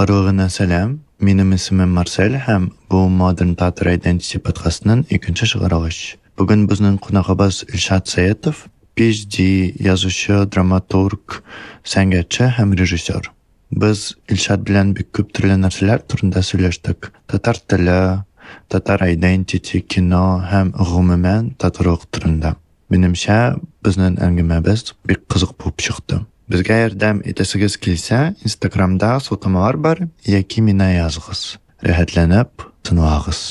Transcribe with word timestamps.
Барлығына 0.00 0.48
сәлем. 0.50 1.00
Минем 1.20 1.54
исемем 1.54 1.92
Марсель 1.96 2.36
һәм 2.42 2.70
бу 2.90 3.06
Modern 3.08 3.54
Tatar 3.56 3.92
Identity 3.94 4.40
подкастының 4.42 5.06
икенче 5.08 5.46
чыгарылыш. 5.48 6.16
Бүген 6.36 6.66
безнең 6.68 6.98
кунагыбыз 7.00 7.62
Илшат 7.70 8.10
Саетов, 8.10 8.66
PhD 8.96 9.72
язучы, 9.80 10.44
драматург, 10.50 11.42
сәнгатьче 11.84 12.50
һәм 12.58 12.74
режиссер. 12.76 13.30
Без 13.70 14.16
Илшат 14.28 14.66
белән 14.66 14.92
бик 14.92 15.12
күп 15.16 15.32
төрле 15.32 15.56
нәрсәләр 15.62 16.04
турында 16.04 16.42
сөйләштек. 16.42 17.12
Татар 17.26 17.56
теле, 17.56 18.24
татар 18.68 19.06
identity, 19.08 19.80
кино 19.80 20.42
һәм 20.50 20.74
гомумән 20.76 21.54
татарлык 21.56 22.04
турында. 22.10 22.56
Минемчә, 22.90 23.58
безнең 23.82 24.20
әңгәмәбез 24.22 24.92
бик 25.06 25.24
кызык 25.30 25.56
булып 25.58 25.80
чыкты. 25.82 26.20
Безгә 26.49 26.77
ярдәм 26.81 27.21
итәсегез 27.27 27.77
килсә, 27.77 28.33
Инстаграмда 28.41 29.19
сылтамалар 29.21 29.77
бар, 29.77 30.01
яки 30.25 30.63
миңа 30.65 30.89
языгыз. 30.95 31.59
Рәхәтләнеп 31.85 32.65
тыңлагыз. 32.87 33.41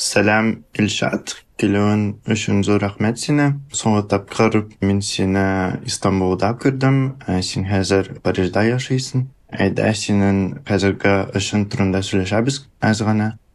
Сәлам, 0.00 0.64
Илшат. 0.78 1.36
Килүен 1.60 2.04
өчен 2.32 2.62
зур 2.64 2.80
рәхмәт 2.80 3.18
сине. 3.20 3.50
Соңгы 3.76 4.06
тапкыр 4.08 4.62
мин 4.80 5.02
сине 5.04 5.80
Истанбулда 5.84 6.54
күрдем, 6.62 7.18
ә 7.28 7.42
син 7.44 7.66
хәзер 7.68 8.14
Парижда 8.24 8.64
яшыйсың. 8.64 9.26
Әйдә 9.52 9.90
синең 9.92 10.62
хәзерге 10.64 11.14
эшең 11.36 11.66
турында 11.68 12.00
сөйләшәбез 12.06 12.62
аз. 12.80 13.04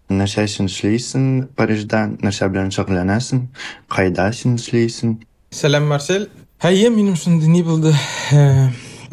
Нәрсә 0.06 0.46
син 0.46 0.70
эшлисең 0.70 1.48
Парижда, 1.58 2.04
нәрсә 2.22 2.52
белән 2.54 2.70
шөгыльләнәсең, 2.76 3.48
кайда 3.90 4.28
син 4.38 4.60
эшлисең? 4.62 5.16
Сәлем 5.56 5.88
марсель. 5.88 6.28
Әйе 6.66 6.90
мен 6.92 7.14
үшін 7.14 7.40
не 7.52 7.64
болды. 7.64 7.94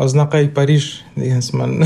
Азнақай 0.03 0.49
париж 0.51 1.05
деген 1.17 1.43
сыман. 1.43 1.85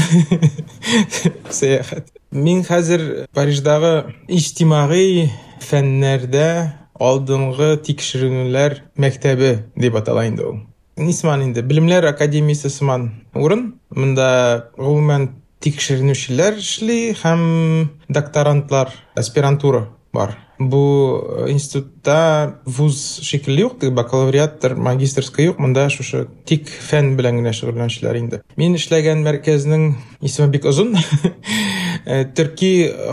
Саяхат. 1.51 2.09
Мен 2.33 2.62
қазір 2.65 3.27
париждағы 3.37 4.15
иштимағи 4.29 5.29
фәннәрдә 5.65 6.49
алдыңғы 6.97 7.75
тикшеренүләр 7.87 8.81
мәктәбе 8.97 9.53
деп 9.77 10.01
аталайын 10.01 10.41
да 10.41 10.49
ул 10.49 10.65
нисман 10.97 11.43
инде 11.45 11.62
белемләр 11.62 12.09
академиясы 12.09 12.71
сыман. 12.73 13.11
Урын 13.34 13.75
монда 13.91 14.71
гомумән 14.79 15.29
тикшеренүчеләр 15.61 16.57
эшли 16.62 17.12
һәм 17.21 17.91
докторантлар 18.09 18.95
аспирантура 19.15 19.87
бар. 20.17 20.37
Бұл 20.59 21.51
институтта 21.51 22.61
вуз 22.65 23.21
шикелле 23.23 23.67
юк 23.67 23.85
бакалавриаттыр 23.85 24.77
магистрская 24.77 25.51
юк 25.51 25.61
мында 25.61 25.89
шушы 25.93 26.27
тик 26.49 26.69
фән 26.69 27.15
белән 27.19 27.43
генә 27.43 27.53
шөгыльләнүчеләр 27.57 28.19
инде. 28.21 28.43
Мин 28.57 28.77
эшләгән 28.79 29.25
мәркәзнең 29.27 29.89
исеме 30.25 30.49
бик 30.55 30.67
озын. 30.69 30.97
Төрки 32.37 32.71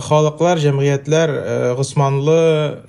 халыклар 0.08 0.62
җәмгыятьләр 0.62 1.32
госманлы 1.80 2.40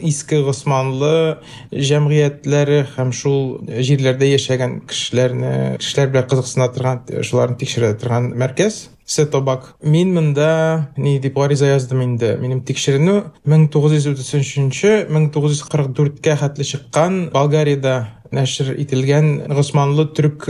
иске 0.04 0.42
госманлы 0.44 1.40
җәмгыятьләре 1.72 2.82
һәм 2.94 3.14
шул 3.16 3.62
җирләрдә 3.68 4.28
яшәгән 4.34 4.82
кешеләрне 4.90 5.54
кешеләр 5.80 6.12
белән 6.12 6.28
кызыксына 6.30 6.68
торган 6.74 7.24
шуларны 7.24 7.58
тикшерә 7.58 7.94
торган 7.98 8.34
мәркәз. 8.38 8.84
Сетобак. 9.06 9.74
Мин 9.82 10.14
монда 10.14 10.88
ни 10.96 11.18
дип 11.18 11.36
гариза 11.36 11.66
яздым 11.66 12.02
инде. 12.02 12.38
Минем 12.40 12.62
тикшеренү 12.64 13.24
1933-1944 13.44 16.36
хәтле 16.40 16.64
чыккан 16.64 17.30
Болгариядә 17.34 18.06
нәшр 18.34 18.74
ителгән 18.82 19.30
Госманлы 19.54 20.08
төрк 20.16 20.48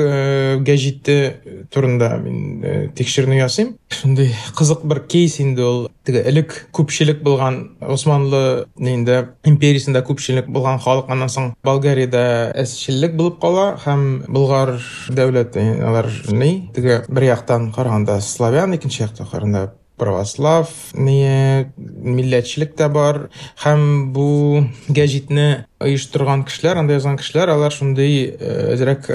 гәҗите 0.67 1.17
турында 1.75 2.15
мин 2.23 2.91
тикшеренү 2.97 3.39
ясыйм. 3.39 3.75
Шундый 3.93 4.33
кызык 4.57 4.85
бер 4.89 5.05
кейс 5.09 5.39
инде 5.41 5.65
ул. 5.65 5.87
Теге 6.05 6.25
элек 6.29 6.55
күпчелек 6.75 7.23
булган 7.25 7.77
Госманлы 7.81 8.67
инде 8.79 9.21
империясында 9.45 10.05
күпчелек 10.05 10.51
булган 10.53 10.81
халык 10.85 11.09
аннан 11.13 11.33
соң 11.33 11.53
Болгариядә 11.65 12.25
әсчеллек 12.65 13.15
булып 13.17 13.41
кала 13.41 13.71
һәм 13.85 14.25
Болгар 14.29 14.77
дәүләте 15.09 15.65
алар 15.85 16.11
ни 16.33 16.69
теге 16.75 17.03
бер 17.09 17.31
яктан 17.31 17.71
караганда 17.73 18.21
славян, 18.21 18.75
икенче 18.75 19.05
яктан 19.05 19.29
караганда 19.31 19.73
православ 20.01 20.71
не 20.95 21.71
милләтчелек 21.77 22.75
тә 22.79 22.89
бар. 22.93 23.29
Һәм 23.63 24.13
бу 24.15 24.65
гәҗитне 24.89 25.67
оештырган 25.85 26.45
кешеләр 26.49 26.83
анда 26.83 26.99
язган 26.99 27.19
кешеләр 27.21 27.55
алар 27.55 27.75
шундый 27.75 28.35
әзрәк 28.75 29.11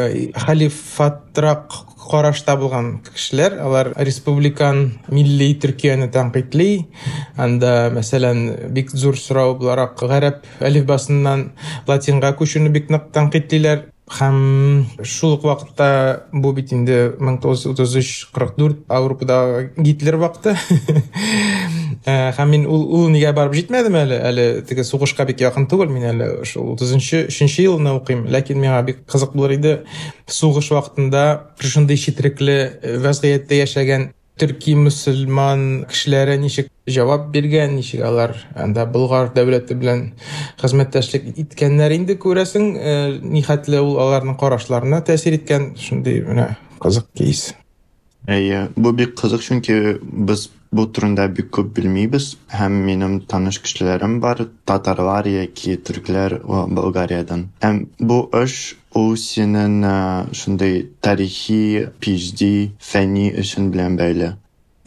халифатрак 0.46 1.76
карашта 2.10 2.56
булган 2.58 3.00
кешеләр. 3.14 3.60
Алар 3.62 3.92
республикан 3.98 5.00
милли 5.12 5.52
төркияне 5.62 6.10
тәнкыйтьли. 6.14 6.88
Анда 7.38 7.92
мәсәлән 7.94 8.72
бик 8.74 8.92
зур 8.96 9.18
сорау 9.20 9.56
буларак 9.60 10.00
гарәп 10.00 10.44
әлифбасыннан 10.64 11.52
латинга 11.88 12.34
күчүне 12.40 12.74
бик 12.74 12.90
нык 12.90 13.12
тәнкыйтьлиләр. 13.16 13.88
Һәм 14.10 14.86
шул 15.06 15.36
ук 15.36 15.44
вакытта 15.46 16.26
бу 16.34 16.52
бит 16.58 16.74
инде 16.74 16.98
мең 17.22 17.38
тугыз 17.44 17.66
йөз 17.66 17.74
утыз 17.74 17.96
өч 18.02 18.10
кырык 18.34 18.56
дүрт 18.58 18.80
Авропада 18.90 19.70
Гитлер 19.78 20.18
вакыты. 20.18 20.56
Һәм 22.10 22.50
мин 22.50 22.66
ул 22.66 22.86
ул 22.96 23.10
нигә 23.14 23.36
барып 23.38 23.54
җитмәдем 23.60 23.98
әле 24.00 24.18
әле 24.26 24.46
теге 24.66 24.86
сугышка 24.88 25.28
бик 25.30 25.44
якын 25.44 25.68
түгел 25.70 25.92
мин 25.94 26.08
әле 26.10 26.30
шул 26.50 26.72
утызынчы 26.74 27.28
өченче 27.28 27.68
елны 27.68 27.94
укыйм 28.00 28.26
ләкин 28.34 28.58
миңа 28.58 28.82
бик 28.88 29.04
кызык 29.06 29.36
булыр 29.38 29.58
иде. 29.60 29.76
Сугыш 30.26 30.72
вакытында 30.74 31.26
шундый 31.60 32.02
четерекле 32.02 32.80
вәзгыятьтә 33.04 33.62
яшәгән 33.62 34.10
төрки 34.40 34.76
мөселман 34.80 35.86
кешеләре 35.90 36.38
ничек 36.42 36.70
җавап 36.90 37.30
биргән 37.34 37.76
ничек 37.78 38.04
алар 38.08 38.36
анда 38.56 38.86
болгар 38.90 39.32
дәүләте 39.36 39.78
белән 39.80 40.06
хезмәттәшлек 40.62 41.28
иткәннәр 41.44 41.96
инде 41.98 42.18
күрәсең 42.22 42.70
нихәтле 43.36 43.82
ул 43.84 44.00
аларның 44.04 44.40
карашларына 44.40 45.02
тәэсир 45.08 45.40
иткән 45.40 45.74
шундый 45.80 46.22
менә 46.28 46.52
кызык 46.84 47.10
кейс 47.20 47.50
әйе 48.28 48.68
бу 48.76 48.94
бик 48.96 49.16
кызык 49.20 49.44
чөнки 49.46 50.00
без 50.02 50.50
бу 50.72 50.86
турында 50.96 51.28
бик 51.38 51.50
күп 51.56 51.72
белмибез 51.78 52.32
һәм 52.54 52.76
минем 52.88 53.16
таныш 53.32 53.60
кешеләрем 53.64 54.20
бар 54.26 54.46
татарлар 54.70 55.30
яки 55.32 55.78
төркләр 55.90 56.40
болгариядән 56.46 57.48
һәм 57.64 57.82
эш 58.44 58.60
ул 59.02 59.16
синең 59.18 59.80
шундый 60.42 60.78
тарихи 61.02 61.88
PhD 62.02 62.52
фәнни 62.92 63.32
эшең 63.44 63.74
белән 63.74 63.98
бәйле 64.00 64.36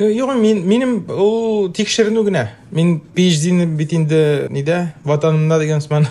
Юк, 0.03 0.33
мин 0.35 0.63
минем 0.67 0.95
ул 1.13 1.69
тикшеренү 1.77 2.25
генә. 2.27 2.47
Мин 2.75 2.97
PhD-ни 3.15 3.67
бит 3.77 3.93
инде 3.95 4.49
нидә, 4.51 4.95
ватанымда 5.05 5.61
дигән 5.61 5.83
сыман 5.85 6.09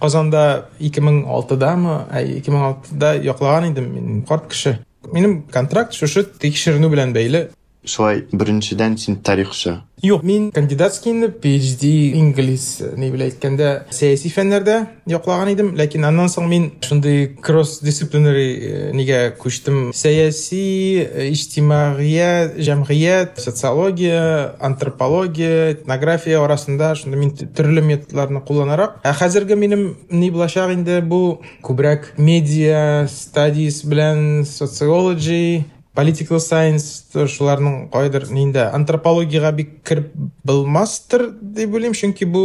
Казанда 0.00 0.66
2006дамы, 0.80 1.94
2006да 2.10 3.14
яклаган 3.24 3.70
идем 3.70 3.88
мин 3.94 4.22
карт 4.28 4.50
кеше. 4.50 4.80
Минем 5.12 5.42
контракт 5.44 5.94
шушы 5.94 6.26
белән 6.42 7.14
бәйле. 7.14 7.50
Шулай 7.84 8.26
беренчедән 8.32 8.98
син 9.00 9.16
тарихчы. 9.24 9.80
Юк, 10.02 10.22
мин 10.24 10.50
кандидатский 10.52 11.12
инде 11.12 11.28
PhD 11.28 12.12
инглиз 12.16 12.80
ни 12.96 13.10
белә 13.12 13.26
әйткәндә 13.28 13.70
сәяси 13.92 14.30
фәннәрдә 14.32 14.76
яклаган 15.08 15.50
идем, 15.52 15.74
ләкин 15.76 16.06
аннан 16.08 16.28
соң 16.32 16.48
мин 16.48 16.66
шундый 16.84 17.34
cross 17.44 17.82
disciplinary 17.84 18.92
нигә 18.96 19.34
күчтем. 19.40 19.90
Сәяси, 19.96 21.04
иҗтимагия, 21.32 22.52
җәмгыять, 22.56 23.40
социология, 23.44 24.54
антропология, 24.60 25.74
этнография 25.74 26.40
арасында 26.40 26.94
шунда 26.96 27.20
мин 27.20 27.34
төрле 27.36 27.84
методларны 27.84 28.40
кулланарак. 28.40 29.00
Ә 29.04 29.12
хәзерге 29.16 29.56
минем 29.56 29.96
ни 30.08 30.30
булачак 30.30 30.72
инде 30.76 31.00
бу 31.00 31.40
күбрәк 31.64 32.14
медиа 32.16 33.04
studies 33.08 33.84
белән 33.84 34.46
sociology 34.48 35.64
political 35.96 36.38
science 36.40 37.10
шуларның 37.14 37.88
кайдыр 37.92 38.28
нинде 38.30 38.66
антропологияга 38.70 39.50
бик 39.56 39.72
кирип 39.86 40.12
булмастыр 40.46 41.26
дип 41.40 41.74
уйлыйм 41.74 41.96
чөнки 41.98 42.28
бу 42.30 42.42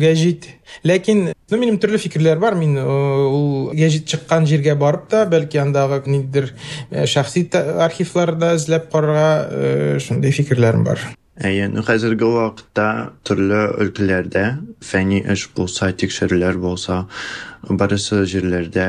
гәҗит 0.00 0.48
ләкин 0.88 1.26
ну 1.50 1.76
төрле 1.82 2.00
фикерләр 2.02 2.40
бар. 2.42 2.56
Мин 2.56 2.78
ул 2.80 3.70
гәҗит 3.76 4.08
чыккан 4.08 4.48
җиргә 4.48 4.78
барып 4.80 5.10
та 5.12 5.26
бәлки 5.28 5.60
андагы 5.60 6.02
ниндидер 6.06 6.52
шәхси 6.90 7.48
архивларда 7.54 8.54
эзләп 8.56 8.90
карарга 8.92 10.00
шундый 10.00 10.32
фикерләрем 10.32 10.84
бар. 10.84 11.04
Әйе, 11.36 11.66
ну 11.68 11.82
хәзерге 11.84 12.24
вакытта 12.32 13.12
төрле 13.28 13.66
өлкәләрдә 13.84 14.44
фәнни 14.80 15.18
эш 15.28 15.42
булса, 15.52 15.90
тикшерүләр 15.92 16.56
булса, 16.56 17.02
барысы 17.69 18.25
жерлерде 18.25 18.85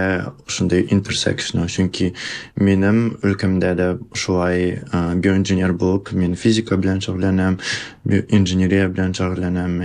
ушундай 0.46 0.87
интерсекшн 0.90 1.64
чүнки 1.69 2.12
менин 2.56 3.17
өлкөмдө 3.23 3.73
да 3.79 3.88
ушулай 4.14 4.79
биоинженер 4.93 5.73
болуп 5.73 6.12
мен 6.12 6.34
физика 6.34 6.76
менен 6.76 7.02
шөгүлдөнөм 7.05 7.58
инженерия 8.32 8.88
менен 8.88 9.17
шөгүлдөнөм 9.19 9.76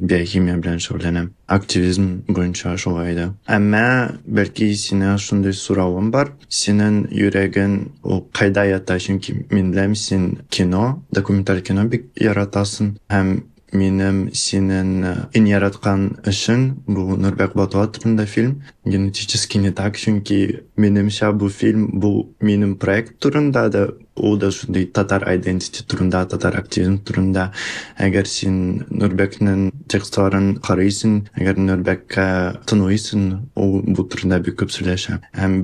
биохимия 0.00 0.56
менен 0.60 0.82
шөгүлдөнөм 0.84 1.30
активизм 1.52 2.08
боюнча 2.28 2.74
ушулай 2.74 3.14
да 3.14 3.30
эмма 3.46 4.18
балки 4.26 4.74
сени 4.76 5.14
ушундай 5.14 5.52
суроогум 5.52 6.10
бар 6.10 6.32
сенин 6.48 7.06
жүрөгүң 7.12 7.78
ул 8.02 8.26
кайда 8.32 8.66
ята 8.70 8.98
чүнки 8.98 9.36
мен 9.50 9.72
билем 9.72 9.94
сен 9.94 10.28
кино 10.50 11.02
документаль 11.12 11.62
кино 11.62 11.88
бик 11.88 12.10
яратасың 12.20 12.96
һәм 13.12 13.40
минем 13.73 14.27
синең 14.33 14.91
ин 15.35 15.47
яраткан 15.49 16.07
эшең 16.27 16.67
бу 16.87 17.17
Нурбек 17.19 17.55
Батуат 17.57 17.97
турында 17.97 18.25
фильм. 18.25 18.63
Генетически 18.85 19.57
не 19.57 19.71
так 19.71 19.97
чөнки 19.97 20.63
минемчә 20.77 21.31
бу 21.33 21.49
фильм 21.49 21.99
бу 21.99 22.29
минем 22.39 22.75
проект 22.75 23.19
турында 23.19 23.67
да 23.69 23.87
ул 24.15 24.37
да 24.37 24.51
шундый 24.51 24.85
татар 24.85 25.27
identity 25.29 25.83
турында 25.85 26.25
татар 26.25 26.57
активизм 26.57 26.97
турында. 27.03 27.51
Әгәр 27.99 28.25
син 28.25 28.85
Нурбекнең 28.89 29.71
текстларын 29.91 30.55
карыйсың 30.63 31.27
әгәр 31.35 31.59
Нурбеккә 31.59 32.29
тыңлыйсың 32.69 33.27
ул 33.55 33.81
бу 33.83 34.07
турында 34.07 34.39
бик 34.39 34.61
күп 34.61 34.71
сөйләшә 34.71 35.19
һәм 35.35 35.63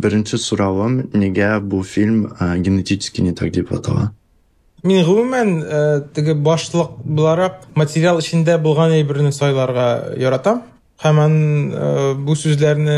нигә 1.14 1.60
бу 1.62 1.84
фильм 1.84 2.28
генетически 2.40 3.22
не 3.22 3.34
так 3.34 3.52
дип 3.52 3.72
атала. 3.72 4.12
Мин 4.84 5.06
гомумән 5.08 5.52
теге 6.12 6.34
башлык 6.36 6.98
буларак 7.06 7.62
материал 7.80 8.18
эчендә 8.20 8.58
булган 8.60 8.92
әйберне 8.98 9.32
сайларга 9.32 10.12
яратам. 10.20 10.66
Һәм 11.00 11.20
ан 11.24 11.38
бу 12.28 12.36
сүзләрне 12.36 12.98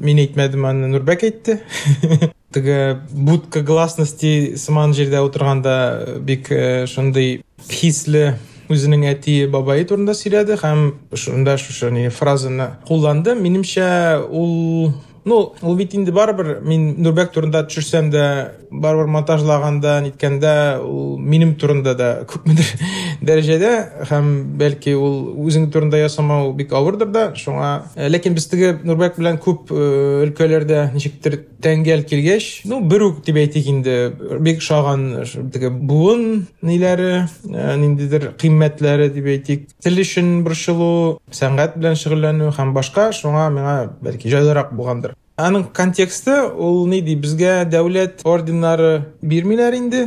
мин 0.00 0.22
әйтмәдем, 0.24 0.64
аны 0.64 0.88
Нурбәк 0.94 1.26
әйтте. 1.28 1.58
Теге 2.56 3.02
будка 3.12 3.60
гласности 3.60 4.56
сыман 4.56 4.96
җирдә 4.96 5.20
утырганда 5.28 5.76
бик 6.24 6.48
шундый 6.88 7.42
хисле 7.68 8.38
үзенең 8.72 9.04
әти 9.12 9.42
бабай 9.52 9.84
турында 9.84 10.14
сөйләде 10.16 10.56
һәм 10.62 10.86
шунда 11.12 11.58
шушы 11.60 11.92
фразаны 12.16 12.70
кулланды. 12.88 13.36
Минемчә 13.36 14.24
ул 14.24 14.94
ну 15.26 15.54
ул 15.60 15.76
бит 15.76 15.94
инде 15.94 16.12
барыбер 16.14 16.60
мин 16.62 16.94
нурбек 17.02 17.32
турында 17.34 17.64
төшерсәм 17.66 18.10
дә 18.14 18.26
барыбер 18.70 19.10
монтажлаганда 19.10 19.98
ниткәндә 20.04 20.54
ул 20.84 21.16
минем 21.18 21.54
турында 21.58 21.94
да 21.98 22.10
күпмедер 22.30 22.68
дәрәҗәдә. 23.26 23.72
Һәм 24.10 24.30
бәлки 24.60 24.94
ул 24.94 25.16
үзең 25.46 25.68
турында 25.74 26.00
ясамау 26.00 26.52
бик 26.56 26.72
авырдыр 26.76 27.10
да. 27.12 27.24
Шуңа 27.38 27.70
ләкин 27.96 28.36
без 28.36 28.46
теге 28.50 28.74
нурбек 28.84 29.18
белән 29.18 29.40
күп 29.42 29.72
өлкәләрдә 29.74 30.90
ничектер 30.94 31.40
тәңгәл 31.64 32.04
килгәч 32.06 32.48
ну 32.70 32.80
бер 32.86 33.06
үк 33.08 33.22
дип 33.26 33.40
әйтик 33.40 33.66
инде 33.72 33.96
бик 34.44 34.62
шаган 34.62 35.24
теге 35.52 35.70
буын 35.70 36.46
ниләре 36.62 37.26
ниндидер 37.46 38.32
кыйммәтләре 38.38 39.10
дип 39.14 39.30
әйтик. 39.34 39.68
Тел 39.82 40.02
өчен 40.02 40.42
борчылу 40.46 41.18
сәнгать 41.34 41.78
белән 41.80 41.98
шөгыльләнү 41.98 42.52
һәм 42.56 42.74
башка 42.76 43.10
шуңа 43.16 43.48
миңа 43.54 43.76
бәлки 44.02 44.30
җайлырак 44.30 44.74
булгандыр. 44.76 45.15
Аның 45.36 45.66
контексты 45.76 46.34
ул 46.48 46.86
ни 46.88 47.02
ди 47.04 47.12
безгә 47.20 47.66
дәүләт 47.68 48.22
орденнары 48.24 48.92
бирмиләр 49.20 49.74
инде. 49.76 50.00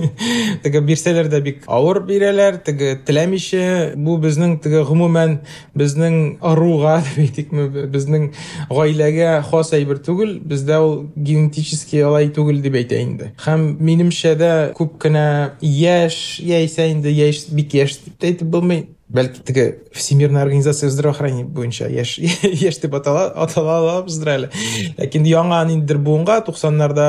Теге 0.64 0.80
бирсәләр 0.88 1.28
дә 1.28 1.42
бик 1.44 1.66
авыр 1.68 2.00
бирәләр 2.08 2.56
теге 2.64 2.94
теләмичә 3.04 3.92
бу 4.00 4.16
безнең 4.22 4.56
теге 4.64 4.80
гомумән 4.88 5.38
безнең 5.76 6.16
ыруга 6.54 6.94
дип 7.04 7.20
әйтикме 7.26 7.86
безнең 7.92 8.30
гаиләгә 8.72 9.34
хас 9.50 9.74
әйбер 9.76 10.00
түгел 10.06 10.38
бездә 10.40 10.80
ул 10.80 10.96
генетически 11.16 12.00
алай 12.08 12.32
түгел 12.32 12.64
дип 12.64 12.80
әйтә 12.80 13.02
инде. 13.04 13.32
Һәм 13.44 13.74
минемчә 13.76 14.34
дә 14.40 14.52
күп 14.78 14.96
кенә 15.04 15.26
яшь 15.60 16.40
яисә 16.40 16.88
инде 16.94 17.12
яшь 17.12 17.44
бик 17.52 17.76
бәлки 19.12 19.42
теге 19.44 19.78
всемирная 19.92 20.42
организация 20.42 20.88
здравоохранения 20.90 21.44
буенча 21.44 21.86
яшь 21.88 22.18
яшь 22.18 22.78
дип 22.80 22.94
атала 22.94 23.26
атала 23.44 23.76
алабыздыр 23.78 24.30
әле 24.32 24.48
ләкин 24.96 25.26
яңа 25.28 25.58
ниндидер 25.68 25.98
буынга 26.00 26.38
туксаннарда 26.46 27.08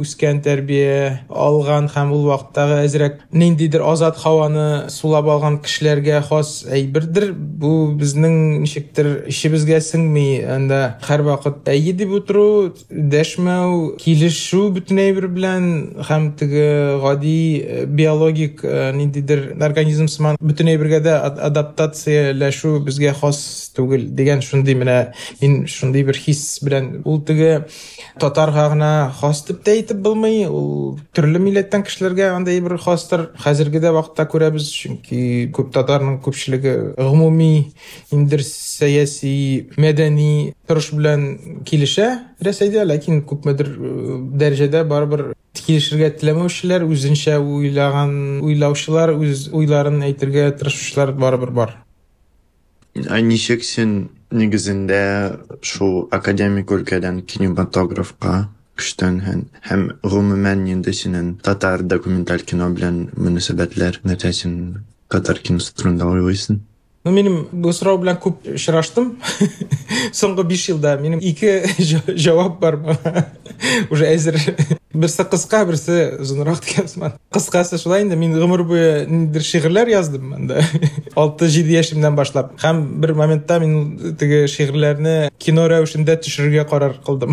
үскән 0.00 0.40
тәрбия 0.44 1.20
алган 1.28 1.90
һәм 1.92 2.14
ул 2.16 2.24
вакыттагы 2.30 2.78
әзрәк 2.86 3.20
ниндидер 3.32 3.84
азат 3.84 4.16
һаваны 4.22 4.88
сулап 4.88 5.28
алган 5.28 5.58
кешеләргә 5.60 6.22
хас 6.30 6.64
әйбердер 6.70 7.34
бу 7.34 7.92
безнең 8.00 8.62
ничектер 8.64 9.12
ишебезгә 9.28 9.82
сеңми 9.84 10.40
анда 10.56 10.80
һәрвакыт 11.04 11.68
әйе 11.68 11.92
дип 12.00 12.16
утыру 12.16 12.72
дәшмәү 12.88 13.98
килешү 14.00 14.62
бөтен 14.78 15.04
әйбер 15.04 15.28
белән 15.36 15.68
һәм 16.08 16.32
теге 16.40 16.66
гади 17.04 17.36
биологик 17.92 18.64
ниндидер 18.96 19.50
организм 19.60 20.08
сыман 20.08 20.40
бөтен 21.10 21.30
әйбергә 21.30 21.46
адаптацияләшү 21.46 22.80
безгә 22.84 23.12
хас 23.18 23.70
түгел. 23.74 24.08
Дигән 24.14 24.42
шундый 24.42 24.74
менә 24.74 25.12
мин 25.40 25.66
шундый 25.66 26.04
бер 26.04 26.16
хис 26.16 26.60
белән 26.62 27.02
ул 27.04 27.22
теге 27.24 27.66
татарга 28.18 28.68
гына 28.70 29.12
хас 29.18 29.44
дип 29.46 29.62
тә 29.64 29.74
әйтеп 29.76 30.00
булмый. 30.02 30.46
Ул 30.46 30.98
төрле 31.14 31.38
милләттән 31.38 31.84
кешеләргә 31.84 32.32
андай 32.34 32.60
бер 32.60 32.78
хастыр 32.78 33.30
хәзерге 33.38 33.80
дә 33.80 33.92
вакытта 33.92 34.26
күрәбез. 34.30 34.70
Чөнки 34.70 35.50
күп 35.52 35.72
татарның 35.74 36.20
күпчелеге 36.24 36.94
гомуми 36.96 37.72
индер 38.12 38.42
сәяси 38.44 39.68
мәдәни 39.76 40.54
торыш 40.66 40.92
белән 40.94 41.62
килешә 41.66 42.10
рәсәйдә 42.40 42.86
ләкин 42.86 43.24
күпмедер 43.26 43.74
барыбер 44.88 45.32
килешергә 45.58 46.10
теләмәүчеләр 46.20 46.84
үзенчә 46.86 47.38
уйлаган 47.42 48.40
уйлаучылар 48.46 49.14
үз 49.16 49.48
уйларын 49.52 50.00
әйтергә 50.06 50.50
тырышучылар 50.60 51.12
барыбер 51.12 51.50
бар. 51.50 51.74
Ничек 52.94 53.64
син 53.64 54.10
нигезендә 54.30 55.02
шул 55.62 56.08
академик 56.14 56.70
өлкәдән 56.74 57.22
кинематографка 57.26 58.48
күчтең 58.78 59.20
һәм 59.68 59.84
гомумән 60.02 60.64
инде 60.72 60.94
синең 60.96 61.34
татар 61.44 61.82
документаль 61.82 62.46
кино 62.46 62.70
белән 62.76 63.02
мөнәсәбәтләр 63.16 64.00
нәрсә 64.06 64.32
син 64.40 64.56
татар 65.12 65.42
киносы 65.44 65.74
турында 65.74 66.08
уйлыйсың? 66.08 66.62
Ну, 67.02 67.12
минем 67.16 67.46
бу 67.48 67.72
сорау 67.72 67.96
белән 68.02 68.18
күп 68.20 68.44
очраштым. 68.58 69.14
Соңгы 70.18 70.44
5 70.50 70.64
елда 70.74 70.98
минем 71.00 71.22
ике 71.24 71.62
җавап 72.24 72.58
бар. 72.60 72.76
Уже 73.92 74.04
әзер. 74.04 74.36
Берсе 74.92 75.24
кыска, 75.24 75.62
берсе 75.64 76.18
озынрак 76.20 76.60
дигән 76.66 76.90
сыман. 76.92 77.16
Кыскасы 77.32 77.78
шулай 77.80 78.04
инде, 78.04 78.18
мин 78.20 78.36
гомер 78.36 78.66
буе 78.68 79.06
ниндер 79.08 79.40
шигырьләр 79.46 79.88
яздым 79.94 80.34
анда. 80.36 80.60
6-7 81.16 81.72
яшемнән 81.72 82.20
башлап. 82.20 82.52
Һәм 82.60 82.84
бер 83.00 83.14
моментта 83.16 83.60
мин 83.64 84.14
теге 84.20 84.44
шигырьләрне 84.50 85.30
кино 85.40 85.70
рәвешендә 85.72 86.20
төшерергә 86.20 86.68
карар 86.68 86.98
кылдым. 87.06 87.32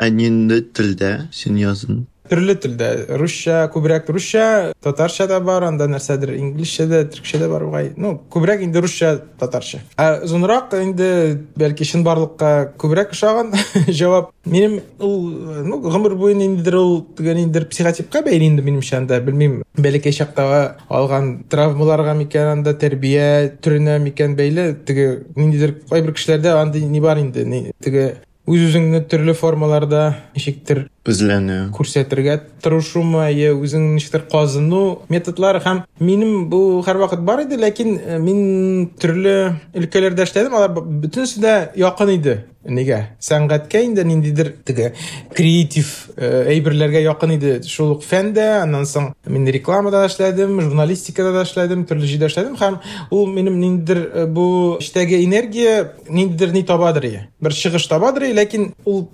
Ә 0.00 0.08
нинди 0.08 0.62
телдә 0.72 1.26
син 1.36 1.60
яздың? 1.60 2.06
Төрле 2.30 2.56
телдә 2.60 2.90
русча 3.20 3.64
күбрәк 3.72 4.10
русча 4.12 4.72
татарча 4.82 5.26
да 5.30 5.40
бар 5.40 5.66
анда 5.68 5.88
нәрсәдер 5.90 6.34
инглишчә 6.36 6.86
дә 6.90 7.02
төркчә 7.12 7.40
дә 7.42 7.48
бар 7.50 7.64
бугай 7.66 7.92
ну 7.96 8.16
күбрәк 8.32 8.64
инде 8.66 8.80
русча 8.80 9.16
татарча. 9.40 9.80
Ә 9.96 10.22
озынрак 10.24 10.74
инде 10.80 11.38
бәлки 11.56 11.86
чынбарлыкка 11.88 12.72
күбрәк 12.78 13.14
ошаган 13.16 13.52
җавап. 13.88 14.30
Минем 14.44 14.80
ул 15.00 15.30
ну 15.66 15.80
гомер 15.80 16.14
буе 16.14 16.34
ниндидер 16.34 16.76
ул 16.80 17.00
теге 17.16 17.34
ниндидер 17.34 17.66
психотипка 17.70 18.22
бәйле 18.26 18.50
инде 18.50 18.62
минемчә 18.62 19.00
анда 19.00 19.20
белмим. 19.20 19.62
Бәләкәй 19.76 20.14
чактагы 20.14 20.76
алган 20.88 21.44
травмаларга 21.50 22.14
микән 22.18 22.52
анда 22.58 22.76
тәрбия 22.78 23.50
төренә 23.62 23.98
микән 24.04 24.36
бәйле. 24.38 24.72
Теге 24.86 25.24
ниндидер 25.36 25.76
кайбер 25.90 26.14
кешеләрдә 26.16 26.56
андый 26.60 26.86
ни 26.86 27.00
бар 27.00 27.18
инде 27.22 27.46
теге 27.82 28.06
үз 28.46 28.62
үзеңне 28.68 29.02
төрле 29.10 29.34
формаларда 29.34 30.02
ничектер 30.36 30.86
эзләнү 31.12 31.58
күрсәтергә 31.76 32.38
тырышумы 32.64 33.28
я 33.32 33.52
үзең 33.54 33.94
ничектер 33.94 34.26
казыну 34.32 35.02
методлары 35.12 35.62
һәм 35.64 35.84
минем 36.00 36.48
бу 36.50 36.82
һәрвакыт 36.86 37.22
бар 37.26 37.44
иде 37.46 37.60
ләкин 37.62 37.96
мин 38.24 38.90
төрле 39.00 39.36
өлкәләрдә 39.76 40.26
эшләдем 40.26 40.58
алар 40.58 40.76
бөтенесе 40.76 41.42
дә 41.42 41.56
якын 41.78 42.14
иде 42.16 42.36
нигә 42.66 42.98
сәнгатькә 43.22 43.82
инде 43.86 44.04
ниндидер 44.06 44.52
теге 44.66 44.92
креатив 45.34 45.90
әйберләргә 46.18 47.02
якын 47.04 47.34
иде 47.36 47.52
шул 47.68 47.94
ук 47.96 48.04
фәндә 48.06 48.46
аннан 48.62 48.86
соң 48.88 49.12
мин 49.30 49.46
рекламада 49.54 50.02
да 50.02 50.10
эшләдем 50.10 50.58
журналистикада 50.60 51.32
да 51.36 51.44
эшләдем 51.46 51.84
төрле 51.86 52.10
җирдә 52.10 52.30
эшләдем 52.30 52.56
һәм 52.60 52.80
ул 53.14 53.28
минем 53.30 53.60
ниндидер 53.60 54.26
бу 54.34 54.76
эчтәге 54.80 55.22
энергия 55.24 55.92
ниндидер 56.08 56.52
ни 56.56 56.64
табадыр 56.66 57.06
бер 57.40 57.54
чыгыш 57.54 57.86
табадыр 57.90 58.32
ләкин 58.34 58.72
ул 58.84 59.06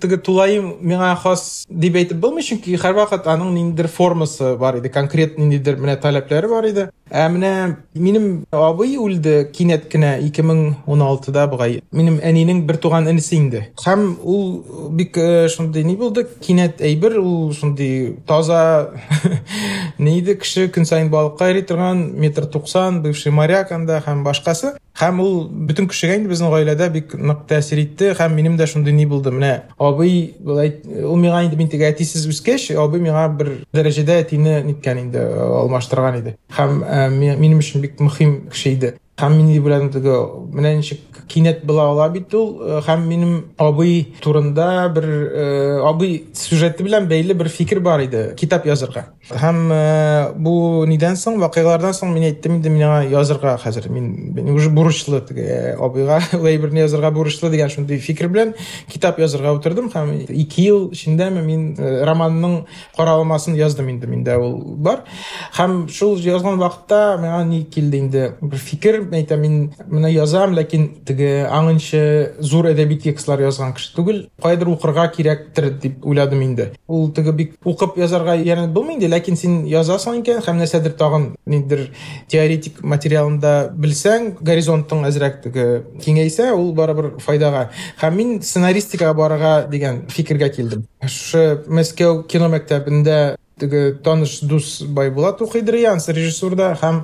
хас 1.23 1.65
әйтеп 1.91 2.19
болмый 2.23 2.43
чөнки 2.47 2.77
һәрвакыт 2.79 3.27
аның 3.27 3.51
ниндидер 3.57 3.89
формасы 3.91 4.55
бар 4.55 4.79
иде 4.79 4.89
конкрет 4.89 5.37
ниндидер 5.37 5.75
менә 5.75 5.97
таләпләре 5.99 6.47
бар 6.47 6.69
иде 6.69 6.89
ә 7.13 7.27
менә 7.29 7.77
минем 7.93 8.45
абый 8.51 8.95
үлде 8.97 9.43
кинәт 9.53 9.85
кенә 9.91 10.15
2016да 10.25 11.45
бугай. 11.51 11.81
Минем 11.91 12.17
әнинең 12.25 12.63
бер 12.65 12.79
туган 12.81 13.07
энесе 13.11 13.35
инде. 13.37 13.61
Һәм 13.83 14.15
ул 14.23 14.89
бик 14.97 15.19
шундый 15.53 15.85
ни 15.85 15.93
булды? 15.99 16.25
Кинәт 16.41 16.81
әйбер 16.81 17.19
ул 17.21 17.53
таза 18.27 18.89
ни 19.99 20.17
иде 20.17 20.35
кеше 20.41 20.69
көн 20.73 20.89
сайын 20.89 21.11
балыкка 21.13 21.51
йөри 21.51 21.61
торган 21.69 22.07
метр 22.17 22.45
туксан 22.45 23.03
бывший 23.03 23.31
моряк 23.31 23.71
анда 23.71 24.01
һәм 24.05 24.23
башкасы. 24.23 24.77
Һәм 25.03 25.19
ул 25.19 25.33
бөтен 25.67 25.87
кешегә 25.91 26.15
инде 26.17 26.31
безнең 26.31 26.53
гаиләдә 26.53 26.89
бик 26.93 27.13
нык 27.19 27.43
тәэсир 27.49 27.81
итте. 27.83 28.13
Һәм 28.17 28.35
минем 28.37 28.57
дә 28.57 28.67
шундый 28.71 28.95
ни 28.95 29.05
булды. 29.05 29.33
Менә 29.35 29.51
абый 29.77 30.33
былай 30.39 30.75
ул 31.03 31.19
миңа 31.19 31.43
инде 31.45 31.59
мин 31.59 31.69
теге 31.69 31.89
әтисез 31.91 32.25
үскәч 32.31 32.71
абый 32.79 33.03
миңа 33.03 33.27
бер 33.37 33.53
дәрәҗәдә 33.75 34.19
әтине 34.23 34.61
ниткән 34.63 35.05
инде 35.05 35.23
алмаштырган 35.59 36.21
иде. 36.21 36.37
Һәм 36.57 36.81
минем 37.11 37.59
өчен 37.59 37.83
бик 37.83 37.99
мөһим 37.99 38.49
кеше 38.49 38.75
иде. 38.77 38.95
Һәм 39.19 39.37
мин 39.37 39.91
теге 39.93 40.17
кинәт 41.29 41.63
була 41.65 41.89
ала 41.91 42.09
бит 42.13 42.33
ул 42.33 42.81
һәм 42.87 43.07
минем 43.07 43.33
абый 43.57 44.13
турында 44.21 44.87
бер 44.93 45.07
абый 45.89 46.23
сюжеты 46.33 46.83
белән 46.85 47.07
бәйле 47.09 47.33
бер 47.37 47.49
фикер 47.49 47.79
бар 47.83 48.05
иде 48.05 48.23
китап 48.39 48.65
язырга 48.67 49.07
һәм 49.29 49.59
бу 50.43 50.53
нидән 50.89 51.15
соң 51.19 51.37
вакыйгалардан 51.39 51.95
соң 51.95 52.11
мин 52.11 52.27
әйттем 52.27 52.57
инде 52.57 52.71
миңа 52.73 53.03
язырга 53.07 53.55
хәзер 53.61 53.87
мин 53.93 54.49
уже 54.51 54.69
бурычлы 54.69 55.21
теге 55.27 55.75
абыйга 55.79 56.19
ул 56.37 56.47
әйберне 56.49 56.83
язырга 56.83 57.11
бурычлы 57.15 57.51
дигән 57.53 57.71
шундый 57.71 58.01
фикер 58.03 58.27
белән 58.33 58.53
китап 58.91 59.19
язырга 59.23 59.53
утырдым 59.55 59.89
һәм 59.93 60.11
ике 60.27 60.67
ел 60.67 60.89
эчендәме 60.91 61.43
мин 61.45 61.63
романның 61.79 62.57
каралмасын 62.97 63.55
яздым 63.55 63.93
инде 63.93 64.11
миндә 64.11 64.37
ул 64.43 64.57
бар 64.83 65.05
һәм 65.57 65.87
шул 65.87 66.17
язган 66.19 66.59
вакытта 66.59 67.17
миңа 67.21 67.43
ни 67.47 67.63
килде 67.63 68.03
инде 68.03 68.25
бер 68.41 68.59
фикер 68.59 69.01
әйтәм 69.07 69.43
мин 69.45 69.57
менә 69.87 70.11
язам 70.11 70.57
ләкин 70.57 70.89
теге 71.13 71.45
аңынчы 71.47 72.01
зур 72.41 72.67
әдәби 72.71 72.97
текстлар 73.03 73.43
язган 73.45 73.73
кеше 73.77 73.93
түгел 73.95 74.23
кайдыр 74.41 74.73
укырга 74.73 75.05
кирәктер 75.13 75.69
дип 75.81 76.05
уйладым 76.05 76.41
инде. 76.43 76.71
Ул 76.87 77.11
теге 77.13 77.31
бик 77.31 77.53
укып 77.63 77.97
язарга 78.01 78.35
ярәнеп 78.35 78.73
булмый 78.73 78.97
инде 78.97 79.09
ләкин 79.11 79.37
син 79.39 79.59
язасың 79.69 80.21
икән 80.21 80.41
һәм 80.45 80.61
нәрсәдер 80.63 80.95
тагын 80.97 81.29
ниндидер 81.45 81.85
теоретик 82.31 82.81
материалында 82.81 83.53
белсәң 83.77 84.33
горизонтың 84.41 85.05
әзрәк 85.09 85.41
теге 85.45 85.67
киңәйсә 86.03 86.49
ул 86.57 86.73
барыбер 86.73 87.13
файдага. 87.23 87.69
Һәм 88.01 88.17
мин 88.17 88.35
сценаристикага 88.41 89.13
барырга 89.17 89.53
дигән 89.69 90.03
фикергә 90.09 90.49
килдем. 90.57 90.87
Шушы 91.03 91.63
мәскәү 91.67 92.23
кино 92.27 92.49
мәктәбендә 92.53 93.35
теге 93.63 93.93
таныш 94.03 94.39
дус 94.41 94.81
байбулат 94.83 95.41
укыйдыр 95.41 95.79
янс 95.81 96.09
режиссурда 96.09 96.73
һәм 96.81 97.03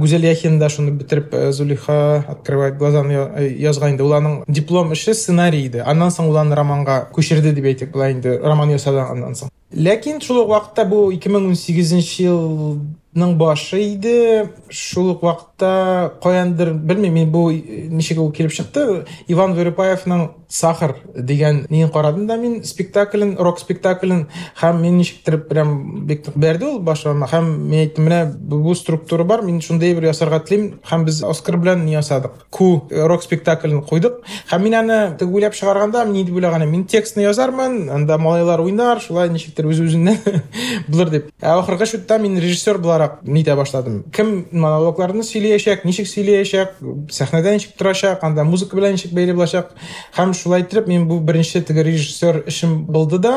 гүзәл 0.00 0.28
яхин 0.28 0.58
да 0.60 0.68
шуны 0.68 0.92
бетереп 1.00 1.34
зулиха 1.50 2.24
открывает 2.28 2.78
глаза 2.78 3.04
язган 3.40 3.96
инде 3.96 4.04
ул 4.04 4.14
аның 4.16 4.42
диплом 4.48 4.92
эше 4.92 5.14
сценарий 5.14 5.66
иде 5.66 5.82
аннан 5.82 6.12
соң 6.14 6.30
ул 6.30 6.36
аны 6.40 6.54
романга 6.54 7.06
күчерде 7.14 7.54
дип 7.56 7.64
әйтик 7.72 7.92
былай 7.92 8.12
инде 8.12 8.38
роман 8.42 8.70
ясаганнан 8.74 9.34
соң. 9.38 9.52
Ләкин 9.74 10.20
шул 10.22 10.44
ук 10.44 10.50
вакытта 10.52 10.84
бу 10.86 11.08
2018 11.10 12.12
елның 12.22 13.34
башы 13.36 13.80
иде. 13.82 14.50
Шул 14.70 15.10
ук 15.16 15.24
вакытта 15.26 16.12
каяндыр 16.22 16.72
белмим 16.74 17.14
мин 17.18 17.32
бу 17.32 17.48
ничек 17.50 18.20
ул 18.22 18.30
килеп 18.32 18.54
чыкты 18.54 19.04
иван 19.26 19.56
верепаевның 19.58 20.28
сахар 20.48 20.96
дигән 21.14 21.66
нин 21.70 21.90
карадым 21.90 22.26
да 22.26 22.36
мин 22.36 22.62
спектаклен 22.64 23.36
рок 23.38 23.58
спектаклен 23.60 24.26
һәм 24.60 24.80
мин 24.82 24.98
ничектер 24.98 25.38
прям 25.48 26.06
нык 26.06 26.30
бәрде 26.34 26.66
ул 26.66 26.78
башыма. 26.80 27.26
Һәм 27.30 27.50
мин 27.66 27.80
әйттем 27.86 28.06
менә 28.06 28.20
бу 28.36 28.74
структура 28.74 29.24
бар 29.24 29.42
мин 29.42 29.60
шундый 29.60 29.94
бер 29.94 30.08
ясарга 30.10 30.40
телим 30.40 30.80
һәм 30.86 31.04
без 31.04 31.22
оскар 31.22 31.56
белән 31.56 31.84
ни 31.84 31.96
ясадык? 31.96 32.32
Ку 32.50 32.86
рок 32.90 33.22
спектаклен 33.22 33.82
куйдык 33.82 34.22
һәм 34.50 34.62
мин 34.62 34.74
аны 34.74 35.16
теге 35.18 35.32
уйлап 35.32 35.54
чыгарганда 35.54 36.04
мин 36.04 36.26
дип 36.26 36.34
уйлаган 36.34 36.68
мин 36.70 36.84
текстны 36.84 37.26
язармын 37.26 37.90
анда 37.90 38.18
малайлар 38.18 38.60
уйнар 38.60 39.00
шулай 39.00 39.28
ничектер 39.30 39.66
үз 39.66 39.80
үзеннән 39.80 40.18
булыр 40.88 41.10
дип. 41.10 41.30
Ә 41.40 41.58
ахыргы 41.58 41.86
чутта 41.86 42.18
мин 42.18 42.38
режиссер 42.38 42.78
буларак 42.78 43.20
нитә 43.22 43.56
башладым? 43.56 44.04
Кем 44.12 44.46
монологларны 44.52 45.24
сөйләячәк 45.26 45.84
ничек 45.84 46.08
сөйләячәк 46.10 46.78
сәхнәдә 47.12 47.56
ничек 47.56 47.76
торачак 47.78 48.24
анда 48.24 48.44
музыка 48.44 48.76
белән 48.76 48.96
ничек 48.96 49.12
бәйле 49.16 49.34
булачак? 49.34 49.74
Һәм 50.16 50.35
шулай 50.36 50.62
итеп 50.62 50.86
мин 50.90 51.08
бу 51.08 51.18
беренче 51.20 51.62
теге 51.62 51.84
режиссер 51.86 52.42
эшем 52.46 52.78
булды 52.86 53.18
да 53.18 53.34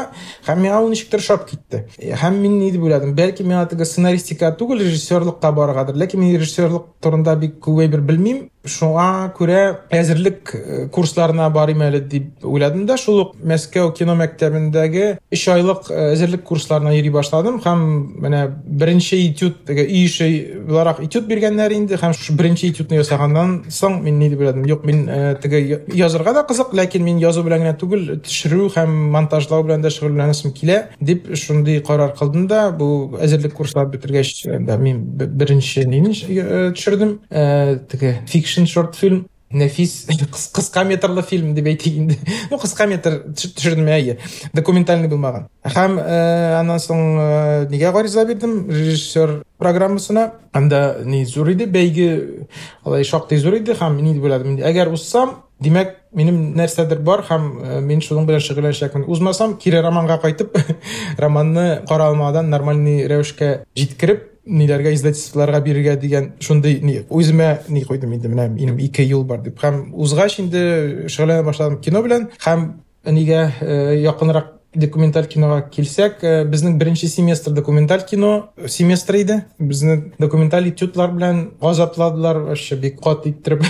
һәм 0.48 0.63
миңа 0.65 0.82
ул 0.84 0.91
ничектер 0.94 1.24
ошап 1.24 1.48
китте 1.50 1.86
һәм 1.98 2.39
мин 2.44 2.60
ни 2.60 2.72
дип 2.75 2.84
уйладым 2.84 3.15
бәлки 3.18 3.46
миңа 3.48 3.65
теге 3.72 3.86
сценаристика 3.89 4.51
түгел 4.60 4.84
режиссерлыкка 4.84 5.51
барыргадыр 5.56 6.00
ләкин 6.03 6.24
мин 6.24 6.38
режиссерлык 6.38 6.91
турында 7.01 7.36
бик 7.39 7.60
күп 7.63 7.84
әйбер 7.86 8.06
белмим 8.06 8.48
шуңа 8.68 9.32
күрә 9.38 9.60
әзерлек 9.96 10.51
курсларына 10.91 11.48
барыйм 11.53 11.84
әле 11.86 12.01
дип 12.12 12.44
уйладым 12.44 12.86
да 12.89 12.98
шул 13.00 13.22
ук 13.22 13.36
мәскәү 13.39 13.94
кино 13.96 14.18
мәктәбендәге 14.20 15.06
өч 15.32 15.46
айлык 15.53 15.88
әзерлек 15.96 16.44
курсларына 16.48 16.91
йөри 16.98 17.12
башладым 17.13 17.62
һәм 17.63 17.86
менә 18.25 18.41
беренче 18.65 19.22
этюд 19.29 19.63
теге 19.70 19.86
өй 19.88 20.06
эше 20.10 20.27
буларак 20.68 21.00
этюд 21.06 21.29
биргәннәр 21.32 21.77
инде 21.77 22.00
һәм 22.01 22.13
шушы 22.18 22.36
беренче 22.36 22.74
этюдны 22.74 23.00
ясаганнан 23.00 23.56
соң 23.72 24.01
мин 24.03 24.20
ни 24.20 24.29
дип 24.34 24.44
уйладым 24.44 24.68
юк 24.68 24.84
мин 24.84 25.06
теге 25.41 25.86
язырга 25.96 26.34
да 26.34 26.44
кызык 26.44 26.74
ләкин 26.89 27.05
мин 27.05 27.19
язу 27.22 27.43
белән 27.46 27.63
генә 27.63 27.75
түгел 27.77 28.05
төшерү 28.25 28.69
һәм 28.74 28.93
монтажлау 29.13 29.63
белән 29.67 29.84
дә 29.84 29.91
шөгыльләнәсем 29.93 30.53
килә 30.58 30.79
дип 31.00 31.29
шундый 31.38 31.81
карар 31.86 32.15
кылдым 32.17 32.48
да 32.50 32.69
бу 32.72 33.15
әзерлек 33.22 33.53
курсларын 33.53 33.91
бетергәч 33.93 34.48
мин 34.81 35.03
беренче 35.13 35.86
нине 35.86 36.13
төшердем 36.74 37.19
теге 37.29 38.17
фикшн 38.27 38.65
шорт 38.65 38.96
фильм 38.96 39.27
нәфис 39.51 40.08
кыска 40.53 40.84
метрлы 40.89 41.24
фильм 41.24 41.53
дип 41.56 41.70
әйтик 41.72 41.98
инде 41.98 42.18
ну 42.51 42.58
кыска 42.58 42.88
метр 42.88 43.22
төшердем 43.34 43.88
әйе 43.88 44.18
документальный 44.53 45.10
булмаган 45.12 45.50
һәм 45.65 46.00
аннан 46.00 46.79
соң 46.79 47.06
нигә 47.72 47.94
гариза 47.94 48.25
бирдем 48.25 48.70
режиссер 48.70 49.41
программасына. 49.60 50.34
Анда 50.53 51.01
ни 51.06 51.25
зур 51.25 51.51
иде 51.51 51.68
бәйге 51.68 52.48
алай 52.84 53.03
шактый 53.03 53.38
зур 53.38 53.60
иде. 53.60 53.75
Һәм 53.77 54.00
ни 54.01 54.15
дип 54.15 54.24
уйладым 54.24 54.58
әгәр 54.63 54.94
уссам 54.96 55.36
димәк 55.60 55.98
минем 56.15 56.39
нәрсәдер 56.58 57.03
бар. 57.03 57.25
Һәм 57.27 57.51
мин 57.86 58.01
шуның 58.01 58.25
белән 58.29 58.44
шөгыльләнәчәкмен 58.46 59.06
узмасам 59.12 59.58
кире 59.60 59.84
романга 59.84 60.18
кайтып 60.24 60.56
романны 61.20 61.84
каралмадан 61.89 62.50
нормальный 62.50 63.06
рәвешкә 63.12 63.65
җиткереп 63.77 64.29
ниләргә 64.46 64.93
издательстволарга 64.96 65.62
бирергә 65.65 65.96
дигән 66.01 66.31
шундый 66.39 66.79
ни 66.81 67.00
үземә 67.10 67.50
ни 67.69 67.84
куйдым 67.84 68.13
инде 68.15 68.29
менә 68.29 68.48
минем 68.50 68.77
юл 68.79 69.24
бар 69.24 69.41
дип 69.41 69.60
һәм 69.60 69.93
узгач 69.93 70.39
инде 70.39 71.08
шөгыльләнә 71.08 71.43
башладым 71.43 71.81
кино 71.81 72.03
белән 72.03 72.29
һәм 72.46 72.69
нигә 73.05 73.51
якынрак 74.03 74.55
документаль 74.75 75.25
киноға 75.25 75.63
килсәк 75.74 76.22
безнең 76.50 76.77
беренче 76.77 77.08
семестр 77.10 77.51
документаль 77.58 78.03
кино 78.05 78.51
семестры 78.67 79.24
иде 79.24 79.46
безне 79.58 80.12
документаль 80.19 80.69
этюдлар 80.69 81.12
белән 81.12 81.41
газапладылар 81.62 82.39
вообще 82.51 82.75
бик 82.75 83.01
каты 83.01 83.31
иттереп 83.31 83.65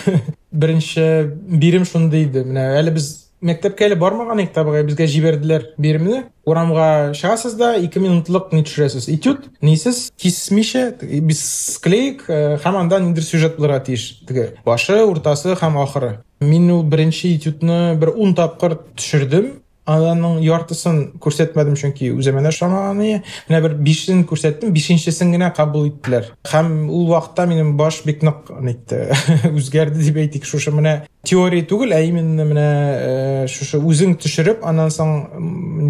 беренче 0.51 1.31
бирем 1.47 1.85
шундый 1.85 2.23
иде 2.23 2.43
менә 2.43 2.83
без 2.91 3.28
мәктәпкә 3.46 3.88
әле 3.88 3.96
бармаган 4.00 4.41
идек 4.43 4.53
табыгай 4.55 4.84
безгә 4.88 5.08
җибәрделәр 5.08 5.69
биремне 5.77 6.24
урамга 6.46 7.13
чыгасыз 7.15 7.55
да 7.60 7.75
ике 7.79 8.01
минутлык 8.03 8.51
ни 8.53 8.63
төшерәсез 8.67 9.08
этюд 9.12 9.48
нисез 9.62 10.10
кисмичә 10.19 10.84
без 11.01 11.43
склеек 11.75 12.25
һәм 12.27 12.81
анда 12.84 13.00
ниндидер 13.00 13.24
сюжет 13.24 13.58
булырга 13.58 13.79
тиеш 13.88 14.10
теге 14.27 14.53
башы 14.65 15.03
уртасы 15.05 15.55
һәм 15.55 15.79
ахыры. 15.84 16.19
Мин 16.39 16.69
ул 16.72 16.84
беренче 16.84 17.36
этюдны 17.36 17.96
бер 18.00 18.13
ун 18.15 18.36
тапкыр 18.36 18.79
төшердем 18.96 19.60
аның 19.89 20.39
яртысын 20.46 21.00
күрсәтмәдем 21.24 21.77
чөнки 21.79 22.12
ошамаган 22.50 23.01
иде 23.01 23.22
менә 23.50 23.62
бер 23.65 23.75
бишен 23.75 24.24
күрсәттем 24.29 24.74
бишенчесен 24.74 25.34
генә 25.34 25.51
кабул 25.55 25.88
иттеләр 25.89 26.31
һәм 26.51 26.89
ул 26.89 27.08
вакытта 27.10 27.48
минем 27.50 27.75
баш 27.77 28.03
бик 28.05 28.24
нык 28.24 28.51
нитте 28.62 29.08
үзгәрде 29.53 30.03
дип 30.03 30.19
әйтик 30.22 30.46
шушы 30.46 30.72
менә 30.75 31.01
теория 31.25 31.65
түгел 31.67 31.93
ә 31.96 32.01
именно 32.08 32.46
менә 32.48 32.67
шушы 33.51 33.79
үзең 33.84 34.15
төшереп 34.22 34.63
аннан 34.65 34.91
соң 34.93 35.12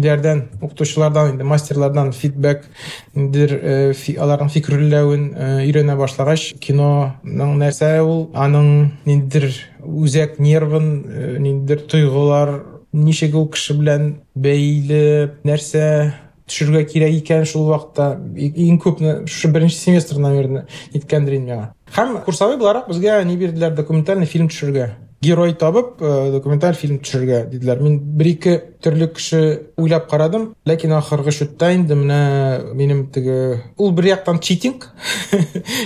ниләрдән 0.00 0.42
укытучылардан 0.60 1.34
инде 1.34 1.46
мастерлардан 1.46 2.12
фидбэк 2.16 2.66
ниндидер 3.14 3.54
аларның 4.18 4.50
фикерләвен 4.54 5.28
өйрәнә 5.66 5.96
башлагач 6.00 6.50
киноның 6.64 7.56
нәрсә 7.62 7.92
ул 8.02 8.26
аның 8.34 8.90
ниндидер 9.06 9.52
үзәк 9.86 10.40
нервын 10.42 10.90
ниндидер 11.38 11.86
тойгылар 11.90 12.56
ничек 12.93 13.35
ул 13.35 13.49
кеше 13.53 13.75
белән 13.79 14.11
бәйле 14.35 15.31
нәрсә 15.47 15.85
төшерергә 16.47 16.83
кирәк 16.91 17.15
икән 17.21 17.45
шул 17.49 17.69
вакытта 17.71 18.11
иң 18.37 18.77
күпне 18.81 19.15
шушы 19.25 19.49
беренче 19.53 19.77
семестр 19.79 20.19
наверное 20.21 20.67
иткәндер 20.93 21.39
инде 21.39 21.55
миңа 21.55 21.71
һәм 21.95 22.19
курсовой 22.25 22.59
буларак 22.61 22.89
безгә 22.91 23.17
ни 23.25 23.37
бирделәр 23.37 23.73
документальный 23.75 24.29
фильм 24.29 24.49
төшерергә 24.51 24.91
герой 25.25 25.55
табып 25.57 25.97
документаль 25.99 26.75
фильм 26.75 26.99
төшерергә 26.99 27.45
диделәр 27.49 27.81
мин 27.81 27.97
бер 27.99 28.29
ике 28.29 28.55
төрле 28.82 29.08
кеше 29.14 29.40
уйлап 29.76 30.08
карадым 30.10 30.50
ләкин 30.68 30.94
ахыргы 30.96 31.32
чутта 31.34 31.72
инде 31.74 31.96
менә 31.98 32.74
минем 32.74 33.06
теге 33.12 33.62
ул 33.76 33.92
бер 33.92 34.10
яктан 34.12 34.40
читинг 34.40 34.88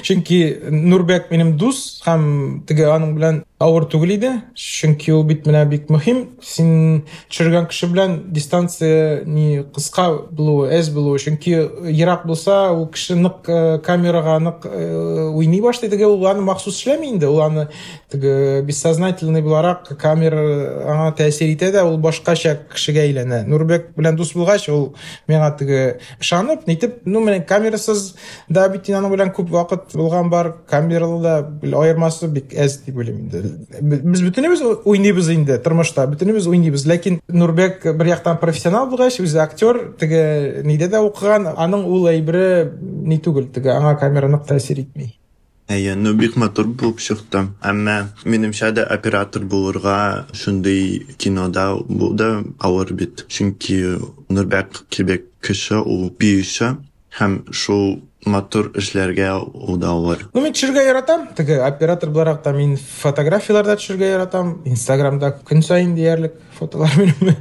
чөнки 0.06 0.40
нурбек 0.70 1.30
минем 1.30 1.56
дус 1.58 2.02
һәм 2.06 2.64
теге 2.68 2.88
аның 2.92 3.14
белән 3.18 3.42
авыр 3.64 3.86
түгел 3.90 4.14
иде 4.16 4.30
чөнки 4.58 5.12
ул 5.14 5.24
бит 5.26 5.46
менә 5.48 5.64
бик 5.70 5.90
мөһим 5.92 6.24
син 6.42 7.04
төшергән 7.30 7.68
кеше 7.70 7.88
белән 7.92 8.16
дистанция 8.34 9.22
ни 9.24 9.62
кыска 9.74 10.08
булуы 10.30 10.68
әз 10.74 10.90
булуы 10.94 11.20
чөнки 11.22 11.54
ерак 11.90 12.26
булса 12.26 12.72
ул 12.74 12.88
кеше 12.92 13.16
нык 13.16 13.46
камерага 13.86 14.38
нык 14.42 14.66
уйный 14.66 15.62
башлый 15.64 15.90
теге 15.90 16.08
ул 16.10 16.26
аны 16.28 16.42
махсус 16.44 16.80
эшләми 16.80 17.12
инде 17.14 17.30
ул 17.30 17.40
аны 17.44 17.68
теге 18.12 18.62
бессознательный 18.66 19.42
буларак 19.42 19.88
камера 20.00 20.44
аңа 20.84 21.12
тәэсир 21.18 21.54
итә 21.54 21.72
дә 21.74 21.86
ул 21.88 21.98
башкача 21.98 22.58
кешегә 22.84 23.04
әйләнә. 23.08 23.42
Нурбек 23.48 23.90
белән 23.96 24.16
дус 24.18 24.34
булгач 24.36 24.68
ул 24.68 24.92
миңа 25.28 25.50
теге 25.58 25.80
ышанып 26.20 26.66
нитеп 26.68 27.00
ну 27.06 27.22
менә 27.24 27.44
камерасыз 27.48 28.14
да 28.48 28.66
бит 28.68 28.90
аның 28.92 29.12
белән 29.14 29.32
күп 29.34 29.50
бар 30.30 30.52
камералы 30.68 31.22
да 31.22 31.34
аермасы 31.80 32.28
бик 32.28 32.52
әз 32.52 32.82
дип 32.84 32.96
уйлыйм 32.96 33.24
инде. 33.24 33.42
Без 33.80 34.22
бөтенебез 34.22 34.62
уйныйбыз 34.84 35.30
инде 35.34 35.58
тормышта 35.58 36.06
бөтенебез 36.06 36.46
уйныйбыз. 36.46 36.86
Ләкин 36.86 37.20
нурбек 37.28 37.84
бер 37.84 38.14
профессионал 38.40 38.88
булгач 38.90 39.20
үзе 39.20 39.40
актер 39.40 39.94
теге 39.98 40.62
нидә 40.64 40.90
дә 40.92 41.02
укыган 41.08 41.48
аның 41.54 41.84
ул 41.88 42.08
әйбере 42.10 42.70
ни 42.80 43.18
түгел 43.18 43.48
теге 43.54 43.74
аңа 43.74 43.96
камера 44.00 44.28
нык 44.28 44.46
тәэсир 44.48 44.84
итми. 44.84 45.14
Әйе, 45.64 45.94
ну 45.96 46.10
бик 46.12 46.34
матур 46.36 46.66
булып 46.68 46.98
чыкты. 47.00 47.40
Әмма 47.64 47.94
минемчә 48.28 48.68
дә 48.76 48.82
оператор 48.96 49.46
булырга 49.48 50.26
шундый 50.36 51.06
кинода 51.16 51.70
бу 51.88 52.10
да 52.12 52.42
авыр 52.58 52.92
бит. 52.92 53.24
Чөнки 53.32 53.78
Нурбек 54.28 54.82
кебек 54.90 55.24
кеше 55.40 55.80
ул 55.80 56.10
биюче 56.20 56.74
һәм 57.18 57.44
шул 57.54 58.02
матур 58.24 58.70
эшләргә 58.78 59.28
ул 59.36 59.76
да 59.78 59.92
авыр. 59.92 60.24
Ну 60.34 60.40
мин 60.42 60.54
төшергә 60.54 60.84
яратам. 60.86 61.26
Теге 61.36 61.60
оператор 61.62 62.10
буларак 62.10 62.42
та 62.42 62.52
мин 62.52 62.76
фотографияларда 62.76 63.76
төшергә 63.76 64.10
яратам. 64.14 64.54
Инстаграмда 64.64 65.30
көн 65.44 65.62
сайын 65.62 65.94
диярлек 65.94 66.34
фотолар 66.58 66.90
минем. 66.98 67.36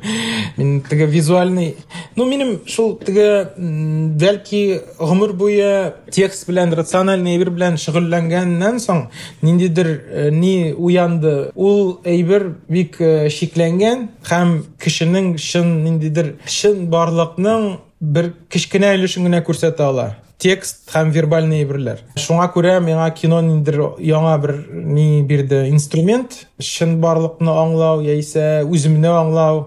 Мин 0.57 0.81
теге 0.81 1.05
визуальный. 1.05 1.77
Ну 2.15 2.25
минем 2.25 2.59
шул 2.67 2.97
теге 2.97 3.53
бәлки 3.57 4.81
гомер 4.99 5.33
буе 5.33 5.93
текст 6.11 6.47
белән 6.49 6.75
рациональный 6.75 7.37
әйбер 7.37 7.53
белән 7.55 7.79
шөгыльләнгәннән 7.81 8.81
соң 8.83 9.07
ниндидер 9.41 10.31
ни 10.35 10.73
уянды. 10.73 11.51
Ул 11.55 12.01
әйбер 12.03 12.49
бик 12.67 12.99
шикләнгән 12.99 14.09
һәм 14.27 14.59
кешенең 14.83 15.33
шын 15.39 15.79
ниндидер 15.87 16.35
шын 16.45 16.87
барлыкның 16.91 17.71
бер 18.03 18.33
кечкенә 18.51 18.93
өлешен 18.97 19.23
генә 19.29 19.39
ала 19.79 20.07
текст 20.43 20.89
һәм 20.91 21.11
вербальный 21.15 21.63
әйберләр 21.63 22.01
шуңа 22.19 22.49
күрә 22.51 22.79
миңа 22.83 23.05
кино 23.15 23.39
ниндер 23.41 23.79
яңа 24.03 24.35
бер 24.43 24.55
ни 24.69 25.21
бирде 25.23 25.69
инструмент 25.69 26.35
чын 26.59 26.97
барлыкны 26.99 27.47
аңлау 27.47 28.03
яисә 28.03 28.65
үземне 28.67 29.07
аңлау 29.07 29.63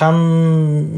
һәм 0.00 0.22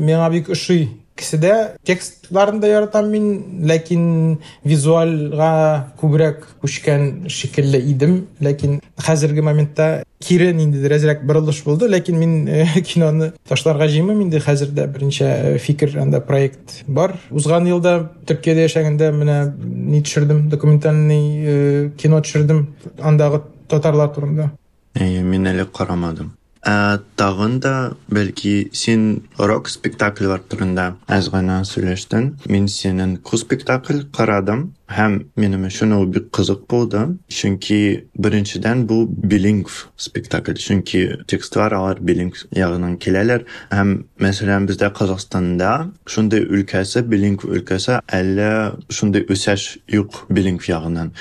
миңа 0.07 0.31
бик 0.31 0.53
ошый 0.55 0.87
киседә 1.21 1.55
текстларын 1.87 2.61
да 2.61 2.71
яратам 2.71 3.11
мин 3.13 3.27
ләкин 3.69 4.39
визуальга 4.65 5.93
күбрәк 6.01 6.47
күчкән 6.63 7.29
шикелле 7.29 7.81
идем 7.93 8.25
ләкин 8.41 8.81
хәзерге 9.01 9.45
моментта 9.47 9.91
кире 10.21 10.51
ниндидер 10.57 10.97
әзрәк 10.97 11.23
борылыш 11.29 11.63
булды 11.65 11.89
ләкин 11.93 12.19
мин 12.21 12.35
киноны 12.91 13.33
ташларга 13.49 13.89
җыймыйм 13.93 14.25
инде 14.27 14.41
хәзердә 14.45 14.87
берничә 14.93 15.59
фикер 15.59 15.97
анда 16.01 16.21
проект 16.21 16.83
бар. 16.87 17.17
Узган 17.31 17.69
елда 17.69 17.95
төркиядә 18.29 18.67
яшәгәндә 18.69 19.13
менә 19.17 19.39
ни 19.61 20.03
төшердем 20.03 20.49
документальный 20.51 21.91
кино 22.01 22.21
төшердем 22.21 22.67
андагы 23.01 23.45
татарлар 23.69 24.13
турында. 24.15 24.51
Әйе, 24.99 25.23
мин 25.23 25.47
әле 25.47 25.65
карамадым. 25.65 26.35
Ә, 26.66 26.98
тагын 27.14 27.60
да 27.62 27.94
бәлки 28.10 28.72
син 28.74 29.04
рок 29.38 29.68
спектакльләр 29.70 30.42
турында 30.50 30.96
әз 31.14 31.30
гына 31.30 31.60
сөйләштең. 31.70 32.32
Мин 32.50 32.66
синең 32.74 33.20
ку 33.22 33.38
спектакль 33.38 34.02
карадым 34.16 34.72
һәм 34.90 35.20
минем 35.38 35.68
өчен 35.70 35.94
ул 35.94 36.08
бик 36.10 36.32
кызык 36.34 36.66
булды. 36.72 37.04
Чөнки 37.30 37.80
беренчедән 38.18 38.88
бу 38.90 39.04
билингв 39.06 39.78
спектакль. 40.08 40.58
Чөнки 40.58 41.06
текстлар 41.30 41.78
алар 41.78 42.02
билингв 42.02 42.48
ягыннан 42.58 42.98
киләләр 42.98 43.46
һәм 43.70 44.00
мәсәлән 44.18 44.66
бездә 44.66 44.90
Казахстанда 44.90 45.92
шундый 46.10 46.48
өлкәсе 46.50 47.06
билингв 47.06 47.46
өлкәсе 47.46 48.02
әллә 48.10 48.54
шундый 48.90 49.30
үсеш 49.30 49.76
юк 49.86 50.26
билингв 50.34 50.66
ягыннан. 50.74 51.14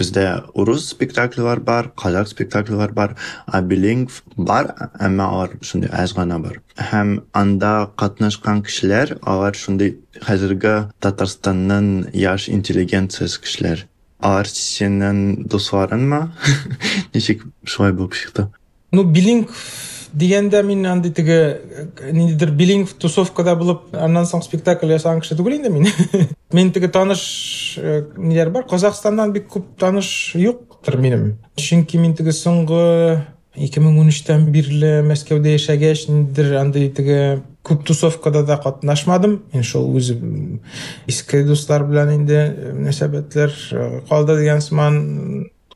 Бездә 0.00 0.44
урыс 0.52 0.90
спектакльләр 0.92 1.62
бар, 1.64 1.88
казак 1.96 2.28
спектакльләр 2.28 2.92
бар, 2.92 3.14
ә 3.48 3.62
билингв 3.64 4.20
бар, 4.36 4.74
әмма 5.00 5.30
алар 5.32 5.56
шундый 5.64 5.88
әз 5.88 6.12
гына 6.16 6.36
бар. 6.42 6.60
Һәм 6.76 7.22
анда 7.32 7.88
катнашкан 7.96 8.60
кешеләр 8.66 9.16
алар 9.22 9.56
шундый 9.56 9.96
хәзерге 10.20 10.90
Татарстанның 11.00 12.10
яшь 12.12 12.50
интеллигенциясе 12.52 13.40
кешеләр. 13.40 13.86
Алар 14.20 14.48
синең 14.48 15.48
дусларыңмы? 15.48 16.26
Ничек 17.14 17.44
шулай 17.64 17.96
булып 17.96 18.16
чыкты? 18.20 18.50
Ну, 18.92 19.04
билингв 19.04 19.52
дигәндә 20.13 20.61
мин 20.65 20.85
андый 20.85 21.11
теге 21.11 21.39
ниндидер 22.11 22.51
билингв 22.51 22.93
тусовкада 22.99 23.55
булып 23.59 23.91
аннан 23.95 24.27
соң 24.29 24.43
спектакль 24.45 24.91
ясаган 24.91 25.21
кеше 25.23 25.37
түгел 25.39 25.57
инде 25.57 25.69
мин 25.69 25.87
мен 26.51 26.71
теге 26.75 26.89
таныш 26.91 27.77
ниләр 28.17 28.51
бар? 28.51 28.67
Казакстаннан 28.69 29.33
бик 29.33 29.47
күп 29.51 29.75
таныш 29.79 30.33
юктыр 30.35 30.97
минем 30.97 31.27
чөнки 31.55 32.01
мин 32.01 32.15
теге 32.17 32.35
соңгы 32.35 33.21
2013тән 33.59 34.45
бирле 34.51 34.91
мәскәүдә 35.03 35.57
яшәгәч 35.57 36.05
ниндидер 36.09 36.53
андый 36.61 36.89
теге 36.95 37.41
күп 37.67 37.83
тусовкада 37.85 38.45
да 38.47 38.57
катнашмадым 38.57 39.41
мин 39.53 39.63
шул 39.63 39.89
үзем 39.95 40.61
иске 41.07 41.43
дуслар 41.45 41.83
белән 41.87 42.15
инде 42.15 42.45
мөнәсәбәтләр 42.77 43.57
калды 44.09 44.37
дигән 44.39 44.63
сыман 44.63 45.01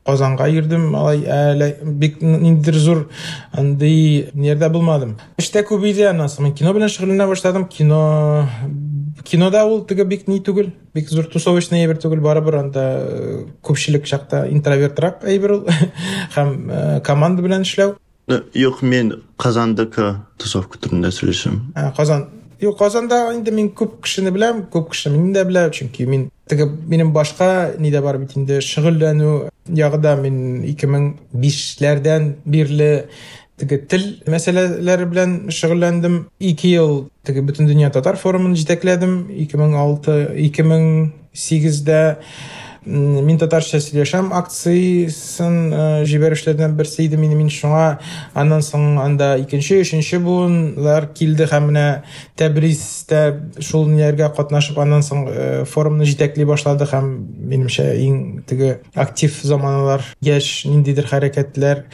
Казанга 0.06 0.46
йөрдем, 0.48 0.94
алай 0.94 1.24
әле 1.26 1.72
бик 1.82 2.20
ниндидер 2.22 2.78
зур 2.78 3.00
андый 3.52 4.30
нердә 4.34 4.70
булмадым. 4.70 5.16
Эштә 5.40 5.64
күп 5.66 5.84
иде, 5.90 6.06
аннан 6.12 6.30
соң 6.30 6.52
кино 6.54 6.72
белән 6.76 6.92
шөгыльләнә 6.92 7.26
башладым. 7.26 7.66
Кино 7.66 8.46
кинода 9.26 9.64
ул 9.66 9.82
теге 9.88 10.04
бик 10.06 10.28
ни 10.30 10.38
түгел, 10.38 10.70
бик 10.94 11.10
зур 11.10 11.26
тусовочный 11.26 11.82
әйбер 11.82 11.98
түгел, 11.98 12.22
барыбер 12.22 12.60
анда 12.60 12.86
күпчелек 13.66 14.06
чакта 14.06 14.46
интровертрак 14.46 15.26
әйбер 15.26 15.58
ул 15.58 15.66
һәм 16.36 16.56
команда 17.02 17.42
белән 17.42 17.66
эшләү. 17.66 17.96
Юк, 18.54 18.82
мин 18.82 19.12
Казандагы 19.38 20.16
тусовка 20.38 20.78
турында 20.82 21.12
сөйләшәм. 21.14 21.60
Казан 21.96 22.26
Юк, 22.60 22.78
Казанда 22.78 23.34
инде 23.36 23.52
мин 23.52 23.66
күп 23.76 23.98
кешене 24.06 24.30
беләм, 24.32 24.62
күп 24.72 24.94
кеше 24.94 25.10
мине 25.12 25.34
дә 25.34 25.42
белә, 25.44 25.66
чөнки 25.76 26.06
мин 26.08 26.30
теге 26.48 26.64
минем 26.64 27.10
башка 27.12 27.74
нидә 27.76 28.00
бар 28.00 28.16
бит 28.22 28.32
инде 28.38 28.62
шөгыльләнү 28.64 29.50
ягыда 29.76 30.14
мин 30.22 30.62
2005ләрдән 30.64 32.30
бирле 32.46 33.10
теге 33.60 33.76
тел 33.90 34.06
мәсьәләләре 34.32 35.04
белән 35.10 35.50
шөгыльләндем. 35.52 36.14
2 36.40 36.72
ел 36.72 37.10
теге 37.28 37.44
бөтен 37.44 37.68
дөнья 37.68 37.92
татар 37.92 38.16
форумын 38.16 38.56
җитәкләдем 38.56 39.28
2006 39.36 42.00
2008дә 42.86 43.22
мин 43.26 43.38
татарча 43.40 43.80
сөйләшәм 43.82 44.28
акциясын 44.36 45.56
җибәрүчләрдән 46.06 46.76
берсе 46.78 47.04
иде 47.06 47.18
минем 47.18 47.42
мин 47.42 47.50
шуңа. 47.50 47.98
Аннан 48.34 48.62
соң 48.62 49.00
анда 49.02 49.34
икенче 49.42 49.80
өченче 49.82 50.20
буынлар 50.22 51.08
килде 51.16 51.48
һәм 51.50 51.70
менә 51.72 51.86
тәбризтә 52.38 53.22
шул 53.58 53.88
ниләргә 53.90 54.30
катнашып 54.36 54.78
аннан 54.78 55.02
соң 55.02 55.26
форумны 55.66 56.06
җитәкли 56.06 56.46
башлады 56.46 56.86
һәм 56.86 57.10
минемчә 57.50 57.88
иң 58.06 58.46
теге 58.46 58.80
актив 58.94 59.34
заманалар 59.42 60.06
яшь 60.22 60.64
ниндидер 60.70 61.10
хәрәкәтләр 61.10 61.84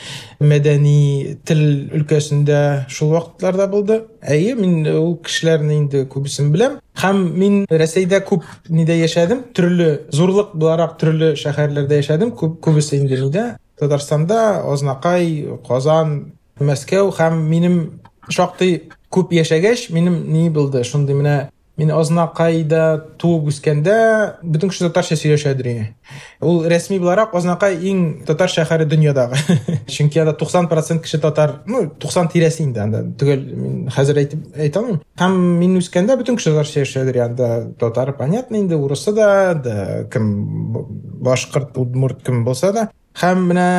мәдәни 0.45 1.39
тел 1.49 1.63
өлкәсендә 1.97 2.63
шул 2.93 3.17
вакытларда 3.17 3.69
булды. 3.73 4.03
Әйе 4.23 4.55
мин 4.55 4.85
ул 4.93 5.17
кешеләрне 5.25 5.81
инде 5.81 6.05
күбесен 6.07 6.53
беләм. 6.53 6.81
Һәм 7.01 7.23
мин 7.39 7.55
рәсәйдә 7.71 8.21
күп 8.27 8.45
нидә 8.69 8.97
яшәдем 8.99 9.43
төрле 9.57 9.89
зурлык 10.13 10.53
буларак 10.55 10.99
төрле 11.01 11.33
шәһәрләрдә 11.41 12.03
яшәдем 12.03 12.35
күп 12.37 12.61
күбесе 12.65 12.99
инде 13.01 13.19
нидә 13.21 13.47
татарстанда 13.81 14.41
азнакай 14.73 15.47
казан 15.69 16.33
мәскәү 16.61 17.11
һәм 17.17 17.41
минем 17.49 17.79
шактый 18.29 18.91
күп 19.13 19.33
яшәгәч 19.33 19.89
минем 19.91 20.21
ни 20.33 20.49
булды 20.51 20.85
шундый 20.85 21.17
менә 21.17 21.37
мин 21.82 21.92
ознакайда 21.94 22.82
туып 23.22 23.52
үскәндә 23.52 23.96
бөтен 24.42 24.72
кеше 24.72 24.88
татарча 24.88 25.16
сөйләшәдер 25.20 25.70
инде 25.70 25.86
ул 26.42 26.64
рәсми 26.66 26.98
буларак 26.98 27.36
ознакай 27.38 27.78
иң 27.92 28.02
татар 28.26 28.50
шәһәре 28.50 28.88
дөньядагы 28.90 29.38
чөнки 29.94 30.18
анда 30.24 30.34
туксан 30.40 30.68
процент 30.72 31.06
кеше 31.06 31.22
татар 31.22 31.60
ну 31.70 31.86
туксан 32.02 32.32
тирәсе 32.34 32.64
инде 32.66 32.82
анда 32.82 33.04
түгел 33.22 33.46
мин 33.62 33.78
хәзер 33.94 34.24
әйтеп 34.24 34.58
әйтә 34.58 34.82
алмыйм 34.82 35.00
һәм 35.22 35.38
мин 35.62 35.78
үскәндә 35.84 36.18
бөтен 36.18 36.42
кеше 36.42 36.56
татарча 36.56 36.80
сөйләшәдер 36.80 37.22
анда 37.28 37.50
татар 37.80 38.16
понятно 38.18 38.58
инде 38.58 38.76
урысы 38.76 39.14
да 39.14 39.54
да 39.54 40.08
кем 40.12 40.32
башкорт 41.22 41.78
удмурт 41.78 42.26
кем 42.26 42.42
булса 42.48 42.74
да 42.74 42.90
һәм 43.22 43.52
менә 43.52 43.70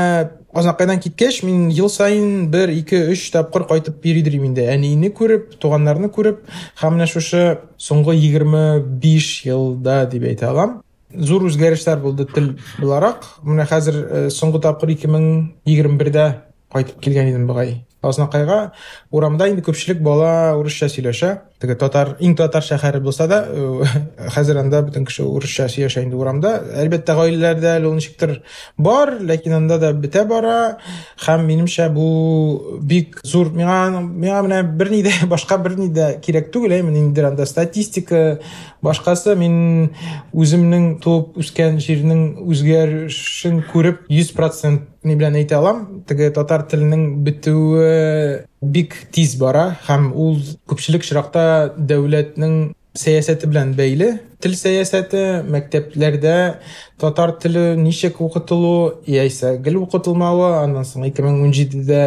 Азнакайдан 0.54 1.00
киткәч, 1.02 1.40
мин 1.42 1.70
ел 1.74 1.90
сайын 1.90 2.52
1, 2.54 2.72
2, 2.86 2.98
3 3.10 3.22
тапкыр 3.34 3.64
кайтып 3.66 4.04
йөридем 4.06 4.44
инде. 4.46 4.68
Әнине 4.70 5.10
күреп, 5.10 5.56
туганнарны 5.58 6.12
күреп, 6.14 6.44
һәм 6.78 7.00
менә 7.00 7.08
шушы 7.10 7.42
соңгы 7.82 8.14
25 8.14 9.30
елда 9.50 10.04
дип 10.12 10.28
әйтә 10.30 10.52
алам. 10.52 10.76
Зур 11.10 11.48
үзгәрешләр 11.50 12.04
булды 12.06 12.28
тел 12.30 12.52
буларак. 12.78 13.26
Менә 13.42 13.66
хәзер 13.70 14.30
соңгы 14.34 14.62
тапкыр 14.62 14.94
2021дә 14.94 16.28
кайтып 16.74 17.02
килгән 17.02 17.34
идем 17.34 17.50
бугай. 17.50 17.80
Азнакайга 18.04 18.74
урамда 19.12 19.48
инде 19.50 19.66
күпчелек 19.66 20.02
бала 20.06 20.54
урысча 20.60 20.90
сөйләшә. 20.92 21.38
Теге 21.64 21.78
татар, 21.80 22.10
иң 22.20 22.34
татар 22.36 22.66
шәһәре 22.66 23.00
булса 23.00 23.24
да, 23.32 23.38
хәзер 24.36 24.58
анда 24.60 24.82
бөтен 24.84 25.06
кеше 25.08 25.24
урысча 25.24 25.70
сөйләшә 25.72 26.02
инде 26.04 26.18
урамда. 26.20 26.52
Әлбәттә, 26.82 27.16
гаиләләрдә 27.16 27.78
ул 27.88 27.96
ничектер 27.96 28.34
бар, 28.76 29.14
ләкин 29.24 29.56
анда 29.62 29.78
да 29.80 29.94
бетә 29.96 30.26
бара. 30.28 30.58
Һәм 31.24 31.48
минемчә 31.48 31.88
бу 31.96 32.10
бик 32.84 33.22
зур 33.24 33.54
миңа 33.56 34.04
миңа 34.04 34.44
менә 34.44 34.60
берни 34.76 35.00
дә 35.08 35.16
башка 35.32 35.56
берни 35.64 35.88
дә 35.88 36.18
кирәк 36.20 36.52
түгел, 36.52 36.76
әймен 36.82 37.00
инде 37.00 37.24
анда 37.30 37.48
статистика 37.48 38.42
башкасы 38.84 39.38
мин 39.40 39.56
үземнең 40.36 40.98
туып 41.00 41.40
үскән 41.40 41.80
җирнең 41.80 42.44
үзгәрешен 42.44 43.64
күреп 43.72 44.04
100% 44.12 45.08
ни 45.08 45.16
белән 45.16 45.40
әйтә 45.40 45.64
алам. 45.64 45.86
Теге 46.08 46.28
татар 46.36 46.68
теленең 46.68 47.24
бетүе 47.24 48.44
бик 48.64 48.96
тиз 49.12 49.36
бара 49.42 49.74
һәм 49.88 50.12
ул 50.16 50.40
күпчелек 50.70 51.04
очракта 51.04 51.44
дәүләтнең 51.78 52.74
сәясәте 52.94 53.50
белән 53.50 53.74
бәйле. 53.78 54.10
Тел 54.44 54.54
сәясәте 54.60 55.42
мәктәпләрдә 55.50 56.36
татар 57.02 57.32
теле 57.42 57.78
ничек 57.80 58.20
укытылу 58.22 59.00
яисә 59.10 59.56
гел 59.64 59.80
укытылмавы, 59.82 60.50
аннан 60.60 60.86
соң 60.86 61.08
2017дә 61.08 62.02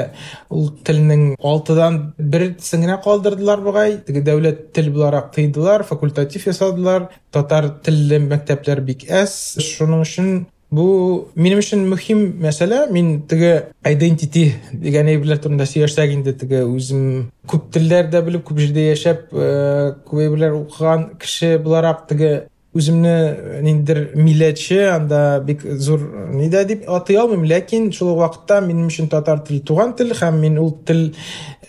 ул 0.52 0.68
телнең 0.86 1.24
6дан 1.42 2.00
1 2.20 2.58
генә 2.84 2.98
калдырдылар 3.04 3.64
бугай. 3.64 3.96
Теге 4.06 4.22
дәүләт 4.28 4.66
тел 4.76 4.92
буларак 4.94 5.32
тыйдылар, 5.34 5.84
факультатив 5.88 6.46
ясадылар. 6.52 7.08
Татар 7.32 7.72
телле 7.82 8.20
мәктәпләр 8.28 8.84
бик 8.84 9.08
әз. 9.08 9.56
Шуның 9.58 10.04
өчен 10.06 10.30
Бу 10.70 11.28
минем 11.38 11.60
өчен 11.62 11.84
мөһим 11.86 12.24
мәсьәлә. 12.42 12.86
Мин 12.90 13.22
теге 13.30 13.70
identity 13.86 14.48
дигән 14.72 15.12
әйберләр 15.12 15.38
турында 15.44 15.66
сөйләшсәк 15.68 16.16
инде 16.16 16.34
теге 16.34 16.64
үзем 16.66 17.30
күп 17.46 17.70
телләрдә 17.76 18.24
белеп, 18.26 18.42
күп 18.48 18.58
җирдә 18.64 18.88
яшәп, 18.90 19.30
күп 19.30 20.20
әйберләр 20.24 20.58
укыган 20.58 21.08
кеше 21.22 21.56
буларак 21.62 22.08
теге 22.10 22.48
үземне 22.76 23.60
ниндер 23.62 24.10
милләтче, 24.18 24.82
анда 24.90 25.40
бик 25.46 25.62
зур 25.62 26.02
нидә 26.34 26.64
дип 26.68 26.82
атый 26.90 27.16
алмыйм, 27.16 27.46
ләкин 27.48 27.88
шул 27.94 28.16
вакытта 28.18 28.60
минем 28.60 28.90
өчен 28.90 29.08
татар 29.08 29.40
теле 29.46 29.62
туган 29.64 29.94
тел 29.96 30.12
һәм 30.18 30.42
мин 30.42 30.58
ул 30.60 30.74
тел 30.84 31.06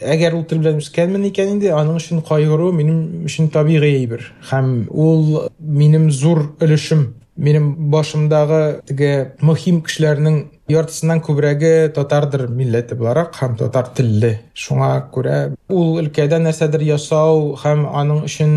әгәр 0.01 0.35
ул 0.35 0.43
тел 0.49 0.59
белән 0.65 0.81
үскәнмен 0.81 1.29
икән 1.29 1.53
инде, 1.55 1.71
аның 1.71 2.01
өчен 2.01 2.25
кайгыру 2.27 2.73
минем 2.75 3.23
өчен 3.29 3.47
табигый 3.53 3.95
әйбер. 4.01 4.25
Һәм 4.51 4.89
ул 4.91 5.47
минем 5.59 6.11
зур 6.11 6.49
өлешем 6.59 7.13
минем 7.37 7.89
башымдагы 7.93 8.81
теге 8.89 9.11
мөһим 9.41 9.81
кешеләрнең 9.85 10.39
яртысыннан 10.71 11.21
күбрәге 11.25 11.89
татардыр 11.95 12.47
милләте 12.49 12.97
буларак 12.97 13.37
һәм 13.39 13.55
татар 13.61 13.93
телле. 13.95 14.33
Шуңа 14.53 14.91
күрә 15.13 15.37
ул 15.69 16.01
өлкәдә 16.01 16.41
нәрсәдер 16.43 16.83
ясау 16.87 17.55
һәм 17.63 17.85
аның 17.87 18.25
өчен 18.27 18.53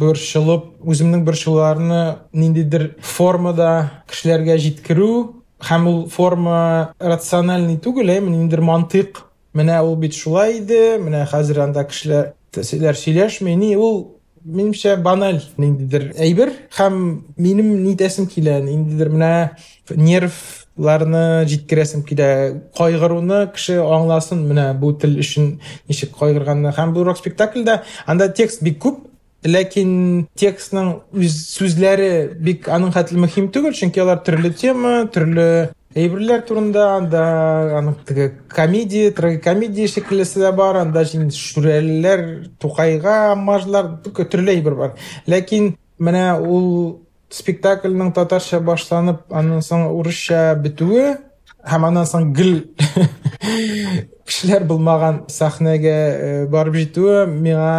борчылып, 0.00 0.70
үземнең 0.86 1.24
борчуларны 1.26 2.02
ниндидер 2.32 2.94
формада 3.02 3.90
кешеләргә 4.10 4.56
җиткерү 4.62 5.10
һәм 5.68 5.88
ул 5.90 5.98
форма 6.08 6.94
рациональный 7.00 7.76
түгел, 7.76 8.08
ә 8.08 8.20
ниндидер 8.20 8.62
мантык. 8.64 9.24
Менә 9.52 9.80
ул 9.82 9.96
бит 9.98 10.14
шулай 10.14 10.60
иде, 10.60 10.96
менә 11.02 11.24
хәзер 11.26 11.64
анда 11.66 11.84
кешеләр 11.84 12.96
сөйләшмәй, 12.96 13.56
ни 13.58 13.74
ул 13.76 14.19
менимчә 14.44 14.96
баналь 15.02 15.40
ниндидер 15.60 16.10
әйбер 16.18 16.52
һәм 16.76 16.96
минем 17.36 17.70
нитәсем 17.84 18.28
килә 18.30 18.60
ниндидер 18.64 19.10
менә 19.12 19.32
нервларны 19.90 21.44
җиткерәсем 21.50 22.04
килә 22.08 22.30
кайгыруны 22.78 23.42
кеше 23.54 23.80
аңласын 23.82 24.46
менә 24.48 24.70
бу 24.80 24.92
тел 24.92 25.18
өчен 25.20 25.52
ничек 25.88 26.16
кайгырганны 26.18 26.72
һәм 26.76 26.94
бу 26.96 27.04
рок 27.04 27.20
спектакльдә 27.20 27.82
анда 28.06 28.30
текст 28.32 28.64
бик 28.64 28.80
күп 28.82 29.06
ләкин 29.44 30.26
текстның 30.38 30.92
үз 31.16 31.36
сүзләре 31.56 32.10
бик 32.40 32.68
аның 32.68 32.92
хәтле 32.96 33.20
мөһим 33.24 33.48
түгел 33.52 33.76
чөнки 33.76 34.02
алар 34.02 34.20
төрле 34.24 34.52
тема 34.52 35.06
төрле 35.12 35.46
әйберләр 35.98 36.44
турында 36.46 36.86
анда 37.00 37.22
аның 37.80 37.96
теге 38.06 38.28
комедия 38.48 39.10
трагикомедия 39.14 39.90
шикеллесе 39.90 40.42
дә 40.44 40.52
бар 40.54 40.78
анда 40.84 41.02
шүрәлеләр 41.04 42.26
тукайга 42.62 43.34
мажлар 43.34 43.96
төрле 44.04 44.54
әйбер 44.54 44.76
бар. 44.78 44.94
Ләкин 45.26 45.74
менә 45.98 46.26
ул 46.38 47.00
спектакльнең 47.30 48.14
татарча 48.14 48.60
башланып 48.62 49.26
аннан 49.34 49.66
соң 49.66 49.88
урысча 49.90 50.54
бетүе 50.62 51.18
һәм 51.66 51.90
аннан 51.90 52.06
соң 52.08 52.30
гел 52.34 52.54
кешеләр 54.30 54.64
булмаган 54.70 55.24
сәхнәгә 55.32 56.46
барып 56.52 56.78
җитүе 56.80 57.26
миңа 57.30 57.74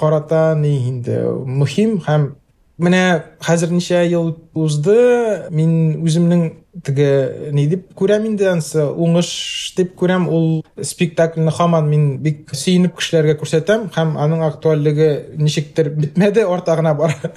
карата 0.00 0.54
ни 0.58 0.74
инде 0.88 1.20
мөһим 1.60 1.98
һәм 2.06 2.30
менә 2.80 3.02
хәзер 3.44 3.70
ничә 3.74 4.00
ел 4.08 4.32
узды 4.54 4.96
мин 5.54 6.00
үземнең 6.04 6.42
теге 6.86 7.10
ни 7.52 7.66
дип 7.70 7.88
күрәм 7.98 8.26
инде 8.30 8.48
ансы 8.50 8.82
уңыш 8.82 9.30
дип 9.76 9.94
күрәм 10.00 10.28
ул 10.32 10.50
спектакльне 10.92 11.52
һаман 11.58 11.88
мин 11.90 12.10
бик 12.24 12.54
сөенеп 12.56 12.98
кешеләргә 12.98 13.38
күрсәтәм 13.40 13.88
һәм 13.96 14.16
аның 14.24 14.44
актуальлеге 14.48 15.10
ничектер 15.36 15.92
бетмәде 15.96 16.46
арта 16.48 16.78
гына 16.80 16.94
бара 16.98 17.32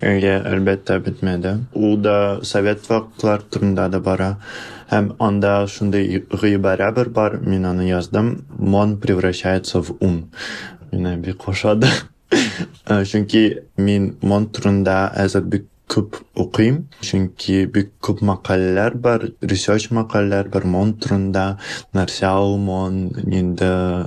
Әйе, 0.00 0.38
әлбәттә 0.48 0.94
бетмәде. 1.04 1.50
Ул 1.76 1.98
да 2.00 2.40
совет 2.42 2.86
вакытлар 2.88 3.42
турында 3.52 3.84
да 3.92 3.98
бара. 4.00 4.28
Һәм 4.88 5.10
анда 5.20 5.66
шундый 5.68 6.22
гыйбарә 6.30 6.88
бер 6.96 7.10
бар, 7.12 7.36
мин 7.44 7.66
аны 7.68 7.84
яздым. 7.90 8.46
Мон 8.56 8.96
превращается 8.96 9.82
в 9.82 9.92
ум. 10.00 10.30
Менә 10.90 11.18
бик 11.20 11.44
кошады. 11.44 11.92
Чөнки 12.30 13.42
мин 13.76 14.14
мон 14.22 14.48
турында 14.54 15.10
әзер 15.18 15.44
бик 15.50 15.66
күп 15.90 16.20
укыйм, 16.38 16.84
чөнки 17.02 17.64
бик 17.74 17.90
күп 18.04 18.20
макаләләр 18.26 18.94
бар, 19.02 19.24
research 19.42 19.90
макаләләр 19.96 20.50
бар 20.52 20.66
мон 20.74 20.94
турында, 21.02 21.46
нәрсә 21.96 22.30
ул 22.38 22.58
мон, 22.62 23.00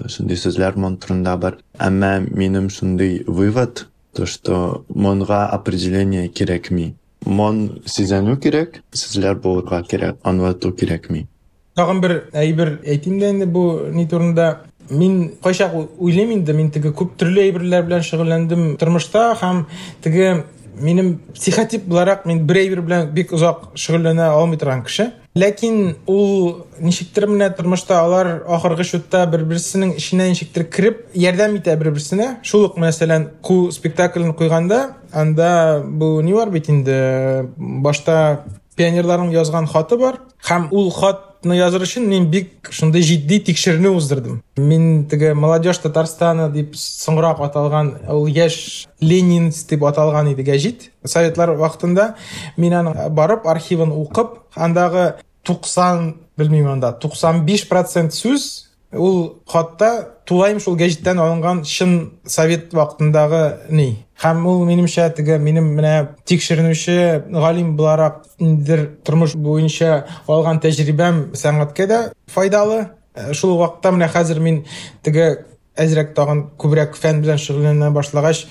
сүзләр 0.07 0.79
мон 0.79 0.95
турында 1.03 1.35
бар. 1.37 1.59
Әмма 1.79 2.13
минем 2.29 2.69
шундый 2.69 3.23
вывод, 3.27 3.87
то 4.15 4.25
что 4.25 4.85
монга 4.87 5.45
определение 5.47 6.29
кирәкми. 6.29 6.93
Мон 7.25 7.81
сизәнү 7.85 8.37
кирәк, 8.39 8.79
сүзләр 8.95 9.39
булырга 9.43 9.83
кирәк, 9.83 10.19
аңлату 10.23 10.71
кирәкми. 10.75 11.27
Тагын 11.73 12.03
бер 12.03 12.11
әйбер 12.37 12.75
әйтим 12.85 13.17
дә 13.17 13.31
инде 13.33 13.47
бу 13.49 13.89
ни 13.89 14.05
турында 14.05 14.61
Мин 14.89 15.33
кайчак 15.43 15.73
уйлыйм 15.75 16.33
инде, 16.37 16.53
мин 16.53 16.71
теге 16.71 16.91
күп 16.91 17.15
төрле 17.19 17.47
әйберләр 17.47 17.85
белән 17.87 18.03
шөгыльләндем 18.03 18.75
тормышта 18.81 19.31
һәм 19.39 19.65
теге 20.03 20.43
минем 20.75 21.19
психотип 21.33 21.85
буларак 21.85 22.25
мин 22.25 22.45
бер 22.47 22.59
әйбер 22.63 22.81
белән 22.81 23.11
бик 23.13 23.33
озак 23.33 23.71
шөгыльләнә 23.77 24.29
алмый 24.33 24.57
торган 24.57 24.83
кеше. 24.83 25.11
Ләкин 25.37 25.95
ул 26.09 26.65
ничектер 26.79 27.27
менә 27.29 27.49
тормышта 27.57 27.99
алар 28.01 28.43
ахыргы 28.47 28.85
чутта 28.85 29.25
бер 29.29 29.45
берсенең 29.49 29.95
эченә 29.97 30.29
ничектер 30.29 30.65
кереп 30.69 31.07
ярдәм 31.17 31.57
итә 31.57 31.75
бер 31.77 31.91
берсенә 31.93 32.35
шул 32.45 32.67
ук 32.67 32.77
мәсәлән 32.81 33.29
ку 33.41 33.71
спектакльне 33.73 34.33
куйганда 34.37 34.81
анда 35.11 35.81
бу 35.85 36.19
ни 36.21 36.33
бар 36.33 36.51
бит 36.53 36.69
инде? 36.69 37.49
Башта 37.57 38.43
пионерларның 38.77 39.33
язган 39.33 39.67
хаты 39.69 39.97
бар. 39.97 40.21
Һәм 40.45 40.69
ул 40.71 40.91
хат 40.93 41.32
ны 41.45 41.57
языр 41.57 41.83
өчен 41.85 42.07
мин 42.07 42.29
бик 42.31 42.69
шундый 42.71 43.01
җитди 43.01 43.39
тикшеренү 43.47 43.91
уздырдым. 43.97 44.41
Мин 44.57 45.05
теге 45.09 45.33
молодежь 45.33 45.81
Татарстаны 45.83 46.49
дип 46.51 46.75
соңрак 46.75 47.41
аталган, 47.43 47.93
ул 48.09 48.27
яшь 48.27 48.87
Ленин 49.01 49.51
дип 49.51 49.83
аталган 49.83 50.31
иде 50.31 50.43
гәҗит. 50.43 50.91
Советлар 51.03 51.55
вакытында 51.59 52.15
мин 52.57 52.73
аны 52.73 53.09
барып 53.09 53.47
архивын 53.47 53.91
укып, 53.91 54.39
андагы 54.55 55.15
90 55.43 56.15
белмим 56.37 56.69
анда 56.71 56.97
95% 57.01 58.15
сүз 58.15 58.49
ул 58.93 59.39
хатта 59.47 60.12
тулайым 60.29 60.59
шул 60.63 60.77
гәҗиттән 60.79 61.19
алынган 61.19 61.63
шын 61.67 61.93
совет 62.25 62.73
вакытындагы 62.73 63.43
ни? 63.69 64.05
Һәм 64.23 64.45
ул 64.47 64.63
минемчә 64.67 65.09
теге 65.17 65.37
минем 65.39 65.73
менә 65.77 65.93
тикшеренүче 66.29 66.97
галим 67.29 67.75
буларак 67.77 68.23
ниндидер 68.39 68.85
тормыш 69.03 69.35
буенча 69.35 70.03
алган 70.27 70.61
тәҗрибәм 70.63 71.25
сәнгатькә 71.35 71.87
дә 71.87 72.01
файдалы. 72.31 72.85
Э, 73.15 73.33
шул 73.33 73.57
вакытта 73.59 73.91
менә 73.93 74.07
хәзер 74.09 74.39
мин 74.39 74.63
теге 75.03 75.45
әзрәк 75.79 76.13
тагын 76.13 76.43
күбрәк 76.61 76.97
фән 76.99 77.21
белән 77.23 77.39
шөгыльләнә 77.41 77.89
башлагач 77.95 78.43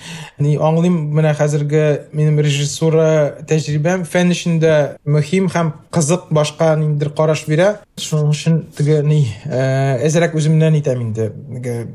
ни 0.43 0.57
аңлыйм 0.59 0.95
менә 1.15 1.31
хәзерге 1.39 1.83
минем 2.11 2.41
режиссура 2.43 3.43
тәҗрибәм 3.47 4.03
фән 4.09 4.33
эчендә 4.35 4.73
мөһим 5.07 5.47
һәм 5.53 5.71
кызык 5.93 6.27
башка 6.35 6.73
ниндидер 6.75 7.13
караш 7.15 7.45
бирә. 7.47 7.69
Шуның 7.99 8.33
өчен 8.33 8.59
теге 8.75 8.99
ни 9.07 9.21
әзрәк 9.47 10.35
үземнән 10.35 10.79
итәм 10.81 11.03
инде. 11.07 11.29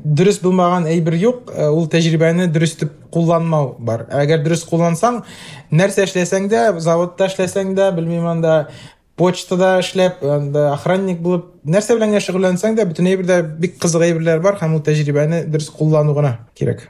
Дөрес 0.03 0.41
булмаган 0.41 0.87
әйбер 0.89 1.17
юк 1.19 1.53
ул 1.53 1.89
тәҗрибәне 1.91 2.47
дөрес 2.49 2.77
итеп 2.77 2.95
кулланмау 3.13 3.75
бар. 3.79 4.07
Әгәр 4.09 4.41
дөрес 4.45 4.63
куллансаң 4.69 5.23
нәрсә 5.69 6.07
эшләсәң 6.07 6.47
дә 6.49 6.63
заводта 6.81 7.29
эшләсәң 7.29 7.75
дә 7.77 7.91
белмим 7.97 8.25
анда 8.31 8.69
почтада 9.18 9.78
эшләп 9.78 10.24
охранник 10.24 11.20
булып 11.22 11.52
нәрсә 11.66 11.94
белән 11.94 12.14
генә 12.14 12.24
шөгыльләнсәң 12.24 12.74
дә 12.78 12.86
бөтен 12.90 13.06
әйбердә 13.12 13.38
бик 13.62 13.78
кызык 13.82 14.02
әйберләр 14.08 14.42
бар 14.42 14.58
һәм 14.58 14.78
ул 14.78 14.82
тәҗрибәне 14.86 15.44
дөрес 15.46 15.70
куллану 15.70 16.16
гына 16.16 16.34
кирәк 16.58 16.88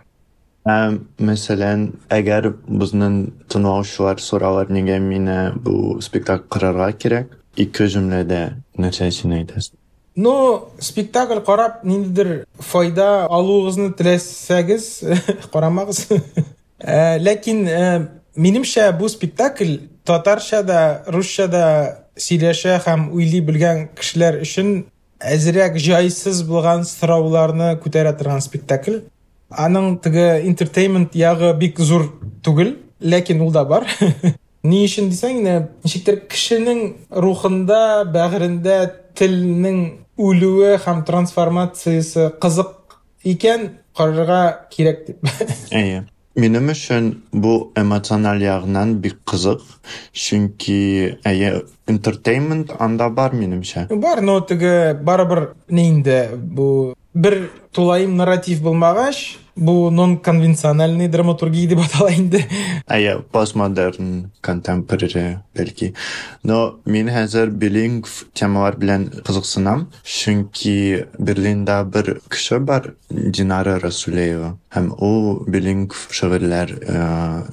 мәсәлән 0.64 1.90
әгәр 2.08 2.54
безнең 2.64 3.18
тыңлаучылар 3.52 4.20
соралар 4.24 4.72
нигә 4.72 4.96
мине 5.04 5.52
бу 5.60 6.00
спектакль 6.00 6.48
карарга 6.48 6.92
кирәк 6.96 7.36
ике 7.60 7.90
җөмләдә 7.92 8.44
нәрсә 8.80 9.10
өчен 9.12 9.36
әйтәсең 9.36 9.76
ну 10.16 10.34
спектакль 10.80 11.42
карап 11.44 11.84
ниндидер 11.84 12.46
файда 12.58 13.26
алуыгызны 13.28 13.92
теләсәгез 13.98 14.88
карамагыз 15.52 16.06
ләкин 17.28 17.60
минемчә 18.36 18.88
бу 18.96 19.08
спектакль 19.12 19.76
татарча 20.04 20.62
да 20.62 21.02
русча 21.06 21.48
да 21.48 21.64
сөйләшә 22.19 22.79
һәм 22.85 23.09
уйлый 23.15 23.41
белгән 23.45 23.87
кешеләр 23.97 24.41
өчен 24.43 24.73
әзрәк 25.19 25.77
җайсыз 25.79 26.43
булган 26.47 26.85
сорауларны 26.87 27.73
күтәрә 27.83 28.15
торган 28.19 28.43
спектакль. 28.43 29.01
Аның 29.49 29.97
теге 30.03 30.43
интертеймент 30.45 31.15
ягы 31.17 31.53
бик 31.57 31.79
зур 31.79 32.05
түгел 32.45 32.75
ләкин 33.01 33.41
ул 33.41 33.51
да 33.51 33.65
бар. 33.65 33.87
Ни 34.69 34.83
өчен 34.85 35.09
дисәң 35.11 35.41
ничектер 35.85 36.19
кешенең 36.29 36.83
рухында 37.23 38.03
бәгырендә 38.13 38.79
телнең 39.15 39.79
үлүе 40.19 40.75
һәм 40.83 41.05
трансформациясы 41.07 42.29
кызык 42.43 42.97
икән 43.23 43.69
карарга 43.95 44.67
кирәк 44.71 45.05
дип. 45.07 45.23
Минем 46.35 46.69
өчен 46.69 47.23
бу 47.33 47.71
эмоциональ 47.75 48.43
ягыннан 48.43 48.99
бик 49.01 49.17
кызык, 49.25 49.63
чөнки 50.13 51.17
әйе 51.25 51.63
entertainment 51.89 52.75
анда 52.79 53.09
бар 53.09 53.33
минемчә. 53.33 53.87
Бар, 53.89 54.21
но 54.21 54.39
теге 54.41 54.93
барыбер 54.93 55.55
ни 55.69 55.89
инде 55.89 56.29
бу 56.35 56.93
бер 57.13 57.49
тулайым 57.73 58.15
нарратив 58.15 58.61
бу 59.59 59.89
нон 59.91 60.17
конвенциональный 60.17 61.07
драматургия 61.07 61.67
дип 61.67 61.81
атала 61.83 62.13
инде. 62.15 62.45
Әйе, 62.87 63.19
постмодерн, 63.31 64.31
contemporary 64.41 65.39
бәлки. 65.55 65.93
Но 66.43 66.79
мин 66.85 67.11
хәзер 67.11 67.51
билингв 67.51 68.29
темалар 68.33 68.79
белән 68.79 69.09
кызыксынам, 69.27 69.89
чөнки 70.03 71.05
Берлиндә 71.19 71.83
бер 71.91 72.19
кеше 72.31 72.59
бар, 72.59 72.93
Динара 73.09 73.79
Расулеева. 73.83 74.55
Һәм 74.73 74.91
ул 75.01 75.43
билингв 75.49 76.07
шигырьләр 76.15 76.75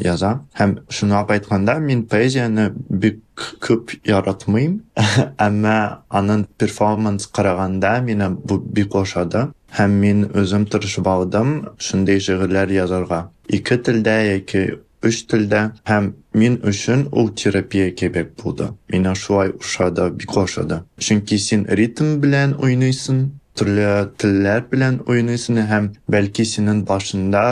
яза. 0.05 0.41
Һәм 0.59 0.79
шуны 0.89 1.19
әйткәндә, 1.19 1.79
мин 1.81 2.07
поэзияны 2.07 2.71
бик 2.89 3.23
күп 3.61 3.97
яратмыйм, 4.07 4.81
әмма 5.47 6.05
аның 6.09 6.47
перформанс 6.57 7.27
караганда 7.27 7.99
мине 8.05 8.31
бу 8.31 8.59
бик 8.59 8.95
ошады 8.97 9.51
һәм 9.75 9.95
мин 10.03 10.25
үзем 10.35 10.67
тырышып 10.71 11.09
алдым 11.11 11.55
шундый 11.79 12.21
шигырьләр 12.21 12.73
язарга. 12.73 13.31
Ике 13.49 13.79
телдә 13.79 14.17
яки 14.37 14.63
өч 15.07 15.23
телдә 15.31 15.63
һәм 15.89 16.13
мин 16.35 16.59
өчен 16.65 17.07
ул 17.13 17.31
терапия 17.31 17.91
кебек 17.91 18.35
булды. 18.43 18.71
Миңа 18.93 19.15
шулай 19.15 19.53
ошады, 19.53 20.11
бик 20.11 20.37
ошады. 20.37 20.83
Чөнки 20.99 21.39
син 21.39 21.67
ритм 21.69 22.17
белән 22.23 22.57
уйныйсың, 22.59 23.21
төрле 23.58 24.08
телләр 24.22 24.64
белән 24.72 25.00
уйныйсың 25.10 25.60
һәм 25.70 25.88
бәлки 26.12 26.46
синең 26.48 26.82
башында 26.88 27.44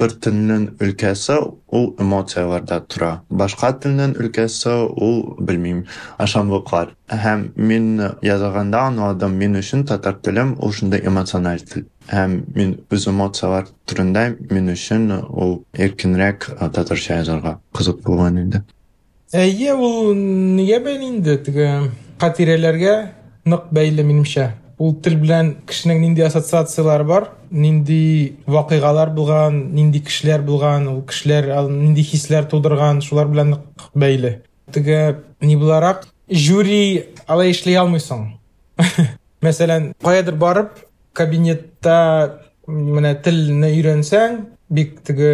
бер 0.00 0.14
телнең 0.24 0.64
өлкәсе 0.84 1.36
ул 1.78 1.88
эмоцияларда 2.00 2.78
тора. 2.88 3.10
Башка 3.28 3.72
телнең 3.82 4.14
өлкәсе 4.22 4.74
ул 4.88 5.18
белмим, 5.40 5.84
ашамлыклар. 6.18 6.94
Һәм 7.10 7.48
мин 7.56 7.90
язганда 8.24 8.84
аңладым, 8.90 9.36
мин 9.40 9.58
өчен 9.60 9.84
татар 9.88 10.18
телем 10.22 10.54
ул 10.60 10.72
шундый 10.72 11.04
эмоциональ 11.06 11.64
тел. 11.64 11.84
Һәм 12.08 12.38
мин 12.54 12.76
үз 12.94 13.08
эмоциялар 13.10 13.68
турында 13.86 14.28
мин 14.50 14.72
өчен 14.72 15.10
ул 15.28 15.62
эркинрәк 15.74 16.48
татарча 16.60 17.20
язарга 17.20 17.58
кызык 17.76 18.00
булган 18.06 18.38
инде. 18.44 18.62
Әйе, 19.36 19.74
ул 19.74 20.14
нигә 20.14 20.80
бәйле 20.86 21.10
инде 21.10 21.36
теге 21.44 21.68
хатирәләргә 22.22 22.94
нык 23.44 23.68
бәйле 23.74 24.06
минемчә 24.06 24.48
Ул 24.83 24.95
тел 25.03 25.15
белән 25.21 25.53
кешенең 25.69 26.01
нинди 26.03 26.23
ассоциациялары 26.25 27.05
бар 27.07 27.27
нинди 27.51 28.35
вакыйгалар 28.49 29.13
булган 29.15 29.59
нинди 29.75 30.01
кешеләр 30.03 30.43
булган 30.47 30.87
ул 30.91 31.01
кешеләр 31.07 31.49
нинди 31.69 32.03
хисләр 32.03 32.49
тудырган 32.51 33.01
шулар 33.05 33.29
белән 33.31 33.55
бәйле. 33.95 34.41
Теге 34.73 35.23
ни 35.41 35.55
буларак? 35.59 36.07
Жюри 36.29 37.05
алай 37.27 37.53
эшләй 37.53 37.77
алмыйсың. 37.79 38.25
Мәсәлән 39.45 39.91
каядыр 40.03 40.37
барып 40.39 40.83
кабинетта 41.13 41.97
менә 42.67 43.15
телне 43.23 43.69
өйрәнсәң 43.75 44.39
бик 44.73 44.99
теге 45.07 45.33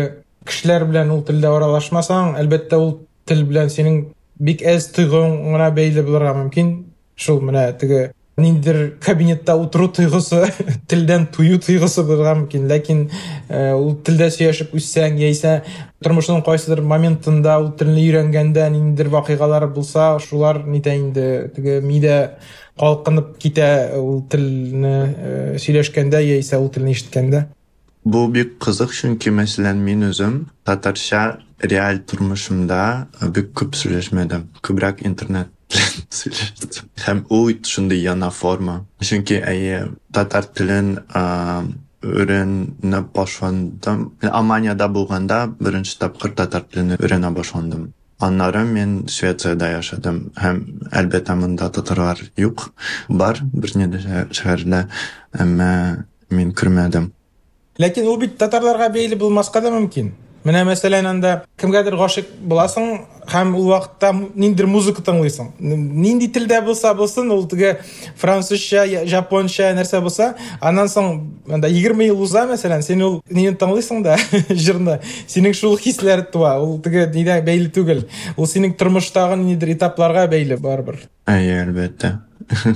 кешеләр 0.49 0.87
белән 0.89 1.13
ул 1.15 1.23
телдә 1.25 1.53
аралашмасаң 1.55 2.35
әлбәттә 2.41 2.79
ул 2.81 2.95
тел 3.29 3.45
белән 3.47 3.69
синең 3.71 3.99
бик 4.39 4.63
әз 4.65 4.89
тойгың 4.95 5.35
гына 5.53 5.69
бәйле 5.75 6.03
булырга 6.05 6.35
мөмкин. 6.37 6.73
Шул 7.19 7.41
менә 7.43 7.65
теге 7.79 8.13
ниндидер 8.41 8.97
кабинетта 9.03 9.55
утыру 9.59 9.87
тойгысы 9.93 10.45
телдән 10.89 11.27
тую 11.33 11.59
тойгысы 11.63 12.03
булырга 12.07 12.35
мөмкин 12.39 12.67
ләкин 12.69 13.03
ул 13.75 13.93
телдә 14.05 14.29
сөйләшеп 14.33 14.73
үссәң 14.79 15.19
яисә 15.21 15.59
тормышның 16.03 16.43
кайсыдыр 16.45 16.81
моментында 16.87 17.57
ул 17.61 17.71
телне 17.79 18.01
өйрәнгәндә 18.05 18.69
ниндидер 18.73 19.11
вакыйгалар 19.13 19.67
булса 19.73 20.13
шулар 20.23 20.63
нитә 20.65 20.95
инде? 20.97 21.27
Теге 21.55 21.79
мидә 21.83 22.17
калкынып 22.79 23.35
китә 23.41 23.69
ул 23.99 24.23
телне 24.31 25.57
сөйләшкәндә 25.59 26.23
яисә 26.23 26.59
ул 26.61 26.71
телне 26.73 26.95
ишеткәндә? 26.95 27.45
Бу 28.07 28.25
бик 28.31 28.55
кызык 28.63 28.95
чөнки 28.95 29.31
мәсәлән 29.35 29.83
мин 29.83 30.07
үзем 30.07 30.41
татарча 30.65 31.41
реаль 31.59 31.99
тормышымда 32.07 32.81
бик 33.35 33.51
күп 33.59 33.75
сөйләшмәдем. 33.75 34.47
Күбрәк 34.63 35.03
интернет 35.03 35.51
һәм 37.05 37.25
ул 37.29 37.51
шундый 37.63 38.01
яна 38.01 38.29
форма. 38.31 38.85
Чөнки 39.01 39.37
әйе 39.39 39.89
татар 40.13 40.45
телен 40.45 40.97
өйрәнеп 41.99 43.11
башландым 43.15 44.11
алманияда 44.23 44.87
булганда 44.87 45.45
беренче 45.59 45.97
тапкыр 45.99 46.33
татар 46.35 46.65
телен 46.71 46.95
өйрәнә 46.97 47.31
башландым 47.35 47.93
аннары 48.19 48.65
мен 48.65 49.07
швецияда 49.07 49.71
яшадым. 49.77 50.31
Һәм 50.35 50.63
әлбәттә 50.91 51.35
монда 51.39 51.69
татарлар 51.71 52.19
юк. 52.37 52.71
Бар 53.07 53.39
бернидә 53.53 54.27
шәһәрдә. 54.31 54.87
Әмма 55.39 55.71
мин 56.29 56.51
күрмәдем 56.53 57.13
ләкин 57.79 58.09
ул 58.11 58.17
бит 58.19 58.35
татарларга 58.39 58.89
бәйле 58.91 59.15
булмаска 59.19 59.61
да 59.63 59.71
менә 60.47 60.63
мәсәлән 60.67 61.07
анда 61.09 61.33
кемгәдер 61.59 61.97
гашык 61.99 62.29
буласың 62.41 62.87
һәм 63.29 63.53
ул 63.59 63.67
вакытта 63.69 64.11
ниндидер 64.13 64.67
музыка 64.71 65.03
тыңлыйсың. 65.05 65.51
Нинди 65.59 66.29
телдә 66.33 66.61
булса 66.65 66.93
булсын 66.97 67.29
ул 67.35 67.45
теге 67.51 67.75
французча 68.17 68.85
жапонча 69.09 69.69
нәрсә 69.77 70.01
булса 70.01 70.31
аннан 70.61 70.89
соң 70.89 71.11
анда 71.51 71.69
егерме 71.69 72.07
ел 72.09 72.21
уза 72.23 72.47
мәсәлән 72.49 72.81
сен 72.85 73.03
ул 73.05 73.21
нини 73.29 73.53
тыңлыйсың 73.59 74.03
да 74.07 74.17
җырны 74.65 74.99
синең 75.27 75.55
шул 75.57 75.77
хисләр 75.77 76.25
туа 76.33 76.55
ул 76.63 76.79
теге 76.81 77.05
нидә 77.13 77.41
бәйле 77.45 77.69
түгел. 77.75 78.05
Ул 78.37 78.49
синең 78.49 78.75
тормыштагы 78.79 79.37
ниндидер 79.43 79.75
этапларга 79.75 80.27
бәйле 80.31 80.57
барыбер 80.57 81.03
әйе 81.29 81.63
әлбәттә. 81.63 82.19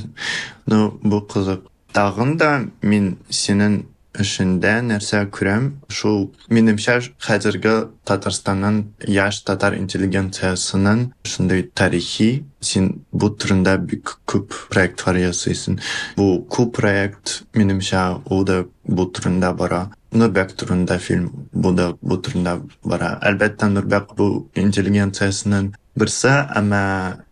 Ну 0.65 0.93
бу 1.03 1.21
кызык. 1.27 1.65
Тагын 1.93 2.37
да 2.37 2.51
мин 2.81 3.17
синең 3.29 3.83
ішінде 4.19 4.73
нәрсе 4.85 5.23
көрем 5.33 5.69
шул 5.89 6.27
меніңше 6.53 6.95
қазіргі 7.23 7.73
татарстанның 8.07 8.79
яш 9.09 9.41
татар 9.47 9.75
интеллигенциясының 9.79 11.07
шындай 11.27 11.65
тарихи 11.73 12.29
сен 12.61 12.91
бұл 13.11 13.33
түрінде 13.41 13.75
бик 13.89 14.15
көп 14.29 14.53
проекттар 14.73 15.17
ясайсың. 15.21 15.79
Бұл 16.19 16.43
көп 16.53 16.75
проект 16.77 17.41
меніңше 17.57 18.03
ол 18.29 18.45
да 18.47 18.63
бұл 18.87 19.09
түрінде 19.15 19.53
бара. 19.57 19.87
Нұрбек 20.13 20.53
турында 20.59 20.99
фильм 21.01 21.49
бұл 21.53 21.75
да 21.79 21.89
бұл 22.03 22.21
түрінде 22.21 22.59
бара. 22.85 23.17
Әлбәттә 23.25 23.71
нұрбек 23.73 24.13
бұл 24.17 24.43
интеллигенциясының 24.53 25.73
бірсі 25.97 26.37
әмма 26.53 26.85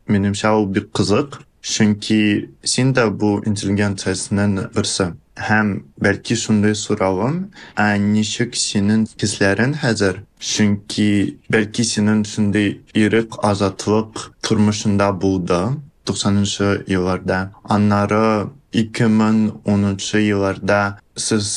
меніңше 0.10 0.50
ол 0.50 0.68
бик 0.68 0.90
қызық. 0.98 1.42
Чөнки 1.62 2.50
син 2.66 2.96
дә 2.98 3.06
бұл 3.14 3.44
интеллигенциясының 3.46 4.72
бірсі 4.74 5.12
һәм 5.48 5.72
бәлки 6.02 6.38
шундай 6.40 6.76
сұрауым 6.78 7.38
ә 7.80 7.88
ничек 8.02 8.58
синең 8.60 9.06
хисләрең 9.22 9.78
хәзер? 9.82 10.22
Чөнки 10.40 11.08
бәлки 11.54 11.86
синең 11.88 12.24
шундай 12.30 12.76
ирек 12.98 13.38
азатлык 13.52 14.28
тормышында 14.46 15.12
булды 15.14 15.62
туксанынчы 16.06 16.84
елларда. 16.88 17.52
Аннары 17.64 18.50
2010 18.74 20.22
елларда 20.22 20.82
сіз 21.20 21.48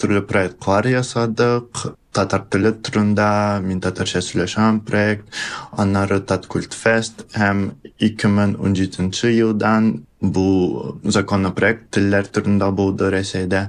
түрлі 0.00 0.22
проектлар 0.28 0.88
ясадық 0.88 1.92
татар 2.17 2.45
тілі 2.51 2.73
түрінде 2.85 3.29
мен 3.65 3.81
татарша 3.83 4.23
сөйләшәм 4.25 4.81
проект 4.87 5.27
аннары 5.77 6.19
таткульт 6.29 6.73
фест 6.73 7.25
һәм 7.37 7.71
2017 8.01 9.33
елдан 9.35 9.91
бұл 10.21 10.97
законопроект 11.13 11.91
тілдер 11.93 12.25
түрінде 12.33 12.71
болды 12.73 13.11
ресейде 13.13 13.67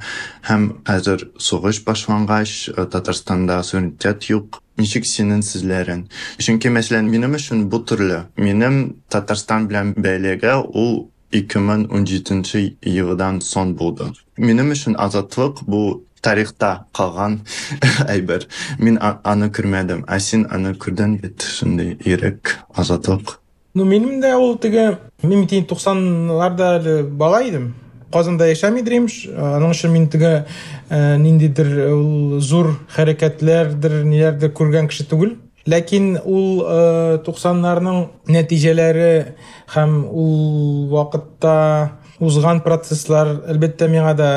һәм 0.49 0.71
хәзер 0.89 1.27
сугыш 1.37 1.83
башлангач 1.85 2.71
татарстанда 2.77 3.61
суверенитет 3.63 4.31
юк 4.33 4.63
ничек 4.81 5.05
синең 5.11 5.45
сүзләрең 5.45 6.07
чөнки 6.41 6.73
мәсәлән 6.73 7.11
минем 7.13 7.37
өчен 7.37 7.67
бу 7.69 7.83
төрле 7.85 8.25
минем 8.41 8.81
татарстан 9.13 9.69
белән 9.69 9.93
бәйлеге 9.99 10.57
ул 10.57 11.09
2017 11.37 12.79
елдан 12.97 13.43
соң 13.45 13.75
булды 13.77 14.13
минем 14.41 14.73
өчен 14.73 14.97
азатлык 14.97 15.61
бу 15.69 15.83
тарихта 16.24 16.74
қалған 16.96 17.42
әйбер 18.14 18.48
мен 18.80 18.98
аны 19.02 19.52
көрмедім. 19.54 20.04
Ә 20.08 20.20
сен 20.20 20.48
аны 20.52 20.74
көрдің 20.80 21.20
бит 21.22 21.46
шындай 21.46 21.98
ирек 22.06 22.58
азатлык 22.74 23.38
ну 23.74 23.86
де 24.22 24.34
ол 24.36 24.58
тігі 24.62 24.98
мен 25.24 25.48
тиін 25.50 25.66
тоқсанларда 25.66 26.76
әлі 26.78 26.98
бала 27.18 27.42
едім. 27.42 27.74
Қазанда 28.14 28.46
яшәмей 28.46 28.86
дремш 28.86 29.24
аның 29.34 29.74
үшін 29.74 29.90
мен 29.96 30.06
тігі 30.14 30.34
ә, 30.90 31.18
ниндейдір 31.18 31.72
ол 31.88 32.40
зур 32.40 32.76
хәрәкәтләрдер 32.94 34.04
кеше 34.92 35.08
түгел 35.10 35.34
ләкин 35.66 36.20
ул 36.22 36.62
нәтиҗәләре 38.30 39.34
һәм 39.74 39.98
ул 40.12 40.88
вакытта 40.92 41.56
узган 42.24 42.62
процесслар 42.66 43.30
әлбәттә 43.52 43.88
миңа 43.92 44.14
да 44.18 44.30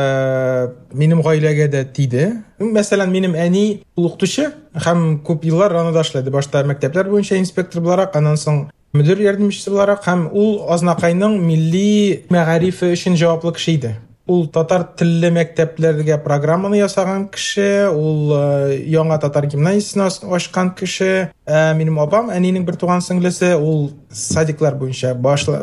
минем 0.93 1.23
гаиләгә 1.25 1.69
дә 1.73 1.85
тиде. 1.97 2.29
Мәсәлән 2.61 3.13
минем 3.13 3.37
әни 3.39 3.83
укытучы 3.97 4.51
һәм 4.87 5.21
күп 5.27 5.47
еллар 5.49 5.75
анда 5.81 6.03
эшләде. 6.05 6.31
Башта 6.31 6.65
мәктәпләр 6.67 7.11
инспектор 7.39 7.83
буларак 7.83 8.17
аннан 8.17 8.37
соң 8.37 8.67
мөдир 8.97 9.21
ярдәмчесе 9.21 9.71
буларак 9.71 10.05
һәм 10.07 10.29
ул 10.33 10.67
азнакайның 10.73 11.39
милли 11.43 12.25
мәгарифе 12.31 12.93
өчен 12.95 13.17
җаваплы 13.17 13.53
кеше 13.57 13.73
иде. 13.73 13.97
ул 14.32 14.46
татар 14.54 14.84
телле 14.98 15.32
мәктәпләргә 15.34 16.20
программаны 16.24 16.78
ясаган 16.80 17.26
кеше 17.34 17.90
ул 17.90 18.32
яңа 18.88 19.18
татар 19.22 19.48
гимназиясын 19.50 20.30
ачкан 20.36 20.72
кеше 20.78 21.32
ә, 21.46 21.74
минем 21.76 22.00
апам 22.00 22.30
әнинең 22.32 22.66
бер 22.68 22.78
туган 22.80 23.02
сеңлесе 23.02 23.56
ул 23.58 23.90
садиклар 24.14 24.78
буенча 24.80 25.14
башла 25.16 25.60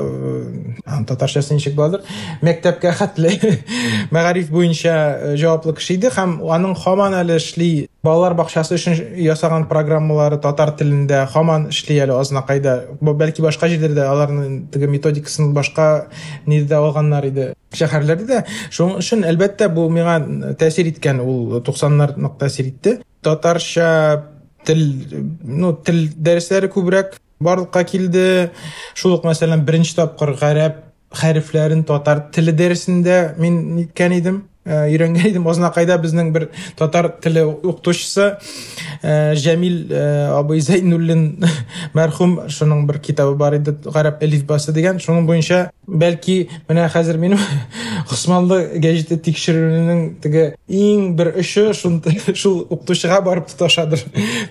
татарчасы 1.08 1.54
ничек 1.54 1.76
буладыр 1.78 2.02
мәктәпкә 2.42 2.92
хәтле 2.98 3.36
мәгариф 4.14 4.50
буенча 4.50 5.36
җаваплы 5.38 5.76
кеше 5.78 5.94
иде 5.94 6.12
һәм 6.14 6.40
аның 6.42 6.74
һаман 6.82 7.16
әле 7.22 7.38
эшли 7.38 7.70
балалар 8.03 8.33
бакчасы 8.35 8.75
өчен 8.75 8.97
ясаган 9.23 9.63
программалары 9.69 10.35
татар 10.43 10.73
телендә 10.75 11.21
һаман 11.31 11.69
эшли 11.71 11.95
әле 12.03 12.17
азнакайда 12.19 12.73
бәлки 12.99 13.41
башка 13.45 13.69
җирләрдә 13.71 14.09
аларның 14.11 14.57
теге 14.73 14.89
методикасын 14.91 15.53
башка 15.55 16.09
нидә 16.45 16.81
алганнар 16.81 17.29
иде 17.29 17.47
шәһәрләрдә 17.71 18.27
дә 18.27 18.41
шуның 18.75 18.99
өчен 18.99 19.23
әлбәттә 19.31 19.71
бу 19.71 19.87
миңа 19.87 20.17
тәэсир 20.59 20.91
иткән 20.91 21.23
ул 21.23 21.61
туксаннар 21.63 22.17
нык 22.19 22.35
тәэсир 22.43 22.73
итте 22.73 22.97
татарча 23.23 23.89
тел 24.67 24.83
ну 25.43 25.71
тел 25.87 26.09
дәресләре 26.17 26.73
күбрәк 26.75 27.15
барлыкка 27.39 27.85
килде 27.87 28.51
шул 28.99 29.15
ук 29.15 29.23
мәсәлән 29.23 29.63
беренче 29.63 29.95
тапкыр 30.01 30.35
гарәп 30.41 30.89
татар 31.87 32.27
теле 32.33 32.51
дәресендә 32.51 33.37
мин 33.37 33.77
ниткән 33.77 34.19
идем 34.19 34.47
өйрәнгән 34.65 35.29
идем 35.31 35.47
азнакайда 35.51 35.97
безнең 36.01 36.31
бер 36.35 36.47
татар 36.79 37.09
теле 37.23 37.43
укытучысы 37.45 38.29
Җәмил 39.03 39.91
абый 40.37 40.61
Зәйнуллин 40.63 41.25
мәрхүм 41.97 42.37
шуның 42.47 42.85
бер 42.87 43.01
китабы 43.03 43.35
бар 43.39 43.57
иде 43.59 43.75
гарәп 43.83 44.23
әлифбасы 44.23 44.75
дигән 44.75 45.01
шуның 45.03 45.27
буенча 45.27 45.65
бәлки 45.87 46.47
менә 46.69 46.87
хәзер 46.93 47.19
минем 47.19 47.41
Госманлы 48.09 48.59
гәҗите 48.83 49.19
тикшерүнең 49.25 50.03
теге 50.23 50.45
иң 50.67 51.13
бер 51.19 51.33
эше 51.43 51.71
шул 51.75 51.99
укытучыга 52.73 53.19
барып 53.25 53.51
тоташадыр 53.51 54.03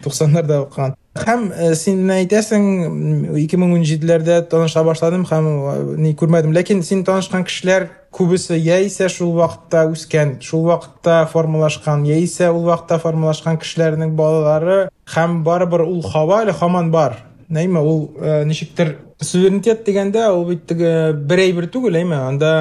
90-ларда 0.05 0.61
укыган. 0.67 0.95
Һәм 1.13 1.49
син 1.77 2.09
әйтәсең 2.13 2.69
2017ләрдә 3.37 4.39
таныша 4.49 4.85
башладым 4.87 5.27
һәм 5.29 5.49
ни 6.01 6.15
күрмәдем. 6.17 6.55
Ләкин 6.57 6.81
син 6.87 7.05
танышкан 7.05 7.45
кешеләр 7.49 7.91
күбесе 8.13 8.59
яисә 8.59 9.09
шул 9.13 9.33
вакытта 9.39 9.87
үскән 9.91 10.37
шул 10.45 10.67
вакытта 10.69 11.23
формалашкан 11.33 12.05
яисә 12.09 12.51
ул 12.53 12.67
вакытта 12.69 12.99
формалашкан 13.03 13.59
кешеләрнең 13.63 14.17
балалары 14.19 14.79
һәм 15.15 15.43
барыбер 15.47 15.87
ул 15.87 16.03
һава 16.13 16.43
әле 16.45 16.57
һаман 16.61 16.91
бар 16.93 17.17
нәйме 17.53 17.81
ул 17.81 18.05
ничектер 18.49 18.97
суверенитет 19.23 19.85
дигәндә 19.87 20.29
ул 20.35 20.47
бит 20.49 20.67
теге 20.69 21.13
бер 21.13 21.43
әйбер 21.45 21.69
түгел 21.73 21.99
әйме 22.01 22.19
анда 22.19 22.53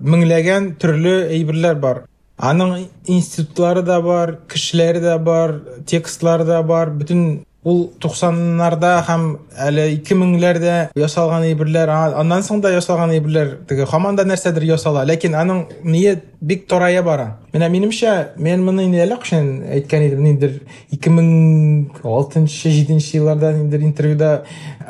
меңләгән 0.00 0.74
төрле 0.80 1.14
әйберләр 1.32 1.78
бар. 1.82 2.02
Аның 2.42 2.88
институтлары 3.06 3.84
да 3.86 4.00
бар 4.02 4.36
кешеләре 4.50 5.02
дә 5.04 5.16
бар 5.22 5.54
текстлары 5.86 6.46
да 6.48 6.62
бар 6.66 6.90
бөтен 6.90 7.44
ул 7.64 7.92
туксаннарда 8.02 8.96
һәм 9.06 9.26
әле 9.68 9.84
ике 9.94 10.16
меңләрдә 10.18 10.74
ясалган 10.98 11.44
әйберләр 11.46 11.92
аннан 11.94 12.42
соң 12.42 12.62
да 12.64 12.72
ясалган 12.74 13.12
әйберләр 13.14 13.52
теге 13.70 13.86
һаман 13.86 14.18
да 14.18 14.24
нәрсәдер 14.26 14.66
ясала 14.66 15.04
ләкин 15.06 15.36
аның 15.38 15.60
ние 15.84 16.16
бик 16.40 16.66
тарая 16.66 17.04
бара. 17.06 17.38
Менә 17.54 17.68
минемчә 17.70 18.34
мен 18.36 18.64
моны 18.66 18.88
инде 18.88 19.04
әллә 19.04 19.20
кайчан 19.22 19.62
әйткән 19.76 20.08
идем 20.08 20.24
ниндидер 20.26 20.58
ике 20.90 21.10
мең 21.14 22.02
алтынчы 22.02 22.74
җиденче 22.74 23.20
елларда 23.20 23.52
ниндидер 23.54 23.86
интервьюда 23.86 24.32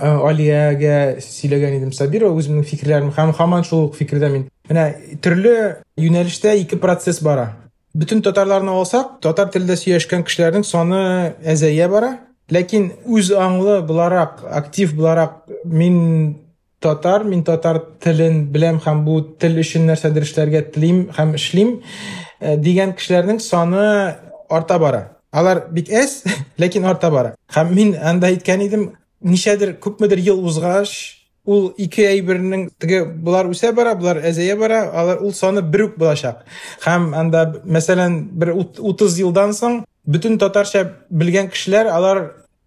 алиягә 0.00 1.20
сөйләгән 1.20 1.76
идем 1.76 1.92
сабирова 1.92 2.40
үземнең 2.40 2.64
фикерләрем 2.64 3.12
һәм 3.12 3.36
һаман 3.36 3.68
шул 3.68 3.90
фикердә 3.92 4.32
мин. 4.32 4.48
Менә 4.70 4.88
төрле 5.20 5.82
юнәлештә 6.00 6.56
ике 6.56 6.80
процесс 6.80 7.20
бара. 7.20 7.50
Бөтен 7.92 8.22
татарларны 8.24 8.72
алсак 8.72 9.18
татар 9.20 9.52
телендә 9.52 9.76
сөйләшкән 9.76 10.24
кешеләрнең 10.24 10.64
саны 10.64 11.34
әзәя 11.44 11.90
бара. 11.92 12.14
ләкин 12.51 12.91
үз 13.05 13.31
аңлы 13.35 13.81
буларак 13.87 14.43
актив 14.49 14.93
буларак 14.95 15.41
мин 15.65 16.37
татар 16.79 17.23
мин 17.23 17.43
татар 17.43 17.81
телен 18.03 18.45
беләм 18.53 18.79
һәм 18.85 19.03
бу 19.05 19.19
тел 19.41 19.57
өчен 19.59 19.87
нәрсәдер 19.89 20.23
эшләргә 20.27 20.63
телим 20.73 21.07
һәм 21.17 21.35
эшлим 21.39 21.77
дигән 22.39 22.93
кешеләрнең 22.97 23.41
саны 23.43 23.83
арта 24.49 24.79
бара 24.79 25.03
алар 25.31 25.65
бик 25.71 25.91
әз 25.91 26.21
ләкин 26.61 26.87
арта 26.87 27.11
бара 27.11 27.35
һәм 27.55 27.73
мин 27.75 27.95
анда 27.97 28.31
әйткән 28.31 28.63
идем 28.67 28.89
ничәдер 29.21 29.75
күпмедер 29.83 30.21
ел 30.21 30.43
узгач 30.45 30.93
ул 31.47 31.71
ике 31.79 32.05
әйбернең 32.11 32.67
теге 32.79 33.03
булар 33.05 33.47
үсә 33.49 33.71
бара 33.75 33.95
булар 33.95 34.19
әзәя 34.27 34.57
бара 34.59 34.81
алар 34.91 35.23
ул 35.23 35.33
саны 35.33 35.63
бер 35.63 35.87
үк 35.87 35.97
булачак 35.99 36.43
һәм 36.85 37.13
анда 37.15 37.45
мәсәлән 37.65 38.19
бер 38.39 38.53
утыз 38.55 39.19
елдан 39.19 39.55
соң 39.57 39.81
бөтен 40.07 40.37
татарча 40.39 40.83
белгән 41.09 41.49
кешеләр 41.51 41.89
алар 41.91 42.21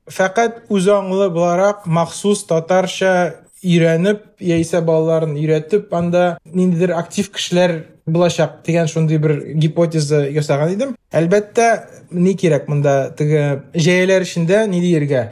үз 0.05 0.87
аңлы 0.87 1.29
буларак 1.33 1.85
махсус 1.85 2.45
татарча 2.45 3.41
өйрәнеп 3.65 4.21
яисә 4.39 4.81
балаларын 4.85 5.33
өйрәтеп 5.39 5.93
анда 5.93 6.37
ниндидер 6.45 6.93
актив 6.93 7.31
кешеләр 7.33 7.79
булачак 8.05 8.59
дигән 8.65 8.87
шундый 8.87 9.17
бер 9.17 9.33
гипотеза 9.57 10.27
ясаган 10.29 10.75
идем 10.75 10.95
әлбәттә 11.11 11.69
ни 12.11 12.35
кирәк 12.37 12.67
монда 12.69 13.15
теге 13.17 13.63
җәяләр 13.73 14.27
эчендә 14.27 14.65
ни 14.69 14.81
диергә 14.83 15.31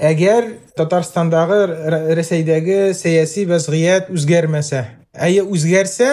әгәр 0.00 0.54
татарстандагы 0.78 1.60
рәсәйдәге 2.16 2.94
сәяси 2.96 3.44
вәзгыять 3.50 4.08
үзгәрмәсә 4.14 4.86
әйе 5.12 5.44
үзгәрсә 5.44 6.10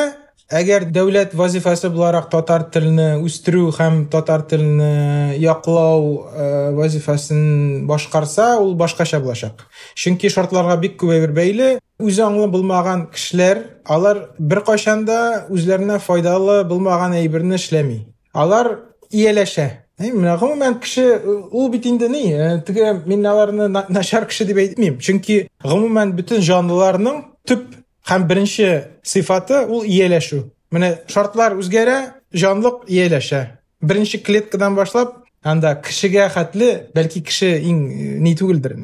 әгәр 0.51 0.85
дәүләт 0.91 1.33
вазифасы 1.37 1.89
буларак 1.91 2.27
татар 2.31 2.65
телене 2.73 3.15
үстерү 3.23 3.69
һәм 3.77 4.03
татар 4.11 4.43
телене 4.49 5.37
яклау 5.39 6.27
э, 6.27 6.71
вазифасын 6.75 7.87
башкарса 7.87 8.57
ул 8.59 8.75
башкача 8.75 9.21
булачак. 9.23 9.65
Чөнки 9.95 10.29
шартларга 10.29 10.77
бик 10.81 10.97
күп 10.99 11.31
бәйле. 11.35 11.77
Үзе 12.01 12.25
аңлы 12.25 12.49
булмаган 12.51 13.07
кешеләр 13.13 13.63
алар 13.85 14.27
беркайчан 14.39 15.05
да 15.05 15.47
үзләренә 15.49 15.99
файдалы 16.03 16.63
булмаган 16.67 17.15
әйберне 17.19 17.55
эшләми. 17.55 18.01
Алар 18.33 18.73
ияләшә. 19.11 19.69
Менә 20.01 20.37
гомумән 20.41 20.79
кеше 20.81 21.21
ул 21.51 21.69
бит 21.69 21.85
инде 21.85 22.09
ни? 22.09 22.23
Теге 22.65 22.95
мин 23.05 23.25
аларны 23.25 23.67
начар 23.69 24.25
кеше 24.25 24.47
дип 24.49 24.57
әйтмим. 24.57 24.97
Чөнки 24.99 25.45
гомумән 25.63 26.15
бөтен 26.17 26.41
җанлыларның 26.41 27.21
төп 27.45 27.67
һәм 28.09 28.27
беренче 28.27 28.69
сыйфаты 29.03 29.65
ул 29.67 29.85
ияләшү. 29.85 30.43
Менә 30.71 30.91
шартлар 31.11 31.57
үзгәрә 31.59 31.97
җанлык 32.33 32.85
ияләшә. 32.87 33.57
Беренче 33.81 34.21
клеткадан 34.23 34.75
башлап 34.75 35.20
hamda 35.43 35.81
kishiga 35.81 36.27
xatli 36.35 36.69
balki 36.95 37.23
kishi 37.25 37.49
иң 37.69 37.77
ni 38.21 38.35
tugildir 38.37 38.75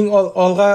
eng 0.00 0.08
olg'a 0.44 0.68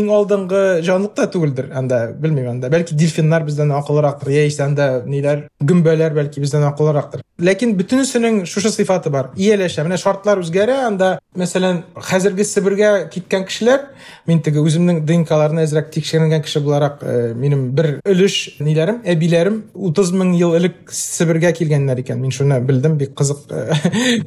eng 0.00 0.08
oldingi 0.18 0.62
jonliqda 0.88 1.28
tugildir 1.34 1.66
anda 1.80 1.98
bilmayman 2.22 2.56
anda 2.56 2.72
balki 2.72 2.98
delfinlar 2.98 3.46
bizdan 3.48 3.74
анда 3.78 4.32
yoki 4.38 4.62
anda 4.68 4.86
nilar 5.14 5.38
gumbalar 5.60 6.16
balki 6.20 6.40
bizdan 6.44 6.64
aqlliroqdir 6.70 7.20
lekin 7.48 7.76
butunisining 7.78 8.36
shusha 8.52 8.70
sifati 8.78 9.12
bor 9.16 9.24
iyalashi 9.36 9.82
mana 9.82 9.96
shartlar 10.04 10.36
o'zgara 10.44 10.76
anda 10.86 11.08
masalan 11.36 11.76
hozirgi 12.10 12.44
sibirga 12.54 12.90
ketgan 13.14 13.44
kishilar 13.50 13.80
men 14.26 14.40
tigi 14.46 14.64
o'zimning 14.66 14.98
dnklarni 15.08 15.60
azroq 15.66 15.92
tekshirgan 15.96 16.42
kishi 16.46 16.64
bo'laraq 16.66 17.04
mening 17.42 17.62
bir 17.76 17.86
ulush 18.12 18.38
nilarim 18.68 18.98
abilarim 19.14 19.56
o'ttiz 19.86 20.08
ел 20.42 20.56
элек 20.60 20.74
ilk 20.78 20.92
sibirga 21.02 21.52
kelganlar 21.58 21.96
ekan 22.02 22.18
шуны 22.18 22.34
shuni 22.38 22.56
bildim 22.68 22.94
bek 23.02 23.12
qiziq 23.20 23.38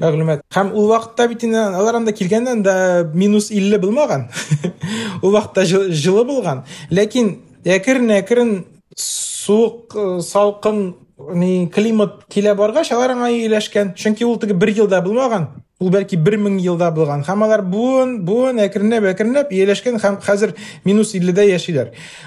мәгълүмат 0.02 0.44
һәм 0.56 0.74
ул 0.78 0.90
вакытта 0.92 1.28
бит 1.32 1.44
инде 1.48 1.62
алар 1.62 2.00
анда 2.00 2.14
килгәндә 2.16 2.56
да 2.64 2.76
минус 3.14 3.52
илле 3.52 3.80
булмаган. 3.80 4.28
Ул 5.24 5.32
вакытта 5.32 5.66
җылы 5.66 6.26
булган. 6.28 6.64
Ләкин 6.92 7.36
әкрен 7.66 8.12
әкрен 8.18 8.54
суык 8.98 9.96
салкын 10.26 10.94
ни 11.38 11.68
климат 11.74 12.24
килә 12.34 12.56
баргач 12.58 12.92
алар 12.92 13.16
аңа 13.16 13.32
ияләшкән. 13.32 13.94
Чөнки 13.96 14.26
ул 14.26 14.40
теге 14.42 14.58
бер 14.58 14.74
елда 14.74 15.02
булмаган. 15.06 15.50
Ул 15.82 15.90
бәлки 15.94 16.18
бер 16.18 16.38
мең 16.38 16.60
елда 16.62 16.92
булган. 16.94 17.24
Һәм 17.26 17.46
алар 17.46 17.64
буын 17.66 18.20
буын 18.26 18.62
әкренләп 18.62 19.08
әкренләп 19.14 19.54
ияләшкән 19.54 20.00
һәм 20.02 20.20
хәзер 20.22 20.56
минус 20.86 21.16
илледә 21.18 21.48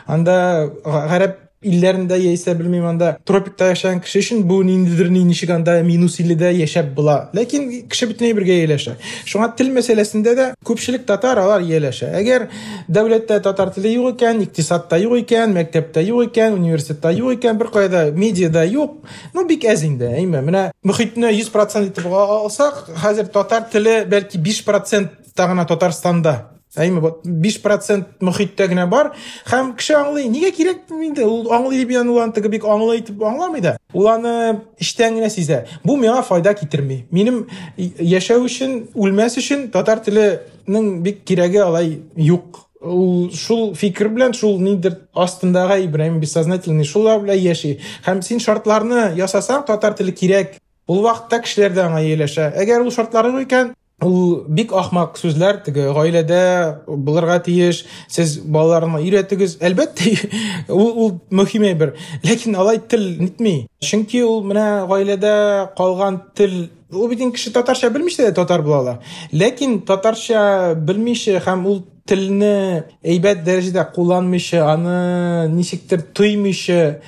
анда 0.06 0.70
гарәп 0.84 1.43
илләрендә 1.63 2.15
яисә 2.15 2.53
белмим 2.55 2.85
анда 2.87 3.09
тропикта 3.27 3.67
яшәгән 3.73 3.99
кеше 3.99 4.21
өчен 4.21 4.45
бу 4.47 4.61
ниндидер 4.63 5.09
ни 5.11 5.25
ничек 5.27 5.49
анда 5.51 5.73
минус 5.83 6.15
илледә 6.23 6.53
яшәп 6.55 6.93
була 6.95 7.15
ләкин 7.35 7.65
кеше 7.91 8.07
бөтенләй 8.07 8.35
бергә 8.37 8.55
ияләшә 8.61 8.93
шуңа 9.27 9.49
тел 9.59 9.71
мәсьәләсендә 9.75 10.35
дә 10.37 10.45
күпчелек 10.65 11.03
татар 11.09 11.41
алар 11.41 11.65
ияләшә 11.65 12.13
әгәр 12.15 12.45
дәүләттә 12.87 13.41
татар 13.43 13.73
теле 13.75 13.91
юк 13.97 14.13
икән 14.15 14.39
икътисадта 14.45 15.01
юк 15.03 15.17
икән 15.25 15.55
мәктәптә 15.57 16.05
юк 16.07 16.29
икән 16.29 16.55
университетта 16.61 17.11
юк 17.11 17.35
икән 17.35 17.59
беркайда 17.59 18.05
медиада 18.15 18.63
юк 18.63 19.01
ну 19.33 19.43
бик 19.49 19.67
әз 19.67 19.83
инде 19.83 20.13
әйме 20.13 20.39
менә 20.45 20.69
мөхитне 20.87 21.33
йөз 21.33 21.51
процент 21.51 21.91
итеп 21.91 22.07
алсак 22.07 22.85
хәзер 23.03 23.27
татар 23.35 23.67
теле 23.73 24.05
бәлки 24.07 24.39
биш 24.39 24.63
процентта 24.63 25.49
гына 25.51 25.67
татарстанда 25.67 26.37
әйме 26.77 27.13
биш 27.23 27.57
процент 27.63 28.21
мөхиттә 28.21 28.67
генә 28.69 28.85
бар 28.89 29.11
һәм 29.49 29.73
кеше 29.79 29.95
аңлый 29.97 30.29
нигә 30.29 30.51
кирәк 30.53 30.93
инде 30.93 31.25
ул 31.25 31.49
аңлый 31.55 31.81
дип 31.81 31.95
ул 31.97 32.19
аны 32.21 32.33
теге 32.35 32.51
бик 32.53 32.67
аңлый 32.69 33.01
итеп 33.01 33.23
аңламый 33.25 33.61
да 33.65 33.75
ул 33.93 34.07
аны 34.11 34.61
эчтән 34.79 35.17
генә 35.17 35.31
сизә 35.33 35.63
бу 35.83 35.97
миңа 35.97 36.21
файда 36.23 36.53
китерми 36.53 37.05
минем 37.11 37.47
яшәү 37.77 38.45
өчен 38.45 38.79
үлмәс 38.93 39.39
өчен 39.41 39.69
татар 39.73 40.03
теленең 40.05 40.99
бик 41.03 41.23
кирәге 41.25 41.63
алай 41.65 41.97
юк 42.15 42.65
ул 42.79 43.31
шул 43.35 43.73
фикер 43.75 44.07
белән 44.13 44.33
шул 44.37 44.59
ниндер 44.61 45.01
астындагы 45.13 45.81
ибраһим 45.83 46.21
бессознательный 46.21 46.85
шулар 46.85 47.19
белән 47.25 47.41
яши 47.41 47.79
һәм 48.05 48.21
син 48.23 48.39
шартларны 48.39 49.09
ясасаң 49.17 49.65
татар 49.67 49.97
теле 49.99 50.13
кирәк 50.13 50.55
ул 50.87 51.03
вакытта 51.03 51.41
кешеләр 51.43 51.75
дә 51.75 51.89
аңа 51.89 52.05
ияләшә 52.05 52.53
әгәр 52.55 52.85
ул 52.85 52.93
шартлар 52.95 53.33
юк 53.33 53.43
икән 53.43 53.73
ул 54.02 54.44
бик 54.48 54.72
ахмак 54.74 55.18
сүзләр 55.20 55.60
теге 55.64 55.86
гаиләдә 55.94 56.40
булырга 56.86 57.38
тиеш 57.44 57.84
сез 58.08 58.38
балаларны 58.38 59.00
өйрәтегез. 59.04 59.58
Әлбәттә 59.64 60.14
ул 60.74 60.90
ул 61.04 61.12
мөһим 61.30 61.68
әйбер 61.70 61.94
ләкин 62.26 62.58
алай 62.58 62.80
тел 62.80 63.04
нитми 63.20 63.68
чөнки 63.84 64.22
ул 64.26 64.42
менә 64.44 64.86
гаиләдә 64.90 65.34
калган 65.78 66.20
тел 66.34 66.68
ул 66.92 67.08
бит 67.08 67.22
кеше 67.34 67.52
татарча 67.54 67.90
белмичә 67.90 68.32
татар 68.34 68.62
була 68.62 68.78
ала 68.78 68.94
ләкин 69.32 69.80
татарча 69.86 70.74
белмичә 70.74 71.40
һәм 71.44 71.66
ул 71.70 71.84
телне 72.08 72.84
әйбәт 73.02 73.44
дәрәҗәдә 73.46 73.86
кулланмыйча 73.94 74.64
аны 74.68 75.48
ничектер 75.54 76.02
тоймыйча 76.14 77.00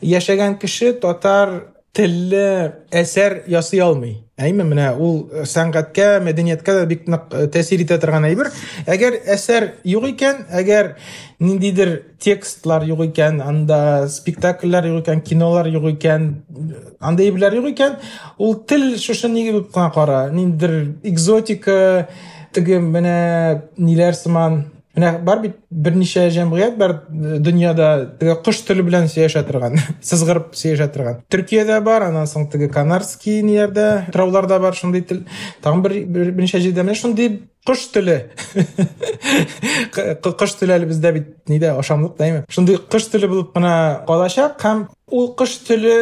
яшәгән 0.00 0.56
кеше 0.62 0.94
татар 1.02 1.74
телле 1.92 2.48
әсәр 2.90 3.42
ясый 3.50 3.82
әйме 4.38 4.64
менә 4.66 4.92
ул 4.94 5.18
сәнгатькә 5.48 6.06
мәдәнияткә 6.22 6.74
дә 6.78 6.84
бик 6.90 7.08
нык 7.10 7.26
тәэсир 7.52 7.82
итә 7.82 7.98
торган 8.02 8.28
әйбер. 8.28 8.50
Әгәр 8.86 9.18
әсәр 9.34 9.68
юк 9.88 10.06
икән 10.12 10.44
әгәр 10.60 10.92
ниндидер 11.42 11.92
текстлар 12.22 12.86
юк 12.86 13.02
икән 13.08 13.42
анда 13.42 14.06
спектакльләр 14.12 14.88
юк 14.92 15.02
икән 15.02 15.22
кинолар 15.26 15.70
юк 15.72 15.90
икән 15.96 16.30
андай 17.00 17.28
әйберләр 17.28 17.58
юк 17.58 17.70
икән 17.74 17.98
ул 18.38 18.56
тел 18.68 18.90
шушы 18.98 19.30
ни 19.32 19.48
дип 19.50 19.72
кына 19.74 19.90
кара. 19.94 20.24
Ниндидер 20.30 20.94
экзотика 21.02 22.08
теге 22.54 22.78
менә 22.80 23.68
ниләр 23.76 24.14
сыман 24.14 24.62
менә 24.96 25.12
бар 25.24 25.42
бит 25.42 25.56
берничә 25.70 26.28
җәмгыять 26.32 26.78
бар 26.78 26.94
дөньяда 27.10 27.88
теге 28.20 28.36
кош 28.44 28.62
теле 28.66 28.82
белән 28.86 29.08
сөйләшә 29.10 29.44
торган 29.48 29.78
сызгырып 30.08 30.54
сөйләшә 30.58 30.88
торган 30.94 31.20
төркиядә 31.32 31.80
бар 31.84 32.08
аннан 32.08 32.26
соң 32.30 32.48
теге 32.52 32.70
канарский 32.72 33.42
ниләрдә 33.46 34.10
трауларда 34.12 34.58
бар 34.62 34.74
шундый 34.78 35.02
тел 35.02 35.22
тагын 35.62 35.84
бер 35.84 35.98
берничә 36.08 36.62
җирдә 36.64 36.86
менә 36.86 36.98
шундый 36.98 37.42
кош 37.68 37.86
теле 37.92 38.30
кош 40.22 40.54
теле 40.60 40.78
әле 40.78 40.88
бездә 40.88 41.12
бит 41.12 41.34
нидә 41.52 41.74
ашамлык 41.78 42.16
дәйме 42.18 42.44
шундый 42.48 42.78
кош 42.90 43.10
теле 43.12 43.28
булып 43.28 43.52
кына 43.56 43.74
калачак 44.08 44.56
һәм 44.64 44.86
ул 45.12 45.30
кош 45.36 45.58
теле 45.68 45.94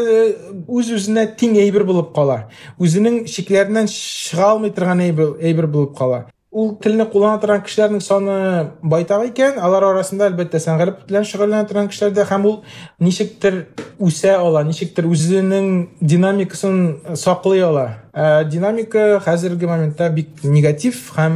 үз 0.69 0.93
үзенә 0.95 1.27
тиң 1.39 1.59
әйбер 1.65 1.85
булып 1.89 2.15
кала 2.15 2.45
үзенең 2.79 3.25
чикләреннән 3.31 3.91
чыга 3.91 4.53
алмый 4.53 4.75
торган 4.77 5.03
әйбер 5.03 5.67
булып 5.67 5.97
кала 5.99 6.27
ул 6.57 6.71
телне 6.81 7.05
куллана 7.13 7.37
торган 7.41 7.61
кешеләрнең 7.67 8.01
саны 8.01 8.37
байтак 8.81 9.27
икән 9.29 9.59
алар 9.61 9.85
арасында 9.91 10.31
әлбәттә 10.31 10.61
сәнгать 10.65 11.03
белән 11.09 11.27
шөгыльләнә 11.29 11.69
торган 11.69 11.91
кешеләр 11.93 12.15
дә 12.17 12.25
һәм 12.31 12.47
ул 12.49 12.57
ничектер 13.03 13.59
үсә 14.01 14.33
ала 14.39 14.65
ничектер 14.65 15.09
үзенең 15.11 15.69
динамикасын 16.01 17.17
саклый 17.21 17.61
ала. 17.67 17.87
Динамика 18.17 19.21
хәзерге 19.21 19.69
моментта 19.69 20.09
бик 20.09 20.41
негатив 20.43 20.97
һәм 21.13 21.35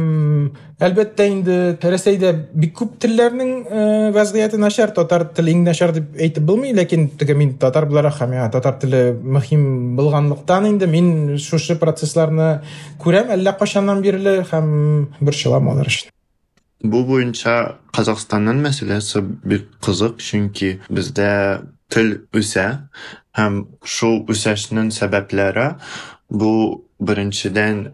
әлбәттә 0.81 1.27
инде 1.29 1.57
рәсәйдә 1.77 2.31
бик 2.57 2.73
күп 2.79 2.95
телләрнең 3.03 3.51
вәзгыяте 4.15 4.57
начар 4.57 4.89
татар 4.95 5.27
теле 5.37 5.53
иң 5.53 5.61
начар 5.67 5.93
дип 5.93 6.15
әйтеп 6.17 6.47
булмый 6.47 6.73
ләкин 6.73 7.11
теге 7.21 7.35
мин 7.37 7.53
татар 7.61 7.85
буларак 7.85 8.17
һәм 8.17 8.33
татар 8.55 8.79
теле 8.81 9.01
мөһим 9.13 9.93
булганлыктан 9.99 10.71
инде 10.71 10.87
мин 10.89 11.37
шушы 11.37 11.77
процессларны 11.77 12.63
күрәм 13.03 13.29
әллә 13.37 13.53
качаннан 13.59 14.01
бирле 14.01 14.39
һәм 14.49 14.71
борчылам 15.21 15.69
алар 15.69 15.91
өчен. 15.91 16.09
Бу 16.81 17.03
буенча 17.05 17.77
казакстанның 17.93 18.63
мәсьәләсе 18.65 19.21
бик 19.21 19.69
кызык 19.85 20.17
чөнки 20.17 20.79
бездә 20.89 21.61
тел 21.93 22.15
үсә 22.33 22.65
һәм 23.37 23.65
шул 23.85 24.23
үсәшнең 24.31 24.89
сәбәпләре 24.95 25.75
бу 26.30 26.86
беренчедән 26.98 27.92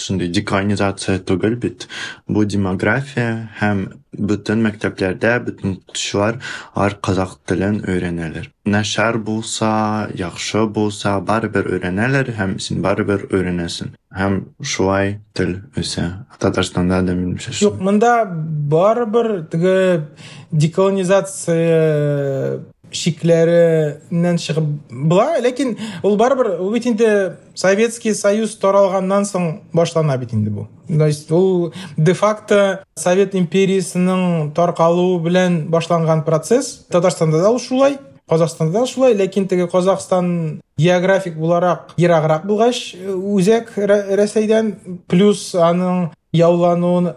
шундый 0.00 0.28
деколонизация 0.32 1.18
түгел 1.20 1.56
бит 1.60 1.84
бу 2.26 2.44
демография 2.48 3.50
һәм 3.60 3.82
бөтен 4.16 4.62
мәктәпләрдә 4.64 5.34
бөтен 5.44 5.76
укытучылар 5.76 6.40
алар 6.74 6.96
казак 7.04 7.36
телен 7.46 7.82
өйрәнәләр 7.84 8.48
начар 8.64 9.18
булса 9.20 10.08
яхшы 10.16 10.64
булса 10.66 11.20
барыбер 11.20 11.68
өйрәнәләр 11.74 12.32
һәм 12.40 12.56
син 12.64 12.80
барыбер 12.82 13.28
өйрәнәсең 13.28 13.92
һәм 14.16 14.40
шулай 14.64 15.20
тел 15.36 15.60
үсә 15.76 16.24
татарстанда 16.40 17.02
да 17.04 17.12
минемчә 17.12 17.52
юк 17.60 17.76
монда 17.84 18.24
барыбер 18.24 19.44
теге 19.52 20.08
деколонизация 20.50 22.64
шикләреннән 22.93 24.39
чыгып 24.41 24.69
була 24.89 25.39
ләкин 25.43 25.75
ул 26.03 26.17
барыбер 26.17 26.55
ул 26.59 26.71
бит 26.73 26.87
инде 26.87 27.09
советский 27.55 28.13
союз 28.13 28.55
таралганнан 28.61 29.27
соң 29.29 29.49
башлана 29.73 30.17
бит 30.17 30.33
инде 30.33 30.49
бу 30.49 30.67
то 30.87 31.07
есть 31.07 31.31
ул 31.31 31.73
де 31.97 32.13
факто 32.13 32.83
совет 32.95 33.35
империясының 33.35 34.53
таркалуы 34.53 35.19
белән 35.23 35.67
башланган 35.71 36.23
процесс. 36.23 36.85
Татарстанда 36.91 37.41
да 37.41 37.51
ул 37.51 37.59
шулай 37.59 37.97
казакстанда 38.29 38.79
да 38.79 38.85
шулай 38.87 39.15
ләкин 39.15 39.47
теге 39.47 39.67
казакстан 39.67 40.61
географик 40.77 41.35
буларак 41.37 41.93
ераграк 41.97 42.45
булгач 42.47 42.93
үзәк 42.95 43.73
рәсәйдән 43.77 44.73
плюс 45.07 45.53
аның 45.55 46.09
яулануын 46.33 47.13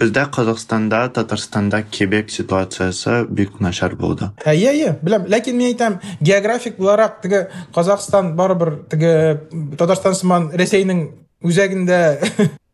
Бездә 0.00 0.24
Казакстанда, 0.26 1.08
Татарстанда 1.08 1.82
кебек 1.82 2.30
ситуациясы 2.30 3.24
бик 3.30 3.60
начар 3.60 3.94
булды. 3.94 4.32
Иә, 4.44 4.72
иә, 4.74 4.94
беләм. 4.98 5.28
Ләкин 5.30 5.54
мин 5.54 5.70
әйтәм, 5.70 6.00
географик 6.20 6.76
буларак 6.80 7.20
теге 7.22 7.44
Казакстан 7.74 8.34
барыбер 8.34 8.80
теге 8.90 9.46
Татарстан 9.78 10.18
сыман 10.18 10.50
Рәсәйнең 10.50 11.06
үзәгендә 11.46 12.00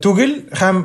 түгел 0.01 0.35
һәм 0.57 0.83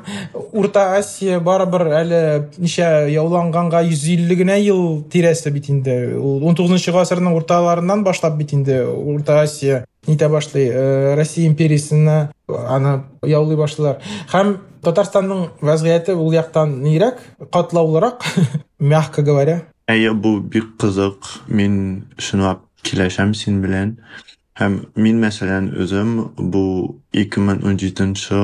Урта 0.51 0.97
Азия 0.97 1.39
барыбер 1.39 1.87
әле 2.01 2.21
ничә 2.57 3.07
яуланганга 3.11 3.81
150 3.87 4.39
генә 4.41 4.59
ел 4.59 5.03
тирәсе 5.11 5.51
бит 5.55 5.69
инде. 5.71 6.15
Ул 6.19 6.39
19 6.43 6.93
гасырның 6.95 7.35
урталарыннан 7.39 8.03
башлап 8.03 8.37
бит 8.39 8.53
инде 8.53 8.83
Урта 8.85 9.41
Азия 9.41 9.85
нитә 10.07 10.29
башлый, 10.29 10.69
Россия 11.15 11.47
империясына 11.47 12.31
аны 12.47 13.03
яулый 13.23 13.57
башлар. 13.57 14.01
Һәм 14.31 14.57
Татарстанның 14.85 15.47
вазгыяте 15.65 16.13
ул 16.13 16.29
яктан 16.35 16.75
нирәк, 16.83 17.17
катлаулырак, 17.49 18.21
мягко 18.79 19.23
говоря. 19.25 19.63
Әйе, 19.89 20.11
бу 20.13 20.37
бик 20.39 20.75
кызык. 20.77 21.25
Мин 21.47 22.05
шуны 22.21 22.57
киләшәм 22.85 23.33
син. 23.33 23.63
Һәм 24.55 24.75
мин 24.95 25.17
мәсәлән 25.19 25.65
үзем 25.83 26.11
бу 26.39 26.61
2017 27.11 28.37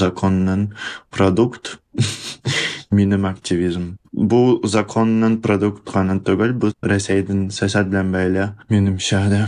законның 0.00 0.64
продукт 1.14 1.76
минем 2.90 3.28
активизм. 3.30 3.84
Бу 4.10 4.58
законның 4.66 5.36
продукт 5.46 5.86
гына 5.94 6.18
түгел, 6.26 6.56
бу 6.58 6.72
Рәсәйдән 6.82 7.52
сәясәт 7.54 7.86
белән 7.92 8.10
бәйле 8.10 8.48
минемчә 8.66 9.22
дә. 9.30 9.46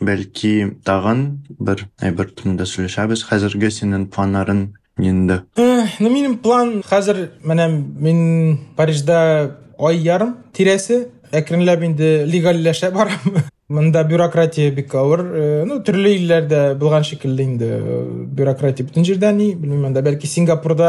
Бәлки 0.00 0.54
тагын 0.88 1.44
бер 1.60 1.84
әйбер 2.00 2.32
турында 2.32 2.64
сөйләшәбез. 2.64 3.20
Хәзерге 3.28 3.68
синең 3.68 4.08
планнарың 4.08 4.70
нинди? 4.96 5.42
Ну, 5.60 6.08
минем 6.08 6.38
план 6.40 6.78
хәзер 6.88 7.26
менә 7.44 7.68
мин 7.68 8.20
Парижда 8.80 9.18
ай 9.76 10.00
ярым 10.00 10.38
тирәсе 10.56 11.10
әкренләп 11.32 11.86
инде 11.86 12.10
легалләшә 12.28 12.90
барам. 12.94 13.40
Монда 13.70 14.02
бюрократия 14.02 14.72
бик 14.74 14.94
авыр. 14.98 15.20
Ну, 15.66 15.76
төрле 15.86 16.16
илләрдә 16.16 16.74
булган 16.74 17.04
шикелле 17.06 17.44
инде 17.46 17.68
бюрократия 18.26 18.82
бөтен 18.82 19.06
җирдә 19.06 19.30
ни, 19.30 19.52
белмим, 19.54 19.84
анда 19.86 20.02
бәлки 20.02 20.26
Сингапурда 20.26 20.88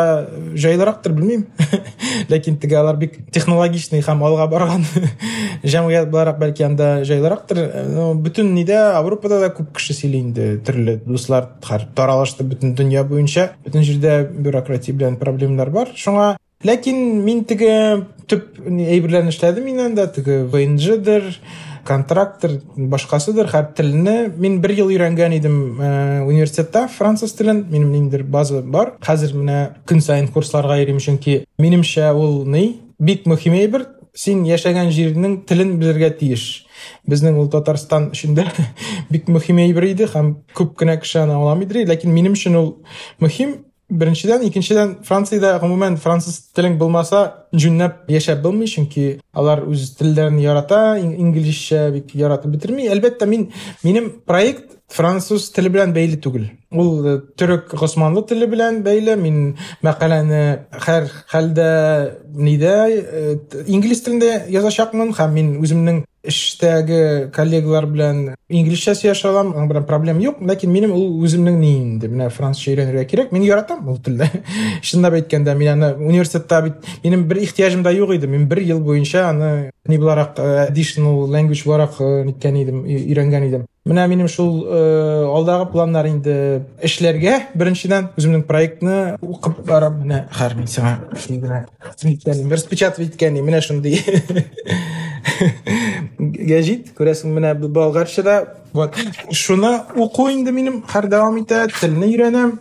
җайлырактыр, 0.57 1.13
белмим. 1.13 1.45
Ләкин 2.33 2.57
теге 2.57 2.79
алар 2.79 2.97
бик 2.97 3.19
технологичный 3.29 4.01
һәм 4.01 4.25
алга 4.25 4.49
барган 4.49 4.87
җәмгыять 5.61 6.09
буларак 6.13 6.41
бәлки 6.41 6.65
анда 6.65 7.03
җайлырактыр. 7.05 7.61
Ну, 7.93 8.11
бөтен 8.17 8.49
нидә 8.57 8.81
Европада 8.97 9.43
да 9.45 9.53
күп 9.53 9.75
кеше 9.77 9.93
сөйли 9.93 10.25
инде, 10.25 10.51
төрле 10.65 10.97
дуслар 11.05 11.51
таралышты 11.61 12.49
бөтен 12.49 12.73
дөнья 12.73 13.05
буенча. 13.05 13.51
Бөтен 13.61 13.85
җирдә 13.85 14.23
бюрократия 14.33 14.97
белән 14.97 15.21
проблемалар 15.21 15.69
бар. 15.69 15.93
Шуңа 15.93 16.33
Ләкин 16.67 17.43
теге 17.49 17.73
төп 18.29 18.59
әйберләрне 18.69 19.33
эшләдем 19.33 19.65
мин 19.65 19.79
анда, 19.81 20.05
теге 20.13 20.43
ВНЖдер, 20.45 21.23
контракттыр, 21.87 22.59
башкасыдыр, 22.77 23.49
һәр 23.49 23.71
телне 23.77 24.15
мин 24.37 24.59
бер 24.61 24.75
ел 24.77 24.91
өйрәнгән 24.93 25.33
идем 25.39 25.55
университетта, 26.27 26.85
француз 26.87 27.33
телен, 27.33 27.65
минем 27.71 27.91
ниндер 27.95 28.23
база 28.23 28.61
бар. 28.61 28.93
Хәзер 29.01 29.33
менә 29.37 29.57
көн 29.89 30.03
сайын 30.05 30.29
курсларга 30.29 30.77
йөрим, 30.77 31.01
чөнки 31.01 31.41
минемчә 31.57 32.11
ул 32.13 32.45
ни 32.45 32.77
бик 32.99 33.25
мөһим 33.25 33.57
әйбер. 33.57 33.87
Син 34.13 34.43
яшәгән 34.43 34.89
җирнең 34.91 35.37
телен 35.47 35.77
белергә 35.79 36.09
тиеш. 36.19 36.65
Безнең 37.07 37.37
ул 37.39 37.47
Татарстан 37.49 38.09
өчен 38.11 38.35
бик 39.09 39.29
мөһим 39.31 39.61
әйбер 39.63 39.87
иде 39.87 40.09
һәм 40.11 40.33
күп 40.53 40.75
кенә 40.81 40.97
кеше 40.99 41.21
аны 41.23 41.37
аңламый, 41.37 41.87
ләкин 41.87 42.11
минем 42.11 42.35
өчен 42.35 42.57
ул 42.59 42.73
мөһим 43.23 43.55
Беренчедән, 43.90 44.42
икенчедән 44.48 44.96
Франциядә 45.06 45.52
гомумән 45.62 45.94
француз 46.02 46.40
телең 46.56 46.74
булмаса, 46.80 47.20
җүннәп 47.54 48.08
яшәп 48.10 48.40
булмый, 48.42 48.66
чөнки 48.66 49.20
алар 49.30 49.62
үз 49.62 49.92
телләрен 50.00 50.40
ярата, 50.42 50.96
инглизчә 50.98 51.84
бик 51.94 52.10
яратып 52.18 52.56
бетерми. 52.56 52.88
Әлбәттә, 52.90 53.28
мин 53.30 53.52
минем 53.86 54.10
проект 54.26 54.74
француз 54.91 55.49
теле 55.55 55.71
белән 55.73 55.95
бәйле 55.95 56.19
түгел. 56.21 56.49
Ул 56.71 57.21
төрек 57.39 57.73
госманлы 57.79 58.25
теле 58.27 58.47
белән 58.51 58.81
бәйле. 58.85 59.15
Мин 59.19 59.55
мәкаләне 59.85 60.43
һәр 60.85 61.09
хәлдә 61.31 61.71
нидә 62.35 62.75
инглиз 63.65 64.03
телендә 64.05 64.45
язачакмын 64.51 65.15
һәм 65.17 65.37
мин 65.37 65.53
үземнең 65.63 66.03
эштәге 66.21 67.31
коллегалар 67.33 67.87
белән 67.89 68.19
инглизчә 68.51 68.93
сөйләшә 68.97 69.29
алам, 69.31 69.51
аның 69.55 69.69
белән 69.71 69.87
проблем 69.89 70.19
юк, 70.21 70.41
ләкин 70.45 70.69
минем 70.69 70.93
ул 70.93 71.15
үземнең 71.25 71.57
ни 71.57 71.71
инде, 71.79 72.11
менә 72.11 72.29
французча 72.33 72.75
өйрәнергә 72.75 73.05
кирәк. 73.09 73.31
Мин 73.33 73.45
яратам 73.47 73.87
ул 73.89 73.97
телдә. 74.05 74.29
Чынлап 74.85 75.17
әйткәндә, 75.17 75.55
мин 75.57 75.73
аны 75.73 75.91
университетта 75.97 76.61
бит 76.67 76.85
минем 77.03 77.25
бер 77.29 77.41
ихтияҗым 77.41 77.81
да 77.83 77.93
юк 77.95 78.13
иде. 78.13 78.29
Мин 78.29 78.45
бер 78.51 78.61
ел 78.61 78.83
буенча 78.85 79.29
аны 79.31 79.71
ни 79.87 79.97
буларак 79.97 80.37
additional 80.67 81.25
language 81.25 81.65
буларак 81.65 81.97
ниткән 82.29 82.61
идем, 82.61 82.85
өйрәнгән 82.85 83.49
идем. 83.49 83.65
Менә 83.81 84.03
минем 84.05 84.27
шул 84.29 84.59
алдагы 84.69 85.65
планнар 85.71 86.05
инде 86.05 86.33
эшләргә, 86.85 87.47
беренчедән 87.57 88.11
үземнең 88.13 88.43
проектны 88.45 88.97
укып 89.25 89.63
барам. 89.65 89.95
Менә 90.03 90.19
һәр 90.37 90.53
мин 90.59 90.67
сиңа 90.69 90.99
распечатать 92.51 93.07
иткән, 93.07 93.39
менә 93.41 93.63
шундый. 93.65 93.97
Гәҗит 96.21 96.91
күрәсең 96.93 97.33
менә 97.33 97.55
болгарчада 97.57 98.35
вот 98.73 98.95
шуны 99.33 99.73
уку 99.95 100.27
инде 100.29 100.53
минем 100.53 100.83
һәр 100.93 101.09
дәвам 101.09 101.41
итә 101.41 101.63
телне 101.79 102.11
өйрәнәм. 102.11 102.59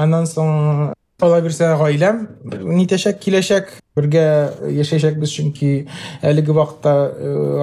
Аннан 0.00 0.24
соң 0.30 0.94
ала 1.20 1.42
бирсә 1.44 1.74
гаиләм 1.76 2.24
нитәчәк 2.72 3.20
киләчәк 3.20 3.70
бергә 3.96 4.24
яшәячәкбез. 4.80 5.36
Чөнки 5.36 5.86
әлеге 6.24 6.56
вакытта 6.56 6.96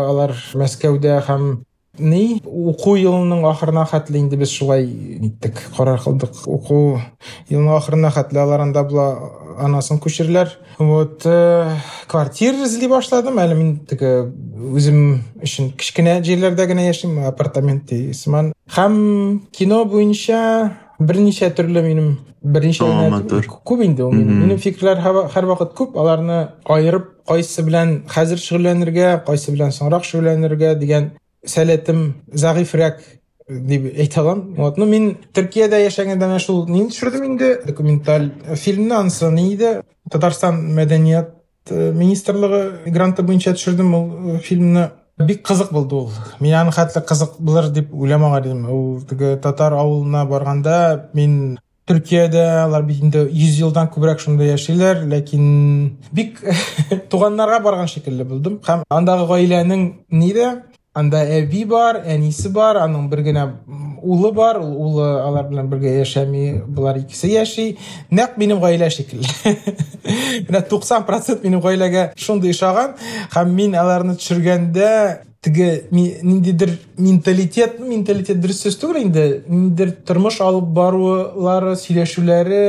алар 0.06 0.38
мәскәүдә 0.54 1.18
һәм 1.26 1.52
ни 2.00 2.40
уку 2.46 2.96
елының 2.96 3.44
ахырына 3.50 3.84
хәтле 3.90 4.22
инде 4.22 4.38
без 4.40 4.52
шулай 4.54 4.86
ниттек 4.86 5.60
карар 5.76 6.00
кылдык. 6.00 6.44
Уку 6.48 7.00
елның 7.50 7.76
ахырына 7.76 8.12
хәтле 8.16 8.42
алар 8.42 8.64
анда 8.64 8.84
була 8.88 9.08
анасын 9.60 10.00
күчерәләр 10.00 10.54
вот 10.80 11.28
квартира 12.08 12.66
эзли 12.66 12.88
башладым. 12.88 13.40
Әле 13.44 13.56
мин 13.60 13.78
теге 13.90 14.32
үзем 14.72 15.22
өчен 15.44 15.74
кечкенә 15.76 16.22
җирләрдә 16.24 16.68
генә 16.72 16.88
яшим 16.88 17.20
апартамент 17.28 17.92
сыман 18.16 18.54
һәм 18.76 19.48
кино 19.52 19.84
буенча 19.86 20.72
берничә 21.00 21.52
төрле 21.58 21.84
минем 21.84 22.20
берничә 22.42 22.88
күп 23.66 23.84
инде 23.84 24.04
ул 24.04 24.14
минем. 24.16 24.58
Фикерләр 24.58 25.02
һәр 25.34 25.50
вакыт 25.50 25.76
күп. 25.78 25.98
Аларны 26.00 26.48
аерып 26.66 27.12
кайсы 27.28 27.64
белән 27.66 28.04
хәзер 28.10 28.40
шөгыльләнергә 28.42 29.18
кайсы 29.28 29.52
белән 29.52 29.76
соңрак 29.76 30.08
шөгыльләнергә 30.08 30.74
дигән 30.80 31.12
сәләтем 31.48 32.06
зәгыйфрәк 32.34 33.02
дип 33.50 33.88
әйтә 33.92 34.22
алам. 34.22 34.44
Вот, 34.58 34.78
ну 34.78 34.86
мин 34.86 35.18
Төркиядә 35.36 35.82
яшәгәндә 35.84 36.28
менә 36.30 36.40
шул 36.40 36.66
нин 36.70 36.90
төшердем 36.92 37.26
инде 37.34 37.54
документаль 37.66 38.32
фильмны 38.56 38.96
ансы 38.96 39.30
ни 39.32 39.52
иде 39.54 39.82
Татарстан 40.12 40.62
мәдәният 40.76 41.36
министрлыгы 41.70 42.92
гранты 42.92 43.24
буенча 43.24 43.54
төшердем 43.54 43.94
ул 43.96 44.38
фильмны. 44.44 44.92
Бик 45.18 45.44
кызык 45.46 45.72
булды 45.72 45.96
ул. 45.96 46.12
Мин 46.40 46.56
аны 46.56 46.72
хәтле 46.72 47.02
кызык 47.06 47.36
булыр 47.38 47.70
дип 47.70 47.94
уйламаган 47.94 48.44
идем. 48.44 48.70
Ул 48.72 49.02
теге 49.02 49.36
татар 49.38 49.74
авылына 49.74 50.26
барганда 50.26 51.10
мин 51.14 51.60
Төркиядә 51.90 52.64
алар 52.64 52.84
бит 52.86 53.02
инде 53.04 53.26
100 53.26 53.58
елдан 53.66 53.88
күбрәк 53.92 54.22
шунда 54.22 54.46
яшиләр, 54.46 55.02
ләкин 55.10 55.98
бик 56.14 56.38
туганнарга 57.12 57.60
барган 57.60 57.90
шикелле 57.90 58.24
булдым. 58.24 58.60
Һәм 58.64 58.86
андагы 58.88 59.26
гаиләнең 59.28 59.88
нидә 60.14 60.52
анда 60.97 61.21
әби 61.39 61.65
бар, 61.69 62.01
әнисе 62.09 62.51
бар, 62.53 62.79
аның 62.81 63.11
бер 63.13 63.21
генә 63.27 63.45
улы 64.03 64.33
бар, 64.37 64.61
улы 64.61 65.07
алар 65.21 65.49
белән 65.51 65.69
бергә 65.71 65.93
яшәми, 65.99 66.63
булар 66.67 67.01
икесе 67.03 67.33
яши. 67.35 67.67
Нәкъ 68.11 68.41
минем 68.41 68.63
гаилә 68.63 68.89
шикелле. 68.95 69.29
Менә 70.49 70.63
90% 70.71 71.45
минем 71.45 71.61
гаиләгә 71.65 72.11
шундый 72.17 72.55
ишаган, 72.55 72.97
һәм 73.35 73.53
мин 73.59 73.77
аларны 73.77 74.17
төшергәндә 74.17 74.91
теге 75.42 75.88
ниндидер 75.92 76.78
менталитет, 76.98 77.80
менталитет 77.80 78.38
дөрес 78.42 78.60
сүз 78.62 78.76
түгел 78.78 79.02
инде, 79.02 79.24
ниндидер 79.48 79.96
тормыш 80.06 80.38
алып 80.46 80.68
барулары, 80.76 81.74
сөйләшүләре, 81.82 82.60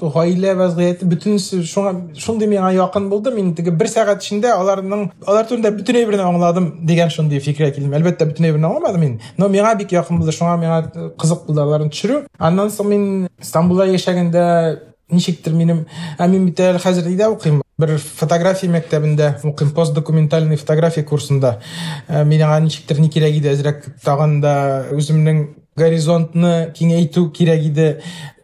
гаилә 0.00 0.56
вазгыяте 0.58 1.06
бөтен 1.06 1.38
шуңа 1.38 1.92
шундый 2.18 2.50
миңа 2.50 2.72
якын 2.74 3.06
булды. 3.12 3.30
Мин 3.36 3.54
теге 3.54 3.70
бер 3.70 3.86
сәгать 3.86 4.24
эчендә 4.24 4.56
аларның 4.56 5.06
алар 5.26 5.46
турында 5.46 5.70
бөтен 5.76 6.00
әйберне 6.02 6.26
аңладым 6.26 6.70
дигән 6.88 7.14
шундый 7.14 7.38
фикергә 7.38 7.76
килдем. 7.76 7.94
Әлбәттә 8.00 8.26
бөтен 8.32 8.50
әйберне 8.50 8.66
аңламадым 8.66 9.04
мин, 9.06 9.18
но 9.38 9.46
миңа 9.52 9.76
бик 9.78 9.94
якын 9.94 10.18
булды. 10.18 10.34
Шуңа 10.34 10.56
миңа 10.58 11.12
кызык 11.20 11.46
булды 11.46 11.62
аларны 11.62 11.92
төшерү. 11.94 12.24
Аннан 12.38 12.74
соң 12.74 12.90
мин 12.90 13.04
Стамбулда 13.38 13.86
яшәгәндә 13.92 14.46
ничектер 15.09 15.53
минем, 15.53 15.85
ә 16.17 16.27
мин 16.27 16.47
бит 16.49 16.59
әле 16.59 16.79
хәзер 16.81 17.07
өйдә 17.11 17.29
укыйм. 17.29 17.61
бір 17.77 17.97
фотография 17.99 18.69
мектебінде 18.71 19.33
оқимын 19.43 19.73
постдокументальный 19.75 20.55
фотография 20.55 21.03
курсында 21.03 21.59
ә, 22.07 22.23
мен 22.23 22.39
аған 22.39 22.69
ничектир 22.69 23.01
не 23.03 23.09
керек 23.11 23.35
еді 23.35 23.49
әзірәк 23.51 23.89
тағында 24.05 24.53
өзімнің 24.95 25.41
горизонтны 25.75 26.71
кеңейту 26.77 27.25
керек 27.35 27.65
еді 27.67 27.89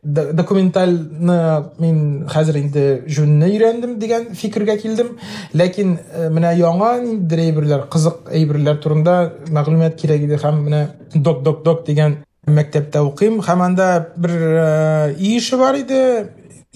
документальны 0.04 1.38
мен 1.80 2.02
хәзер 2.28 2.58
инде 2.60 2.84
жөніне 3.08 3.48
өйрәндем 3.54 3.96
дигән 4.02 4.34
фикергә 4.36 4.76
килдем 4.82 5.14
ләкин 5.56 5.96
менә 6.36 6.52
яңа 6.60 6.98
ниндидер 7.00 7.46
әйберләр 7.46 7.88
кызык 7.94 8.34
әйберләр 8.34 8.82
турында 8.84 9.16
мәгълүмат 9.48 9.96
кирәк 10.02 10.28
иде 10.28 10.42
һәм 10.44 10.60
менә 10.66 10.84
док 11.16 11.44
док 11.46 11.64
док 11.64 11.86
дигән 11.88 12.18
мәктәптә 12.50 13.06
укыйм 13.06 13.40
һәм 13.46 13.66
анда 13.70 13.90
бер 14.18 15.16
ише 15.22 15.62
бар 15.62 15.80
иде 15.86 16.02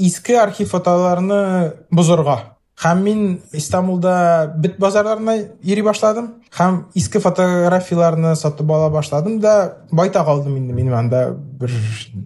Иске 0.06 0.40
архив 0.40 0.72
фотоларны 0.72 1.74
бозорга 1.90 2.40
һәм 2.80 3.02
мин 3.04 3.24
Истанбулда 3.52 4.54
бит 4.56 4.78
базарларына 4.80 5.34
йөри 5.60 5.82
башладым. 5.84 6.30
Һәм 6.56 6.86
иске 6.96 7.20
фотографияларны 7.20 8.32
сатып 8.36 8.70
ала 8.72 8.88
башладым 8.90 9.38
да 9.40 9.76
байтак 9.92 10.28
алдым 10.28 10.56
инде. 10.56 10.72
Минем 10.72 10.94
анда 10.96 11.34
бер 11.34 11.70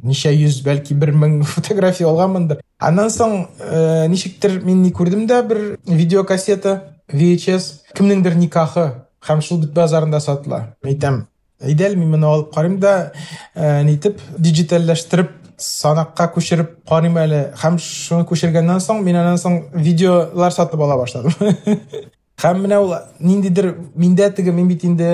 ничә 0.03 0.31
йөз 0.31 0.63
бәлки 0.63 0.95
бер 0.95 1.11
мең 1.11 1.43
фотография 1.57 2.07
алганмындыр 2.07 2.63
аннан 2.79 3.11
соң 3.11 3.49
ә, 3.59 4.07
ничектер 4.09 4.61
мин 4.63 4.83
ни 4.83 4.93
күрдем 4.95 5.27
дә 5.27 5.43
видеокассета 5.87 7.01
VHS 7.13 7.91
кемнеңдер 7.97 8.39
никахы 8.39 8.91
һәм 9.27 9.43
шул 9.43 9.59
бит 9.65 9.75
базарында 9.75 10.21
сатыла. 10.21 10.77
Әйтәм 10.87 11.25
әйдә 11.65 11.97
мин 11.97 12.15
моны 12.15 12.31
алып 12.31 12.55
карыйм 12.55 12.79
да 12.79 13.11
ә, 13.57 13.83
нитеп 13.83 14.23
санаққа 15.60 16.30
көшіріп 16.36 16.72
қараймын 16.90 17.24
әлі 17.26 17.42
һәм 17.62 17.78
шуны 17.84 18.26
көшіргеннен 18.30 18.80
соң 18.84 19.04
мен 19.04 19.20
анан 19.20 19.38
соң 19.42 19.60
видеолар 19.74 20.56
сатып 20.56 20.82
ала 20.86 20.98
башладым 21.00 21.34
һәм 22.44 22.62
менә 22.64 22.80
ул 22.84 22.94
ниндидер 23.20 23.74
миндә 23.96 24.30
теге 24.36 24.52
мин 24.56 24.68
бит 24.68 24.86
инде 24.88 25.10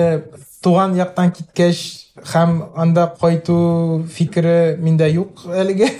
туган 0.62 0.94
яктан 0.96 1.32
киткәч 1.32 1.82
һәм 2.32 2.60
анда 2.76 3.08
кайту 3.20 4.04
фикере 4.12 4.76
миндә 4.78 5.10
юк 5.10 5.44
әлегә 5.50 5.90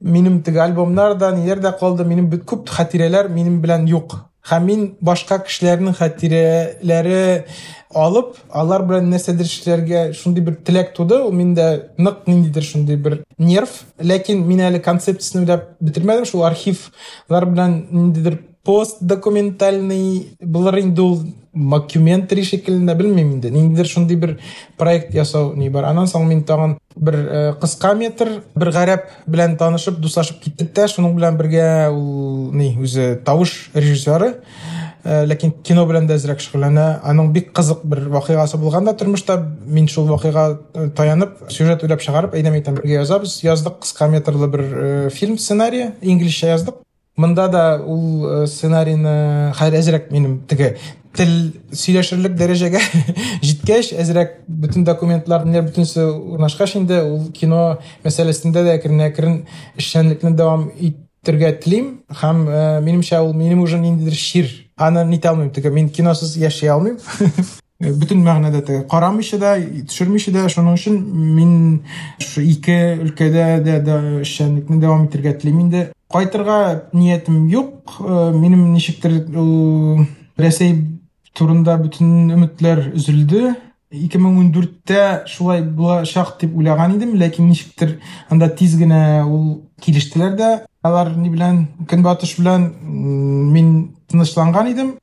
минем 0.00 0.42
теге 0.42 0.64
альбомнар 0.64 1.14
да 1.18 1.30
ниләр 1.36 1.60
дә 1.60 1.74
калды 1.78 2.04
минем 2.04 2.30
бит 2.32 2.44
күп 2.48 2.68
хатирәләр 2.72 3.28
минем 3.28 3.60
белән 3.60 3.86
юк 3.88 4.16
һәм 4.50 4.66
мин 4.66 4.84
башка 5.04 5.38
кешеләрнең 5.44 5.94
хатирәләре 5.98 7.46
алып 7.94 8.36
алар 8.56 8.84
белән 8.88 9.10
нәрсәдер 9.12 9.48
эшләргә 9.48 10.04
шундый 10.16 10.44
бер 10.46 10.56
теләк 10.66 10.94
туды 10.96 11.18
ул 11.20 11.34
миндә 11.36 11.66
нык 11.98 12.22
ниндидер 12.30 12.64
шундый 12.64 12.96
бер 12.96 13.18
нерв 13.38 13.82
ләкин 13.98 14.44
мин 14.46 14.62
әле 14.70 14.80
концепциясын 14.84 15.42
уйлап 15.42 15.66
бетермәдем 15.80 16.28
шул 16.30 16.46
архивлар 16.48 17.48
белән 17.50 17.76
ниндидер 17.90 18.38
пост 18.65 18.97
документальный 19.01 20.35
булыр 20.41 20.79
инде 20.81 21.01
ул 21.01 21.19
мокюментари 21.53 22.43
шикелле 22.43 22.95
белмим 22.95 23.35
инде. 23.35 23.49
Ниндидер 23.49 23.87
шундый 23.87 24.17
бер 24.17 24.39
проект 24.77 25.13
ясау 25.13 25.53
ни 25.55 25.69
бар. 25.69 25.85
Анан 25.85 26.07
соң 26.07 26.27
мин 26.27 26.43
тагын 26.43 26.77
бер 26.95 27.55
кыска 27.61 27.93
метр 27.95 28.41
бер 28.55 28.71
гарәп 28.75 29.07
белән 29.27 29.55
танышып 29.57 30.01
дуслашып 30.03 30.41
киттек 30.43 30.73
тә. 30.75 30.89
Шуның 30.91 31.15
белән 31.15 31.37
бергә 31.39 31.91
ул 31.93 32.51
ни 32.51 32.73
үзе 32.81 33.15
тавыш 33.25 33.69
режиссеры 33.73 34.33
ләкин 35.05 35.51
кино 35.63 35.85
белән 35.85 36.07
дә 36.09 36.17
әзрәк 36.17 36.41
шөгыльләнә. 36.41 36.99
Аның 37.05 37.29
бик 37.31 37.53
кызык 37.55 37.85
бер 37.85 38.07
вакыйгасы 38.09 38.57
булган 38.57 38.89
да 38.89 38.95
тормышта 38.97 39.37
мин 39.65 39.87
шул 39.87 40.09
вакыйга 40.09 40.59
таянып 40.97 41.45
сюжет 41.47 41.83
уйлап 41.85 42.01
чыгарып 42.01 42.33
әйдәм 42.33 42.57
әйтәм 42.57 42.81
бергә 42.81 43.03
язабыз. 43.03 43.43
Яздык 43.45 43.79
кыска 43.85 44.09
метрлы 44.09 44.49
бер 44.49 45.09
фильм 45.13 45.37
сценарий. 45.37 45.91
Инглизчә 46.01 46.49
яздык. 46.49 46.81
Мында 47.17 47.47
да 47.51 47.63
ул 47.79 48.45
сценарийны 48.47 49.53
хәзер 49.55 49.79
әзрәк 49.79 50.11
минем 50.11 50.39
теге 50.49 50.75
тел 51.15 51.31
сөйләшерлек 51.75 52.35
дәрәҗәгә 52.39 52.81
җиткәч 53.47 53.93
әзрәк 54.01 54.37
бөтен 54.47 54.85
документлар 54.87 55.45
ниләр 55.47 55.69
бөтенсе 55.69 56.03
урнашкач 56.11 56.75
инде 56.79 57.01
ул 57.07 57.29
кино 57.35 57.79
мәсьәләсендә 58.05 58.65
дә 58.67 58.77
әкрен 58.79 59.03
әкрен 59.07 59.41
эшчәнлекне 59.79 60.35
дәвам 60.35 60.69
итәргә 60.75 61.55
телим. 61.63 61.91
Һәм 62.21 62.45
минемчә 62.85 63.21
ул 63.23 63.33
минем 63.33 63.63
уже 63.63 63.79
ниндидер 63.79 64.13
шир. 64.19 64.51
Аны 64.75 65.05
ните 65.07 65.29
алмыйм 65.29 65.51
теге 65.55 65.71
мин 65.71 65.89
киносыз 65.89 66.35
яшәй 66.37 66.69
алмыйм. 66.75 66.99
мәгънәдә 67.93 68.61
теге 68.65 68.83
карамыйча 68.89 69.37
да 69.39 69.55
шуның 70.49 70.77
өчен 70.77 70.97
мин 71.35 71.51
шу 72.19 72.41
ике 72.41 72.95
өлкәдә 73.01 73.59
дә 73.63 73.99
эшчәнлекне 74.21 74.79
дәвам 74.81 75.05
итәргә 75.07 75.37
телим 75.41 75.59
инде 75.65 75.91
кайтырга 76.11 76.89
ниятем 76.93 77.47
юк 77.47 77.99
минем 77.99 78.73
ничектер 78.73 79.21
рәсәй 80.37 80.75
турында 81.35 81.77
бөтен 81.81 82.31
өметләр 82.35 82.91
өзелде 82.95 83.55
2014тә 83.95 85.27
шулай 85.29 85.61
булачак 85.63 86.35
дип 86.41 86.55
уйлаган 86.57 86.97
идем 86.97 87.15
ләкин 87.19 87.49
ничектер 87.49 87.99
анда 88.29 88.49
тиз 88.49 88.75
генә 88.79 89.23
ул 89.23 89.61
килештеләр 89.81 90.35
дә 90.35 90.49
алар 90.83 91.13
ни 91.15 91.29
белән 91.29 91.65
көнбатыш 91.89 92.35
белән 92.39 92.71
мин 92.83 93.71
тынычланган 94.11 94.71
идем 94.71 94.95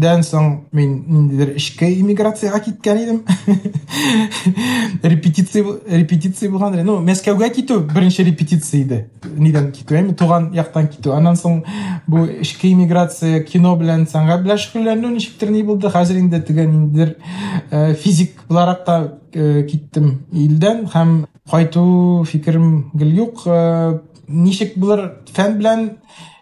2017дән 0.00 0.22
соң 0.24 0.48
мин 0.72 0.92
ниндидер 1.08 1.52
эчке 1.56 1.90
иммиграцияга 2.00 2.60
киткән 2.64 3.00
идем 3.02 3.18
репетиция 5.02 5.64
репетиция 5.86 6.50
булган 6.50 6.78
ну 6.86 6.98
мәскәүгә 7.04 7.50
китү 7.54 7.78
беренче 7.92 8.24
репетиция 8.24 8.80
иде 8.80 9.00
нидән 9.36 9.70
китү 9.76 9.98
әйме 10.00 10.14
туган 10.16 10.50
яктан 10.56 10.88
китү 10.88 11.12
аннан 11.16 11.36
соң 11.36 11.62
бу 12.08 12.24
эчке 12.40 12.72
иммиграция 12.72 13.42
кино 13.44 13.76
шөгыльләнү 13.76 15.14
ничектер 15.14 15.50
ни 15.50 15.62
булды 15.62 15.90
хәзер 15.92 16.18
инде 16.20 16.40
теге 16.40 16.66
ниндидер 16.66 17.16
физик 18.00 18.40
буларак 18.48 18.84
та 18.84 18.96
киттем 19.32 20.20
илдән 20.32 20.86
һәм 20.92 21.26
кайту 21.50 22.24
фикерем 22.28 22.90
гел 22.94 23.08
юк 23.08 23.44
ничек 24.29 24.77
булыр 24.79 25.05
фән 25.35 25.59
белән 25.59 25.85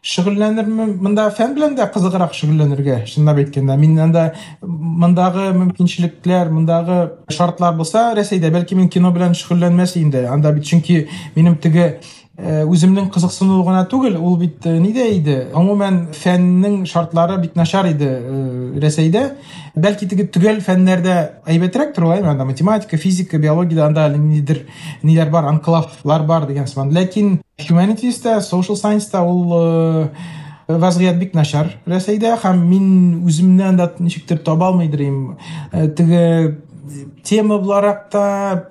шөгыльләнермен 0.03 0.97
монда 0.99 1.29
фән 1.31 1.53
белән 1.55 1.77
дә 1.77 1.85
кызыграк 1.93 2.33
шөгыльләнергә 2.35 2.97
чынлап 3.07 3.37
әйткәндә 3.39 3.77
мин 3.79 3.95
анда 4.03 4.25
мондагы 4.61 5.45
мөмкинчелекләр 5.55 6.51
мондагы 6.51 6.97
шартлар 7.31 7.77
булса 7.77 8.09
рәсәйдә 8.17 8.51
бәлки 8.51 8.75
мин 8.75 8.89
кино 8.91 9.13
белән 9.15 9.37
шөгыльләнмәс 9.39 9.95
инде 10.01 10.25
анда 10.27 10.51
бит 10.51 10.67
чөнки 10.67 11.05
минем 11.37 11.55
теге 11.55 12.01
үземнең 12.38 13.08
кызыксынуы 13.10 13.64
гына 13.66 13.80
түгел 13.90 14.14
ул 14.22 14.36
бит 14.38 14.62
нидә 14.62 15.08
иде 15.10 15.36
гомумән 15.50 16.12
фәннең 16.14 16.84
шартлары 16.86 17.40
бик 17.42 17.56
начар 17.58 17.88
иде 17.90 18.12
рәсәйдә 18.78 19.24
бәлки 19.74 20.06
теге 20.06 20.28
төгәл 20.30 20.60
фәннәрдә 20.62 21.16
әйбәтрәктер 21.50 22.06
ул 22.06 22.14
анда 22.14 22.46
математика 22.46 22.96
физика 22.96 23.42
биологиядә 23.42 23.88
анда 23.88 24.06
ниндидер 24.14 24.62
ниләр 25.02 25.32
бар 25.34 25.50
анклавлар 25.50 26.26
бар 26.30 26.46
дигән 26.46 26.70
сыман. 26.70 26.94
Ләкин 26.94 27.40
humanities-та 27.68 28.38
social 28.38 28.78
science-та 28.78 29.24
ул 29.26 30.12
вазгыять 30.68 31.18
бик 31.18 31.34
начар 31.34 31.72
рәсәйдә 31.88 32.36
һәм 32.42 32.62
мин 32.68 32.88
үземне 33.26 33.64
анда 33.66 33.90
ничектер 33.98 34.38
таба 34.38 34.68
алмыйдыр 34.68 35.00
теге 35.96 36.58
тема 37.24 37.58
буларак 37.58 38.08
та 38.10 38.68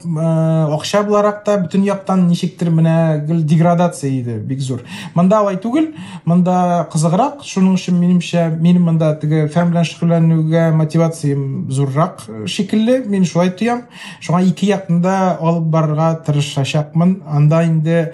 акча 0.73 1.03
буларак 1.03 1.43
та 1.43 1.57
бөтен 1.57 1.83
яктан 1.85 2.27
ничектер 2.27 2.69
менә 2.69 3.25
гел 3.27 3.41
деградация 3.41 4.11
иде 4.11 4.37
бик 4.39 4.59
зур. 4.59 4.83
Монда 5.15 5.39
алай 5.39 5.57
түгел. 5.57 5.93
Монда 6.25 6.87
кызыграк 6.91 7.43
шуның 7.45 7.77
өчен 7.77 7.99
минемчә 7.99 8.47
минем 8.59 8.89
монда 8.89 9.13
теге 9.21 9.47
фән 9.47 9.71
белән 9.71 10.75
мотивациям 10.77 11.71
зуррак 11.71 12.23
шикелле. 12.45 13.03
Мин 13.05 13.25
шулай 13.25 13.51
тоям. 13.51 13.85
Шуңа 14.21 14.43
ике 14.47 14.71
якны 14.73 15.13
алып 15.39 15.69
барырга 15.71 16.15
тырышачакмын. 16.25 17.21
Анда 17.27 17.63
инде 17.65 18.13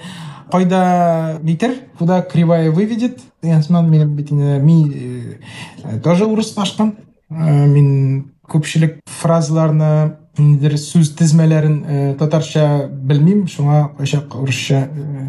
кайда 0.51 1.39
нитер 1.41 1.76
куда 1.97 2.22
кривая 2.22 2.72
выведет? 2.72 3.20
Дигән 3.41 3.64
сыман 3.64 3.89
минем 3.89 4.16
ми 4.64 5.38
тоже 6.04 6.26
урыслашкан 6.26 6.95
мин 7.30 8.33
күпчелек 8.50 9.00
фразаларны 9.22 9.91
ниндидер 10.38 10.78
сүз 10.82 11.14
тезмәләрен 11.20 12.16
татарча 12.20 12.88
белмим 12.89 13.46
шуңа 13.48 13.89
кайчак 14.00 14.34
урысча 14.39 14.88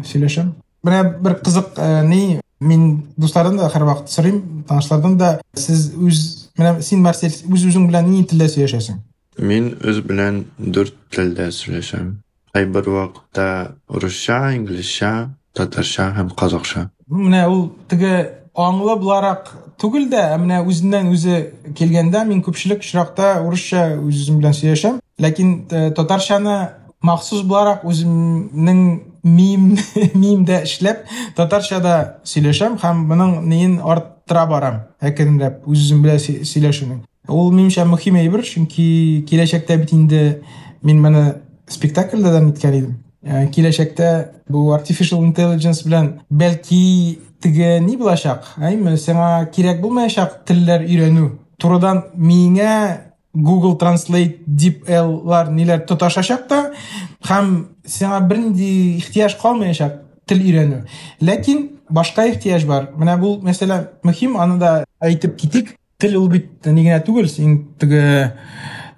сөйләшәм. 0.09 0.55
Менә 0.85 1.03
бер 1.21 1.39
кызык 1.45 1.77
ни 2.09 2.39
мин 2.59 3.07
дуслардан 3.17 3.57
да 3.57 3.69
һәрвакыт 3.69 4.09
сорыйм 4.09 4.63
танышлардан 4.67 5.17
да 5.17 5.29
сез 5.55 5.91
үз 5.95 6.49
менә 6.57 6.81
син 6.81 7.01
марсель 7.03 7.35
үз 7.51 7.65
үзең 7.67 7.89
белән 7.89 8.09
ни 8.09 8.23
телдә 8.23 8.47
сөйләшәсең 8.53 9.01
мин 9.37 9.73
үз 9.83 9.99
белән 10.07 10.45
дүрт 10.59 10.95
телдә 11.15 11.49
сөйләшәм 11.51 12.13
кайбер 12.55 12.89
вакытта 12.95 13.75
урысча 13.91 14.39
инглизчә 14.55 15.11
татарча 15.57 16.11
һәм 16.15 16.31
казакча 16.39 16.87
менә 17.11 17.45
ул 17.51 17.67
теге 17.91 18.13
аңлы 18.55 18.95
буларак 19.01 19.51
түгел 19.81 20.07
дә 20.11 20.23
менә 20.39 20.61
үзеннән 20.67 21.11
үзе 21.13 21.39
килгәндә 21.77 22.23
мин 22.27 22.41
күпчелек 22.45 22.83
очракта 22.85 23.35
урысча 23.45 23.87
үзем 23.99 24.39
белән 24.39 24.55
сөйләшәм 24.57 24.99
ләкин 25.21 25.55
татарчаны 25.97 26.57
махсус 27.05 27.43
буларак 27.43 27.83
үземнең 27.87 28.85
мим 29.25 29.73
мимдә 30.21 30.61
эшләп 30.67 31.03
татарчада 31.37 32.21
сөйләшәм 32.27 32.79
һәм 32.83 33.03
моның 33.11 33.35
неен 33.49 33.79
арттыра 33.83 34.45
барам 34.49 34.79
әкренләп 35.01 35.67
үзем 35.67 36.05
белән 36.05 36.21
сөйләшүнең 36.21 37.03
ул 37.27 37.51
минемчә 37.51 37.85
мөһим 37.89 38.19
әйбер 38.21 38.45
чөнки 38.45 39.25
киләчәктә 39.29 39.77
бит 39.81 39.93
инде 39.95 40.21
мин 40.85 41.01
моны 41.01 41.25
спектакльдә 41.67 42.31
дә 42.31 42.41
әйткән 42.43 42.77
идем. 42.77 42.93
Ә, 43.25 43.47
киләчәктә 43.49 44.09
бу 44.53 44.69
artificial 44.75 45.23
intelligence 45.25 45.81
белән 45.85 46.11
бәлки 46.29 47.17
теге 47.45 47.77
ни 47.85 47.95
булачак 48.01 48.49
әйме 48.59 48.97
сиңа 48.99 49.45
кирәк 49.55 49.79
булмаячак 49.83 50.41
телләр 50.49 50.87
өйрәнү 50.87 51.29
турыдан 51.61 52.01
миңа 52.17 52.73
google 53.35 53.77
translate 53.77 54.41
дип 54.47 54.89
лар 54.89 55.53
ниләр 55.53 55.85
тоташачак 55.87 56.49
та 56.49 56.59
һәм 57.29 57.55
сиңа 57.85 58.19
бернинди 58.27 58.97
ихтыяж 58.97 59.37
калмаячак 59.41 60.01
тел 60.25 60.41
өйрәнү 60.41 60.83
ләкин 61.21 61.69
башка 61.89 62.25
ихтыяж 62.29 62.65
бар. 62.65 62.89
Менә 62.97 63.17
бу 63.21 63.35
мәсәлән 63.45 63.89
мөһим 64.05 64.37
аны 64.41 64.59
да 64.59 64.71
әйтеп 65.03 65.37
китик. 65.37 65.75
Тел 65.97 66.17
ул 66.19 66.27
бит 66.29 66.65
ни 66.65 66.83
генә 66.83 66.99
түгел 67.05 67.29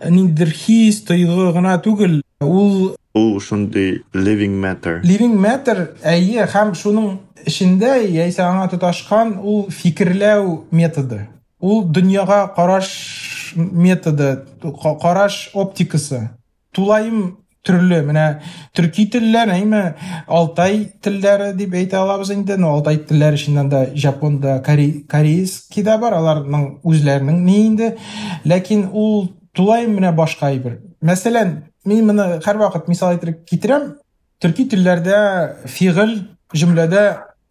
ниндидер 0.04 0.52
хис 0.52 1.04
тойгы 1.08 1.52
гына 1.56 1.78
түгел 1.84 2.22
ул 2.42 2.96
ул 3.18 3.40
шундый 3.42 4.04
living 4.14 4.60
matter. 4.62 5.02
Living 5.04 5.38
matter 5.42 5.94
әйе 6.04 6.46
һәм 6.54 6.76
шуның 6.78 7.18
эчендә 7.48 7.96
яисә 8.04 8.46
аңа 8.46 8.68
тоташкан 8.74 9.38
ул 9.42 9.68
фикерләү 9.74 10.62
методы 10.72 11.24
ул 11.60 11.84
дөньяга 11.90 12.46
караш 12.56 12.94
методы 13.56 14.46
караш 15.02 15.50
оптикасы 15.54 16.28
тулайым 16.76 17.38
төрле 17.68 18.00
менә 18.06 18.26
төрки 18.78 19.08
телләр 19.12 19.52
әйме 19.56 19.82
алтай 20.40 20.86
телләре 21.04 21.52
дип 21.58 21.74
әйтә 21.76 22.00
алабыз 22.00 22.32
инде 22.36 22.58
но 22.60 22.76
алтай 22.78 23.02
телләре 23.10 23.40
чыннан 23.42 23.70
да 23.70 23.84
жапонда 23.96 24.60
корейский 24.64 25.84
да 25.84 25.98
бар 26.02 26.16
аларның 26.20 26.68
үзләренең 26.88 27.42
ни 27.44 27.58
инде 27.66 27.96
ләкин 28.46 28.88
ул 28.94 29.28
тулайым 29.58 29.98
менә 29.98 30.14
башка 30.16 30.52
әйбер 30.52 30.78
мәсәлән 31.02 31.54
мин 31.88 32.06
моны 32.08 32.40
һәрвакыт 32.46 32.88
мисал 32.88 33.16
итеп 33.16 33.46
китерәм. 33.48 33.96
Төрки 34.42 34.68
телләрдә 34.70 35.20
фигыль 35.66 36.20
җөмләдә 36.54 37.04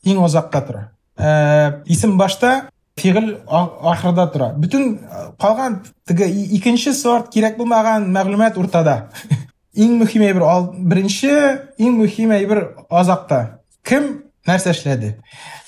иң 0.06 0.22
азакта 0.24 0.62
тора. 0.62 0.82
Ә, 1.18 1.82
исем 1.86 2.16
башта 2.18 2.68
фигыль 2.96 3.40
ахырда 3.46 4.28
тора. 4.32 4.52
Бөтен 4.54 5.00
калган 5.40 5.82
теге 6.06 6.28
икенче 6.30 6.92
сорт 6.94 7.32
кирәк 7.34 7.58
булмаган 7.58 8.10
мәгълүмат 8.12 8.58
уртада. 8.58 9.10
Иң 9.76 9.98
мөһим 10.00 10.22
әйбер 10.24 10.44
беренче 10.88 11.32
иң 11.76 11.98
мөһим 12.00 12.32
әйбер 12.32 12.62
азакта 12.88 13.60
кем 13.84 14.22
нәрсә 14.46 14.72
эшләде? 14.72 15.16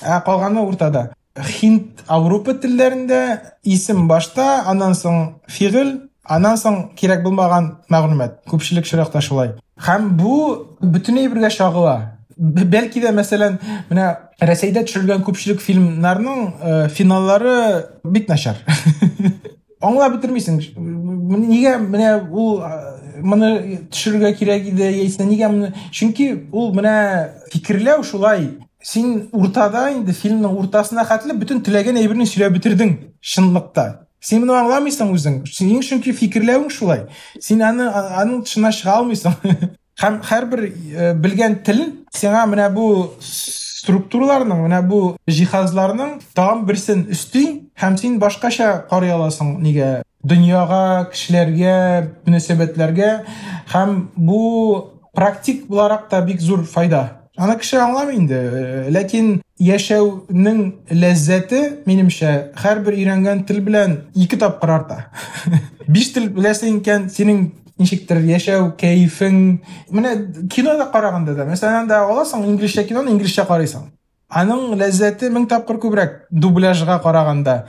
Ә 0.01 0.22
калганы 0.24 0.62
уртада. 0.64 1.11
Хинд 1.39 2.01
авропа 2.09 2.55
телләрендә 2.55 3.20
исем 3.62 4.09
башта 4.09 4.64
аннан 4.66 4.97
соң 4.97 5.41
фигыль 5.47 6.07
анан 6.28 6.60
соң 6.60 6.82
кирәк 6.98 7.24
булмаган 7.24 7.72
мәгълүмат 7.92 8.44
күпчелек 8.50 8.86
очракта 8.86 9.20
шулай 9.24 9.56
һәм 9.84 10.14
бу 10.18 10.32
бөтенләй 10.82 11.30
бергә 11.30 11.50
чагыла. 11.54 11.96
Бәлки 12.38 13.00
дә 13.02 13.12
мәсәлән 13.14 13.58
менә 13.90 14.08
рәсәйдә 14.42 14.84
төшерелгән 14.86 15.24
күпчелек 15.26 15.62
фильмнарның 15.62 16.44
э, 16.46 16.74
финаллары 16.94 17.54
бик 18.04 18.28
начар. 18.30 18.60
Аңлап 19.86 20.16
бетермисең. 20.16 20.60
Нигә 20.78 21.76
менә 21.82 22.12
ул 22.30 22.62
э, 22.62 22.70
моны 23.22 23.50
төшерергә 23.90 24.32
кирәк 24.38 24.70
иде 24.70 24.90
яисә 25.00 25.26
нигә 25.26 25.50
моны? 25.50 25.72
Чөнки 25.94 26.30
ул 26.52 26.72
менә 26.74 26.96
фикерләү 27.52 28.06
шулай. 28.06 28.52
Син 28.82 29.28
уртада 29.34 29.88
инде 29.90 30.14
фильмның 30.14 30.54
уртасына 30.58 31.06
хәтле 31.06 31.34
бөтен 31.38 31.64
теләгән 31.66 31.98
әйберне 31.98 32.26
сөйләп 32.30 32.54
бетердең 32.54 32.94
чынлыкта 33.18 34.07
сен 34.20 34.42
мұны 34.42 34.56
аңламайсың 34.58 35.12
өзің. 35.14 35.36
Сенің 35.50 35.84
чөнки 35.86 36.14
фикірләуің 36.16 36.70
шулай. 36.74 37.06
Сен 37.40 37.62
аны 37.64 37.88
аның 37.92 38.42
тышына 38.46 38.72
шыға 38.74 38.98
алмайсың. 39.02 39.36
Һәм 40.02 40.20
һәрбір 40.28 40.60
білген 41.18 41.58
тіл 41.66 41.80
сиңа 42.14 42.44
менә 42.46 42.68
бу 42.74 42.84
структураларның 43.18 44.60
менә 44.66 44.82
бу 44.86 45.00
жиһазларның 45.26 46.18
тагын 46.38 46.62
берсен 46.68 47.06
өсти 47.14 47.44
һәм 47.78 47.96
син 47.98 48.18
башкача 48.22 48.84
карый 48.90 49.10
аласың. 49.14 49.56
Нигә 49.62 50.02
дөньяга 50.22 51.08
кешеләргә 51.12 51.74
мөнәсәбәтләргә. 52.26 53.10
Һәм 53.74 53.96
бу 54.16 54.40
практик 55.14 55.66
буларак 55.66 56.08
та 56.10 56.22
бик 56.22 56.40
зур 56.40 56.64
файда. 56.64 57.27
Аны 57.39 57.57
кеше 57.61 57.78
аңламый 57.82 58.18
инде. 58.18 58.41
Ләкин 58.93 59.39
яшәүнең 59.62 60.61
ләззәте 60.91 61.61
минемчә 61.86 62.32
һәрбер 62.59 62.99
өйрәнгән 62.99 63.45
тел 63.49 63.62
белән 63.64 63.97
ике 64.14 64.39
тапкыр 64.41 64.74
арта. 64.78 64.99
Биш 65.89 66.12
тел 66.14 66.28
беләсең 66.34 66.80
икән 66.80 67.09
синең 67.14 67.45
ничектер 67.78 68.20
яшәү 68.26 68.72
кәефең. 68.80 69.39
Менә 69.95 70.16
кинода 70.51 70.91
караганда 70.93 71.36
да 71.39 71.47
мәсәлән 71.49 71.89
да 71.91 72.03
аласың 72.09 72.45
инглизчә 72.51 72.84
киноны 72.89 73.14
инглизчә 73.14 73.47
карыйсың. 73.49 73.86
Аның 74.28 74.74
ләззәте 74.76 75.30
мең 75.32 75.47
тапкыр 75.49 75.78
күбрәк 75.80 76.18
дубляжга 76.30 76.99
караганда. 77.01 77.62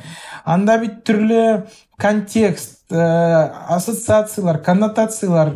Анда 0.44 0.78
бит 0.82 1.04
төрле 1.08 1.64
контекст 1.98 2.92
ассоциациялар 2.92 4.60
коннотациялар 4.66 5.54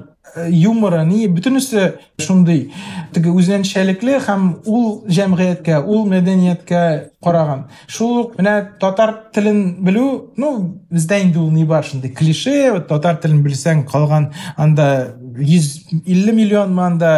юморы 0.50 1.06
ни 1.06 1.28
бөтенесе 1.28 2.00
шундый. 2.22 2.72
Теге 3.14 3.30
үзенчәлекле 3.30 4.18
һәм 4.24 4.48
ул 4.66 5.04
җәмгыятькә 5.08 5.84
ул 5.84 6.08
мәдәнияткә 6.10 6.84
караган. 7.24 7.68
Шул 7.88 8.18
ук 8.24 8.38
менә 8.40 8.56
татар 8.82 9.16
телен 9.36 9.64
белү 9.86 10.34
ну 10.38 10.54
бездә 10.90 11.22
инде 11.22 11.40
ул 11.40 11.52
ни 11.52 11.66
бар 11.70 11.86
шундый 11.86 12.12
клише 12.12 12.74
татар 12.90 13.22
телен 13.22 13.44
белсәң 13.46 13.86
калган 13.90 14.32
анда 14.58 15.16
йөз 15.38 15.74
илле 16.06 16.34
миллионмы 16.34 16.86
анда 16.86 17.14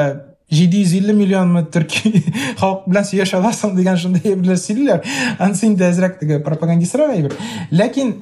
жеті 0.51 0.83
жүз 0.83 0.93
елу 0.99 1.15
миллионмы 1.17 1.65
түрки 1.73 2.11
халык 2.59 2.85
белән 2.89 3.07
сөйләшә 3.07 3.39
аласың 3.39 3.75
дигән 3.77 3.97
шундый 3.97 4.31
әйберләр 4.31 4.59
сөйлиләр. 4.61 5.03
Анысы 5.39 5.69
инде 5.69 5.87
әзрәк 5.89 6.19
теге 6.19 6.39
пропагандистрак 6.45 7.15
әйбер. 7.15 7.33
Ләкин 7.71 8.13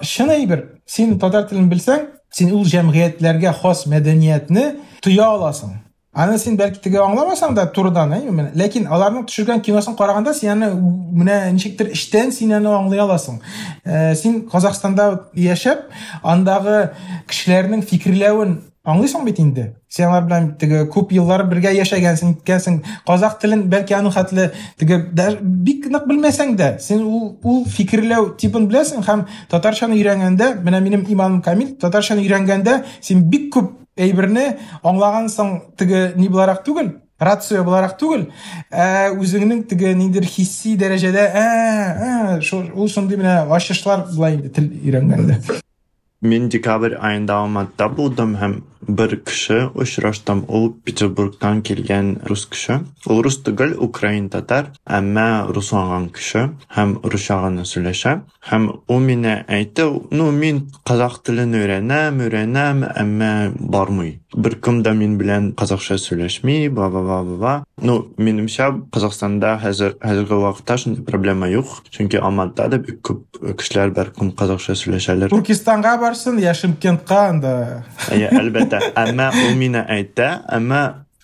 чын 0.00 0.30
әйбер 0.36 0.66
син 0.86 1.18
татар 1.22 1.48
телен 1.50 1.68
белсәң 1.72 2.06
сен 2.32 2.52
ул 2.56 2.64
җәмгыятьләргә 2.68 3.54
хас 3.60 3.86
мәдәниятне 3.92 4.66
тоя 5.04 5.32
аласың 5.36 5.78
аны 6.12 6.36
син 6.38 6.58
бәлки 6.60 6.80
теге 6.84 7.00
аңламасаң 7.00 7.54
да 7.56 7.64
турыдан 7.72 8.12
әйме 8.12 8.50
ләкин 8.58 8.84
аларның 8.92 9.24
төшергән 9.28 9.62
киносын 9.64 9.96
караганда 9.96 10.34
син 10.36 10.52
аны 10.54 10.68
менә 10.76 11.38
ничектер 11.56 11.88
эчтән 11.94 12.32
син 12.36 12.52
аны 12.58 12.68
аңлый 12.68 13.00
аласың 13.00 13.40
ә, 13.84 14.12
син 14.14 14.42
казакстанда 14.52 15.30
яшәп 15.32 15.86
андагы 16.22 16.90
кешеләрнең 17.32 17.86
фикерләвен 17.88 18.58
аңлыйсың 18.87 19.25
бит 19.27 19.39
инде 19.43 19.65
сен 19.91 20.07
алар 20.07 20.25
белән 20.27 20.49
теге 20.59 20.83
күп 20.93 21.11
еллар 21.15 21.43
бергә 21.49 21.73
яшәгәнсең 21.75 22.35
иткәнсең 22.37 22.77
казак 23.07 23.39
телен 23.41 23.65
бәлки 23.71 23.95
аның 23.97 24.13
хәтле 24.15 24.49
теге 24.79 24.99
бик 25.41 25.89
нык 25.91 26.07
белмәсәң 26.07 26.55
дә 26.59 26.69
сен 26.83 27.03
ул 27.03 27.33
ул 27.43 27.65
фикерләү 27.77 28.35
типын 28.39 28.69
беләсең 28.71 29.03
һәм 29.07 29.25
татарчаны 29.51 29.97
өйрәнгәндә 29.99 30.53
менә 30.63 30.79
минем 30.85 31.03
иманым 31.07 31.41
камил 31.41 31.75
татарчаны 31.81 32.23
өйрәнгәндә 32.23 32.79
син 33.01 33.27
бик 33.31 33.51
күп 33.57 33.73
әйберне 33.97 34.47
аңлагансың 34.83 35.53
теге 35.77 36.11
ни 36.15 36.29
буларак 36.31 36.63
түгел 36.65 36.93
рация 37.19 37.63
буларак 37.65 37.97
түгел 37.99 38.27
ә 38.71 39.09
үзеңнең 39.17 39.63
теге 39.69 39.93
ниндидер 39.97 40.27
хисси 40.29 40.75
дәрәҗәдә 40.79 41.23
ә 41.33 41.45
ул 42.75 42.91
шундый 42.93 43.17
менә 43.17 43.39
ачышлар 43.57 44.05
була 44.13 44.35
инде 44.35 44.53
тел 44.53 44.69
өйрәнгәндә 44.69 45.61
мин 46.21 46.49
декабрь 46.49 46.97
айында 46.99 47.41
алматыда 47.41 47.89
булдым 47.93 48.35
һәм 48.41 48.53
бер 48.87 49.17
кеше 49.25 49.69
очраштым 49.75 50.45
ул 50.47 50.69
петербургтан 50.85 51.61
килгән 51.61 52.13
рус 52.29 52.45
кеше 52.51 52.79
ул 53.05 53.21
рус 53.25 53.39
түгел 53.43 53.75
украин 53.83 54.29
татар 54.29 54.71
әмма 54.85 55.47
рус 55.51 55.73
аңлаган 55.73 56.09
кеше 56.15 56.43
һәм 56.75 56.97
русча 57.03 57.41
гына 57.43 57.65
сөйләшә 57.67 58.13
һәм 58.47 58.69
ул 58.87 59.03
мине 59.03 59.41
әйтте 59.47 59.89
ну 60.11 60.29
мин 60.31 60.63
казак 60.87 61.19
телен 61.27 61.55
өйрәнәм 61.57 62.21
өйрәнәм 62.27 62.85
әмма 62.93 63.33
бармый 63.59 64.19
беркем 64.35 64.81
дә 64.83 64.93
мин 64.95 65.17
белән 65.19 65.51
казакча 65.57 65.97
сөйләшми 65.99 66.67
ба 66.69 66.89
ба 66.93 67.01
ба 67.03 67.19
ба 67.23 67.53
ну 67.81 67.97
минемчә 68.17 68.69
казакстанда 68.93 69.57
хәзер 69.63 69.97
хәзерге 70.03 70.39
вакытта 70.43 70.77
шундый 70.77 71.03
проблема 71.03 71.49
юк 71.51 71.83
чөнки 71.91 72.19
алматыда 72.19 72.69
да 72.75 72.81
бик 72.83 73.01
күп 73.07 73.39
кешеләр 73.59 73.91
бәлкем 73.97 74.31
казакча 74.37 74.75
сөйләшәләр 74.79 75.31
туркистанга 75.33 75.97
барсын 76.01 76.39
я 76.43 76.53
шымкентка 76.57 77.21
анда 77.31 77.53
әлбәттә 78.11 78.70
әмма 78.78 79.32
ул 79.44 79.56
мине 79.58 79.82
әйтте 79.88 80.28
әмма 80.48 80.82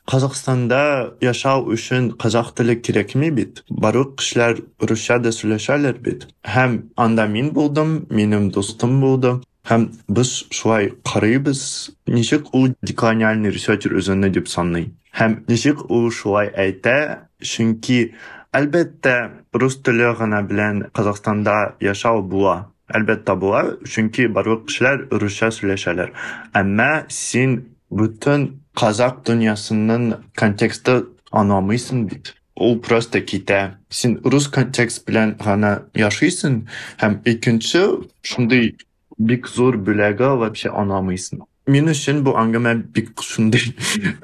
Қазақстанда 0.09 0.81
яшау 1.21 1.67
өчен 1.75 2.07
казак 2.17 2.55
теле 2.57 2.79
кирәкми 2.81 3.29
бит. 3.29 3.61
Барлык 3.69 4.15
кешеләр 4.23 4.63
русча 4.81 5.19
да 5.21 5.29
сөйләшәләр 5.37 5.99
бит. 6.01 6.25
Һәм 6.49 6.79
анда 6.97 7.27
мин 7.29 7.51
булдым, 7.53 8.07
минем 8.09 8.49
дустым 8.49 9.03
булды. 9.03 9.35
Һәм 9.69 9.91
без 10.09 10.47
шулай 10.49 10.95
карыйбыз, 11.05 11.61
ничек 12.07 12.49
ул 12.55 12.71
деколониальный 12.81 13.53
ресерчер 13.53 13.99
үзенне 14.01 14.31
дип 14.33 14.49
саный. 14.49 14.95
Һәм 15.13 15.43
ничек 15.49 15.85
ул 15.91 16.09
шулай 16.09 16.49
әйтә? 16.57 17.29
Чөнки 17.45 18.15
әлбәттә 18.57 19.17
рус 19.53 19.77
теле 19.85 20.15
гына 20.17 20.41
белән 20.49 20.87
Казахстанда 20.97 21.77
яшәү 21.85 22.25
була. 22.25 22.57
Әлбәттә 22.94 23.36
була, 23.40 23.64
чөнки 23.88 24.28
барлык 24.28 24.68
кешеләр 24.68 25.08
русча 25.22 25.50
сөйләшәләр. 25.56 26.12
Әмма 26.54 27.06
син 27.10 27.60
бөтен 27.90 28.50
казак 28.78 29.24
дөньясының 29.28 30.10
контексты 30.38 31.04
аңламыйсың 31.32 32.08
бит. 32.10 32.34
Ул 32.56 32.78
просто 32.86 33.22
китә. 33.22 33.78
Син 33.90 34.20
рус 34.24 34.48
контекст 34.48 35.08
белән 35.08 35.36
гына 35.40 35.88
яшыйсың 35.98 36.60
һәм 37.02 37.22
икенче 37.26 37.82
шундый 38.22 38.76
бик 39.18 39.48
зур 39.48 39.78
бүләге 39.78 40.36
вообще 40.38 40.70
аңламыйсың. 40.70 41.42
Мин 41.66 41.88
өчен 41.88 42.22
бу 42.26 42.36
аңгәмә 42.36 42.76
бик 42.94 43.22
шундый 43.24 43.72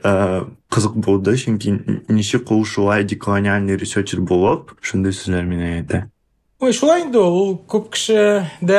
э, 0.04 0.42
кызык 0.70 0.98
булды, 1.00 1.38
чөнки 1.40 1.72
ничек 2.12 2.52
ул 2.52 2.66
шулай 2.68 3.06
деколониальный 3.08 3.80
ресерчер 3.80 4.20
булып, 4.20 4.76
шундый 4.84 5.16
сүзләр 5.16 5.48
мине 5.48 5.70
әйтә. 5.80 6.04
Ой, 6.65 6.73
шулай 6.73 7.03
инде 7.05 7.19
ул 7.21 7.35
ул 7.37 7.49
күп 7.69 7.91
кеше 7.93 8.47
дә 8.65 8.79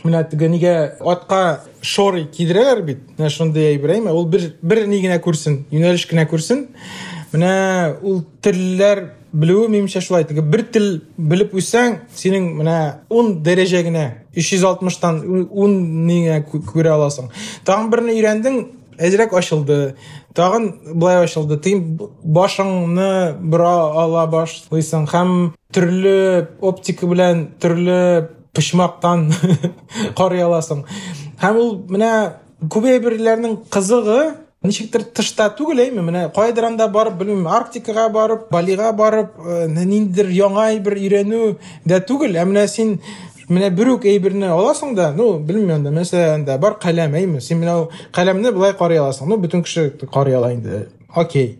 менә 0.00 0.22
теге 0.30 0.48
нигә 0.48 0.70
атка 1.12 1.60
шоры 1.84 2.22
кидерәләр 2.32 2.80
бит. 2.86 3.02
Менә 3.18 3.28
шундый 3.34 3.66
әйбер 3.74 3.92
әйме, 3.98 4.14
ул 4.16 4.24
бер 4.32 4.46
бер 4.64 4.86
ни 4.88 5.02
генә 5.02 5.18
күрсен, 5.20 5.58
юнәлеш 5.68 6.06
кенә 6.08 6.24
күрсен. 6.30 6.62
Менә 7.34 7.52
белүе 9.32 9.68
минемчә 9.68 10.00
шулай. 10.00 10.24
Теге 10.24 10.40
бер 10.40 10.64
тел 10.72 11.02
белеп 11.18 11.52
үссәң, 11.52 11.98
синең 12.16 12.48
менә 12.62 12.78
10 13.12 13.34
дәрәҗә 13.44 13.84
генә 13.90 14.06
360-тан 14.32 15.20
10 15.52 15.76
нигә 16.08 16.40
кү- 16.48 16.64
күрә 16.64 16.96
аласың. 16.96 17.28
Тагын 17.68 17.90
берне 17.92 18.16
өйрәндең, 18.16 18.62
әзрәк 18.98 19.34
ачылды. 19.38 19.94
Тагын 20.34 20.68
былай 20.94 21.22
ачылды. 21.24 21.58
Тыйм 21.62 21.84
башыңны 22.24 23.10
бера 23.38 23.72
ала 24.02 24.26
башлыйсың 24.30 25.06
һәм 25.12 25.32
төрле 25.74 26.48
оптика 26.60 27.08
белән 27.10 27.46
төрле 27.62 28.28
почмактан 28.56 29.30
карый 30.18 30.42
аласың. 30.42 30.84
Һәм 31.42 31.62
ул 31.62 31.72
менә 31.88 32.12
күп 32.72 32.90
әйберләрнең 32.90 33.62
кызыгы 33.70 34.20
ничектер 34.66 35.04
тышта 35.14 35.46
түгел 35.54 35.84
әйме 35.84 36.02
менә 36.02 36.24
кайдыр 36.34 36.66
барып 36.90 37.18
белмим 37.20 37.46
арктикага 37.46 38.08
барып 38.08 38.50
балига 38.50 38.92
барып 38.92 39.36
э, 39.38 39.66
ниндидер 39.68 40.30
яңа 40.34 40.72
әйбер 40.72 40.96
өйрәнү 40.98 41.56
дә 41.86 42.00
түгел 42.02 42.34
ә 42.34 42.44
менә 42.44 42.66
син 42.66 42.98
менә 43.48 43.70
бер 43.74 43.94
үк 43.94 44.04
әйберне 44.08 44.48
аласың 44.52 44.94
да 44.96 45.10
ну 45.16 45.38
белмим 45.38 45.74
анда 45.78 45.92
мәсәлән 45.94 46.44
бар 46.60 46.78
каләм 46.82 47.14
әйме? 47.18 47.40
Син 47.40 47.60
менә 47.62 47.76
ул 47.82 48.52
былай 48.54 48.74
карый 48.74 48.98
аласың. 48.98 49.28
Ну 49.28 49.36
бөтен 49.36 49.62
кеше 49.62 49.90
карый 50.12 50.36
ала 50.36 50.52
инде. 50.52 50.88
Окей. 51.14 51.58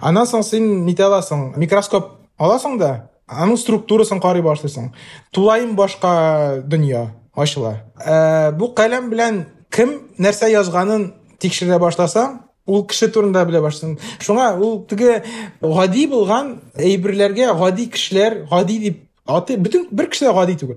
Аннан 0.00 0.26
соң 0.26 0.42
син 0.42 0.86
нитә 0.86 1.08
аласың? 1.08 1.54
Микроскоп 1.56 2.12
аласың 2.38 2.78
да 2.78 3.10
аның 3.28 3.58
структурасын 3.58 4.20
карый 4.20 4.42
башлыйсың. 4.42 4.92
Тулайым 5.32 5.74
башка 5.76 6.62
дөнья 6.66 7.10
ачыла. 7.34 7.80
Ә, 7.98 8.52
бу 8.52 8.72
каләм 8.76 9.10
белән 9.10 9.44
кем 9.70 9.98
нәрсә 10.18 10.50
язганын 10.52 11.12
тикшерә 11.42 11.78
башласаң 11.82 12.40
ул 12.66 12.84
кеше 12.88 13.10
турында 13.12 13.44
белә 13.48 13.62
башлыйсың. 13.64 13.96
Шуңа 14.24 14.52
ул 14.60 14.84
теге 14.88 15.22
гади 15.62 16.06
булган 16.10 16.58
әйберләргә 16.76 17.50
гади 17.58 17.88
кешеләр 17.92 18.44
гади 18.50 18.78
дип 18.86 19.03
бер 19.26 20.10
кеше 20.10 20.26
дә 20.26 20.34
гади 20.36 20.58
түгел 20.60 20.76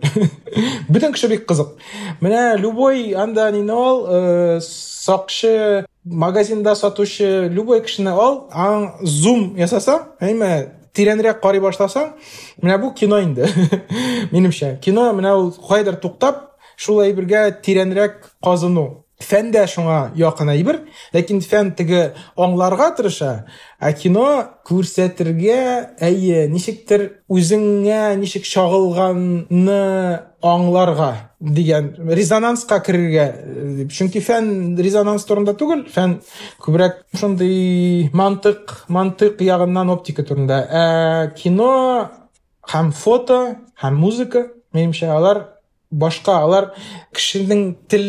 бөтен 0.89 1.13
кеше 1.13 1.27
бик 1.27 1.45
кызык 1.49 1.75
менә 2.21 2.57
любой 2.57 3.13
анда 3.13 3.51
нине 3.51 3.73
ал 3.73 4.05
э, 4.07 4.59
сакчы 4.61 5.85
магазинда 6.03 6.75
сатучы 6.75 7.47
любой 7.51 7.81
кешене 7.81 8.11
ал 8.11 8.47
аң 8.51 8.91
зум 9.03 9.55
ясасаң 9.59 10.13
әйме 10.21 10.77
тирәнрәк 10.97 11.41
карый 11.43 11.61
башласаң 11.61 12.13
менә 12.63 12.77
бу 12.81 12.91
кино 12.97 13.19
инде. 13.21 13.49
Минемчә 14.33 14.77
кино 14.81 15.11
менә 15.17 15.35
ул 15.37 15.51
кайдыр 15.67 15.99
туктап 16.01 16.57
шул 16.77 17.03
әйбергә 17.03 17.49
тирәнрәк 17.65 18.31
казыну 18.43 18.87
фән 19.23 19.49
дә 19.51 19.63
шуңа 19.69 20.11
якын 20.17 20.51
әйбер. 20.53 20.81
Ләкин 21.15 21.41
фән 21.41 21.71
теге 21.77 22.13
аңларга 22.37 22.91
тырыша 22.97 23.31
ә 23.81 23.93
кино 23.97 24.27
күрсәтергә 24.67 25.61
әйе 26.05 26.45
ничектер 26.51 27.07
үзеңә 27.29 28.15
ничек 28.21 28.45
чагылганны 28.45 29.81
аңларга 30.45 31.09
дигән 31.39 31.91
резонанска 32.13 32.79
керергә 32.85 33.25
э, 33.25 33.87
чөнки 33.93 34.21
фән 34.21 34.77
резонанс 34.77 35.25
турында 35.29 35.53
түгел 35.57 35.83
фән 35.93 36.19
күбрәк 36.61 37.03
шундый 37.17 38.09
мантык 38.13 38.73
мантык 38.89 39.41
ягыннан 39.45 39.93
оптика 39.93 40.25
турында 40.25 40.61
ә 40.65 40.85
кино 41.37 41.71
һәм 42.69 42.91
фото 42.93 43.39
һәм 43.81 44.01
музыка 44.01 44.47
минемчә 44.73 45.09
алар 45.13 45.43
башка 45.91 46.41
алар 46.41 46.73
кешенең 47.13 47.75
тел 47.89 48.07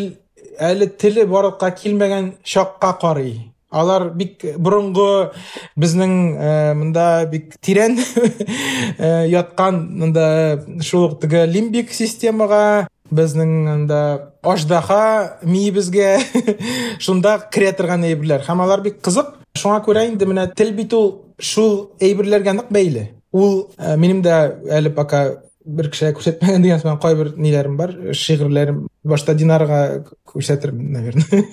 әле 0.59 0.89
теле 1.01 1.25
барлыкка 1.29 1.71
килмәгән 1.71 2.33
чакка 2.43 2.93
карый 3.01 3.33
алар 3.69 4.09
бик 4.17 4.43
борынгы 4.57 5.31
безнең 5.77 6.13
э, 6.35 6.73
монда 6.73 7.25
бик 7.31 7.53
э, 7.67 9.27
яткан 9.29 9.81
монда 9.99 10.65
шул 10.81 11.11
ук 11.11 11.19
теге 11.21 11.45
лимбик 11.45 11.93
системага 11.93 12.87
безнең 13.11 13.69
анда 13.69 14.01
аждаһа 14.43 15.39
миебезгә 15.43 16.17
шунда 17.05 17.37
керә 17.53 17.73
торган 17.77 18.05
әйберләр 18.05 18.45
һәм 18.47 18.63
алар 18.65 18.81
бик 18.85 19.01
кызык 19.05 19.35
шуңа 19.57 19.81
күрә 19.85 20.07
инде 20.09 20.25
менә 20.25 20.49
бит 20.75 20.93
ул 20.93 21.09
шул 21.39 21.91
әйберләргә 22.01 22.53
нык 22.53 22.69
бәйле. 22.69 23.09
Ул 23.31 23.69
э, 23.77 23.95
минем 23.97 24.21
дә 24.21 24.59
әле 24.69 24.89
пока 24.89 25.41
бер 25.77 25.89
кешегә 25.93 26.15
күрсәтмәгән 26.17 26.63
дигән 26.65 26.81
сыман 26.81 26.99
кайбер 27.03 27.33
ниләрем 27.37 27.75
бар 27.79 27.93
шигырьләрем 28.17 28.85
башта 29.03 29.35
динарга 29.37 30.03
күрсәтермен 30.29 30.93
наверное 30.93 31.43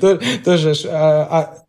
То- 0.00 0.18
тоже 0.44 0.74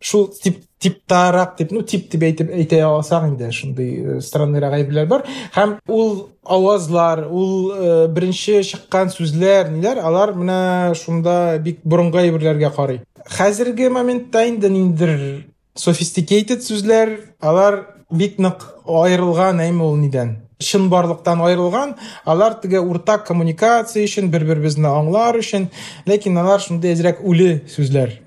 шул 0.00 0.28
тип 0.42 0.60
типтарак 0.80 1.56
дип 1.58 1.72
ну 1.76 1.82
тип 1.82 2.08
дип 2.12 2.22
әйтеп 2.24 2.52
әйтә 2.56 2.80
алсак 2.86 3.26
инде 3.28 3.50
шундый 3.52 3.90
э, 4.00 4.20
странныйрак 4.24 4.78
әйберләр 4.78 5.08
бар 5.10 5.26
һәм 5.56 5.76
ул 5.92 6.30
авазлар 6.44 7.26
ул 7.28 8.08
беренче 8.14 8.62
чыккан 8.64 9.12
сүзләр 9.12 9.68
ниләр 9.74 10.00
алар 10.00 10.32
менә 10.38 10.60
шунда 10.96 11.58
бик 11.60 11.82
борынгы 11.84 12.22
әйберләргә 12.24 12.72
карый 12.76 13.02
хәзерге 13.36 13.90
моментта 13.92 14.46
инде 14.48 14.72
ниндидер 14.72 15.44
sophisticated 15.78 16.64
сүзләр 16.64 17.16
алар 17.40 17.82
бик 18.10 18.38
нык 18.38 18.64
аерылган 18.86 19.60
әйме 19.62 19.84
ул 19.86 19.96
нидән 20.00 20.36
чын 20.60 20.88
барлыктан 20.92 21.40
аерылган 21.46 21.94
алар 22.24 22.56
теге 22.62 22.80
уртак 22.80 23.26
коммуникация 23.26 24.04
өчен 24.04 24.30
бер 24.30 24.44
беребезне 24.44 24.88
аңлар 24.88 25.38
өчен 25.40 25.68
ләкин 26.10 26.40
алар 26.42 26.60
шундый 26.60 26.92
әзрәк 26.94 27.22
үле 27.24 27.62
сүзләр 27.70 28.18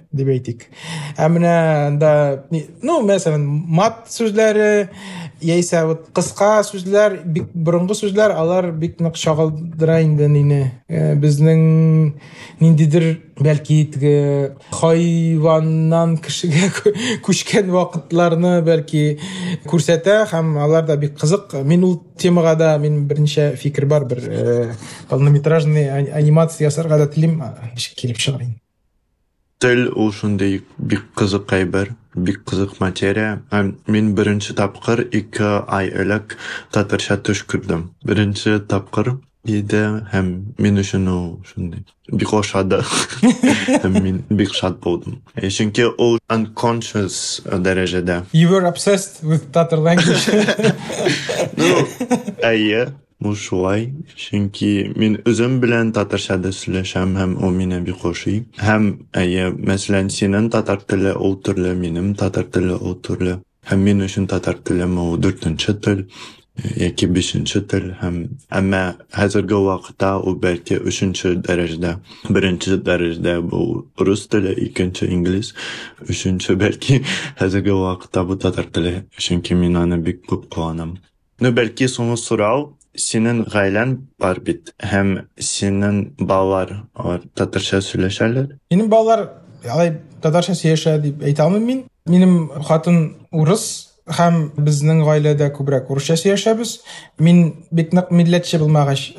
ә 1.43 1.88
анда 1.88 2.45
ни- 2.51 2.66
ну 2.82 3.01
мәсәлән 3.05 3.43
мат 3.43 4.05
сүзләре 4.09 4.89
яисә 5.43 5.86
вот 5.88 6.07
кыска 6.16 6.61
сүзләр 6.64 7.20
бик 7.26 7.49
борынгы 7.53 7.95
сүзләр 7.97 8.32
алар 8.32 8.72
бик 8.72 8.99
нык 9.03 9.16
чагылдыра 9.20 10.01
инде 10.03 10.28
нине. 10.28 10.61
Э, 10.88 11.16
безнең 11.16 12.14
ниндидер 12.61 13.20
бәлки 13.39 13.80
теге 13.91 14.55
хайваннан 14.72 16.18
кешегә 16.24 16.70
күчкән 17.26 17.72
вакытларны 17.74 18.61
бәлки 18.64 19.20
күрсәтә 19.68 20.24
һәм 20.32 20.57
алар 20.64 20.86
да 20.86 20.97
бик 20.97 21.18
кызык. 21.20 21.53
Мин 21.64 21.84
ул 21.84 21.97
темага 22.18 22.55
да 22.55 22.78
мин 22.78 23.07
берничә 23.07 23.55
фикер 23.57 23.86
бар 23.86 24.05
бер 24.05 24.24
э, 24.28 24.74
полнометражный 25.09 25.89
ани- 25.89 26.11
анимация 26.11 26.68
ясарга 26.68 26.97
да 26.97 27.07
телим 27.07 27.41
килеп 27.95 28.18
чыгар 28.18 28.43
инде 28.43 28.62
Тел 29.64 29.86
ул 29.95 30.09
шундый 30.11 30.57
бик 30.76 31.05
кызык 31.16 31.53
әйбер, 31.55 31.93
бик 32.20 32.41
кызык 32.43 32.82
материя. 32.84 33.38
Һәм 33.47 33.70
мин 33.88 34.09
беренче 34.18 34.51
тапкыр 34.57 35.05
ике 35.07 35.51
ай 35.72 35.88
элек 35.88 36.36
татарча 36.76 37.16
төш 37.16 37.45
күрдем. 37.47 37.86
Беренче 38.03 38.57
тапкыр 38.59 39.14
иде 39.47 39.86
һәм 40.11 40.34
мин 40.59 40.82
өчен 40.84 41.07
ул 41.07 41.30
шундый 41.47 41.86
бик 42.11 42.34
ошады. 42.36 42.82
һәм 43.86 43.95
мин 44.03 44.18
бик 44.28 44.51
шат 44.51 44.82
булдым. 44.84 45.22
Э, 45.36 45.47
Чөнки 45.47 45.88
ул 45.95 46.20
unconscious 46.28 47.39
дәрәҗәдә. 47.47 48.26
You 48.34 48.49
were 48.51 48.68
obsessed 48.68 49.24
with 49.24 49.47
Tatar 49.53 49.80
language. 49.80 50.28
Ну, 51.55 51.86
әйе, 52.41 52.88
ул 53.24 53.34
шулай. 53.34 53.88
Чөнки 54.16 54.70
мин 54.96 55.18
үзем 55.28 55.59
белән 55.64 55.92
татарчада 55.96 56.52
сөйләшәм 56.54 57.16
һәм 57.18 57.36
ул 57.42 57.54
мине 57.59 57.80
бик 57.84 58.04
ошый. 58.04 58.44
Һәм 58.62 58.88
әйе, 59.12 59.50
мәсәлән, 59.52 60.11
синең 60.14 60.50
татар 60.54 60.82
теле 60.86 61.14
ул 61.14 61.38
төрле, 61.42 61.74
минем 61.74 62.14
татар 62.14 62.48
теле 62.52 62.78
ул 62.78 62.98
төрле. 63.02 63.38
Һәм 63.68 63.84
мин 63.84 64.04
өчен 64.06 64.28
татар 64.30 64.61
теле 64.64 64.86
ул 64.86 65.16
дүртенче 65.18 65.74
тел. 65.84 66.06
яки 66.76 67.06
бишенче 67.06 67.61
тел 67.70 67.92
һәм 68.00 68.16
әмма 68.54 68.80
хәзерге 69.14 69.59
вакытта 69.62 70.16
ул 70.18 70.36
бәлки 70.42 70.78
өченче 70.90 71.36
дәрәҗәдә 71.46 71.92
беренче 72.34 72.78
дәрәҗәдә 72.88 73.34
бу 73.50 73.61
рус 73.98 74.26
теле 74.32 74.54
икенче 74.66 75.06
инглиз 75.14 75.52
өченче 76.09 76.56
бәлки 76.59 77.02
хәзерге 77.38 77.76
вакытта 77.78 78.24
бу 78.26 78.38
татар 78.42 78.66
теле 78.74 78.94
чөнки 79.16 79.54
мин 79.54 79.78
аны 79.78 80.00
бик 80.02 80.24
күп 80.26 80.48
куанам 80.54 80.96
ну 81.40 81.54
бәлки 81.54 81.86
соңгы 81.86 82.18
сорау 82.18 82.72
синең 82.98 83.44
гаиләң 83.52 83.96
бар 84.20 84.40
бит 84.44 84.72
һәм 84.82 85.14
синең 85.38 86.00
балалар 86.20 86.74
алар 86.94 87.26
татарча 87.38 87.82
сөйләшәләр 87.84 88.56
минем 88.70 88.88
балалар 88.92 89.28
алай 89.66 89.94
татарча 90.22 90.56
сөйләшә 90.59 90.98
дип 91.02 91.22
әйтә 91.22 91.46
алмыйм 91.46 91.68
мин 91.70 91.84
минем 92.09 92.34
хатын 92.68 92.98
урыс 93.32 93.68
һәм 94.18 94.40
безнең 94.64 95.02
гаиләдә 95.04 95.50
күбрәк 95.56 95.90
урысча 95.92 96.16
сөйләшәбез 96.16 96.78
мин 97.20 97.42
бик 97.70 97.92
нык 97.96 98.11
милләтче 98.11 98.61
булмагач 98.62 99.11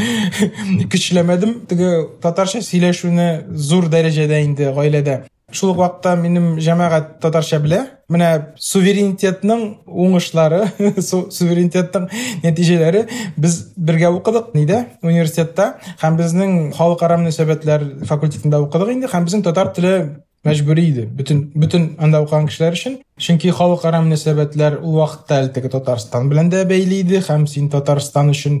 көчләмәдем 0.93 1.57
теге 1.69 1.91
татарча 2.23 2.63
сөйләшүне 2.63 3.29
зур 3.69 3.89
дәрәҗәдә 3.91 4.41
инде 4.47 4.71
гаиләдә 4.77 5.17
шул 5.52 5.72
ук 5.72 5.80
вакытта 5.80 6.14
минем 6.20 6.54
җәмәгать 6.62 7.18
татарча 7.22 7.60
белә. 7.62 7.80
Менә 8.10 8.30
суверенитетның 8.58 9.62
уңышлары 9.86 10.64
суверенитетның 11.10 12.08
нәтиҗәләре 12.44 13.04
без 13.38 13.60
бергә 13.76 14.10
укыдык 14.16 14.54
нидә 14.58 14.80
университетта. 15.02 15.76
Һәм 16.02 16.18
безнең 16.18 16.56
халыкара 16.78 17.20
мөнәсәбәтләр 17.22 17.86
факультетында 18.10 18.62
укыдык 18.66 18.94
инде. 18.96 19.10
Һәм 19.12 19.28
безнең 19.28 19.46
татар 19.46 19.72
теле 19.76 19.94
мәҗбүри 20.46 20.82
иде 20.88 21.02
бөтен 21.04 21.40
бөтен 21.52 21.82
анда 22.00 22.22
укыган 22.24 22.46
кешеләр 22.48 22.76
өчен 22.76 22.94
чөнки 23.20 23.50
халыкара 23.52 23.98
мөнәсәбәтләр 24.00 24.78
ул 24.80 24.94
вакытта 24.96 25.42
әле 25.42 25.68
татарстан 25.68 26.30
белән 26.30 26.48
дә 26.48 26.62
бәйле 26.68 27.02
иде 27.02 27.20
һәм 27.26 27.44
син 27.50 27.66
татарстан 27.68 28.30
өчен 28.32 28.54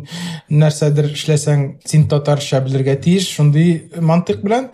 нәрсәдер 0.52 1.08
эшләсәң 1.14 1.62
син 1.88 2.04
татарча 2.12 2.60
белергә 2.66 2.98
тиеш 3.06 3.30
шундый 3.32 3.88
мантык 3.96 4.42
белән 4.44 4.68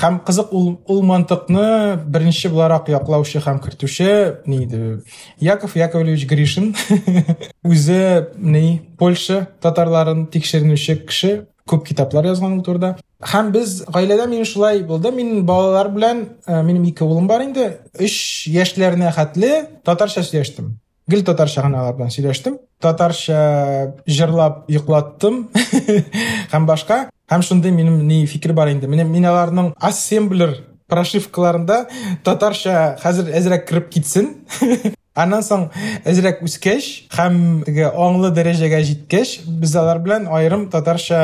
һәм 0.00 0.22
кызык 0.24 0.54
ул 0.56 0.70
ул 0.88 1.02
мантыкны 1.04 1.98
беренче 2.06 2.48
буларак 2.48 2.88
яклаучы 2.88 3.42
һәм 3.44 3.60
кертүче 3.60 4.08
ни 4.46 4.62
иде 4.64 5.02
яков 5.40 5.76
яковлевич 5.76 6.24
гришин 6.30 6.72
үзе 7.64 8.30
ни 8.38 8.80
польша 8.96 9.42
татарларын 9.60 10.24
тикшеренүче 10.32 10.96
кеше 11.04 11.34
күп 11.69 11.85
китаплар 11.87 12.27
язган 12.29 12.57
ул 12.57 12.63
турыда 12.65 12.95
һәм 13.31 13.51
без 13.53 13.81
гаиләдә 13.87 14.27
минем 14.27 14.45
шулай 14.45 14.83
булды 14.87 15.11
мин 15.15 15.45
балалар 15.45 15.91
белән 15.93 16.23
минем 16.47 16.85
ике 16.89 17.05
улым 17.05 17.27
бар 17.27 17.45
инде 17.45 17.67
өч 17.99 18.47
яшьләренә 18.51 19.11
хәтле 19.15 19.51
татарча 19.85 20.23
сөйләштем 20.25 20.73
гел 21.11 21.23
татарча 21.27 21.63
гына 21.65 21.83
алар 21.83 21.97
белән 21.99 22.13
сөйләштем 22.13 22.57
татарча 22.81 23.93
җырлап 24.07 24.65
йоклаттым 24.71 25.47
һәм 26.53 26.67
башка 26.69 27.03
һәм 27.31 27.45
шундый 27.45 27.71
минем 27.71 28.01
ни 28.07 28.25
фикер 28.25 28.53
бар 28.53 28.73
инде 28.73 28.89
менә 28.91 29.05
мин 29.07 29.27
аларның 29.29 29.73
ассемблер 29.79 30.57
прошивкаларында 30.91 31.85
татарча 32.25 32.95
хәзер 33.03 33.31
әзрәк 33.39 33.67
кереп 33.69 33.91
китсен 33.93 34.33
аннан 35.16 35.44
соң 35.46 35.68
әзрәк 36.06 36.42
үскәч 36.44 36.88
һәм 37.16 37.38
теге 37.66 37.88
аңлы 37.88 38.32
дәрәҗәгә 38.36 38.82
җиткәч 38.90 39.38
без 39.62 39.74
алар 39.76 40.02
белән 40.04 40.28
аерым 40.28 40.68
татарча 40.72 41.20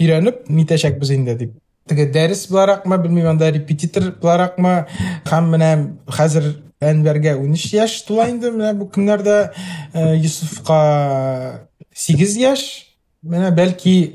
өйрәнеп 0.00 0.48
нитәчәкбез 0.48 1.12
инде 1.14 1.36
дип. 1.38 1.52
Теге 1.88 2.06
дәрес 2.08 2.46
буларакмы 2.48 2.96
белмим 2.98 3.28
анда 3.34 3.50
репетитор 3.52 4.14
буларакмы 4.22 4.86
һәм 5.28 5.50
менә 5.52 5.70
хәзер 6.16 6.54
әнвәргә 6.84 7.36
унөч 7.40 7.66
яшь 7.74 8.00
тула 8.08 8.30
инде 8.32 8.50
менә 8.54 8.72
бу 8.78 8.88
көннәрдә 8.88 9.36
йосыфка 9.94 10.80
сигез 11.92 12.36
яшь. 12.40 12.83
Менә 13.24 13.50
бәлки 13.56 14.14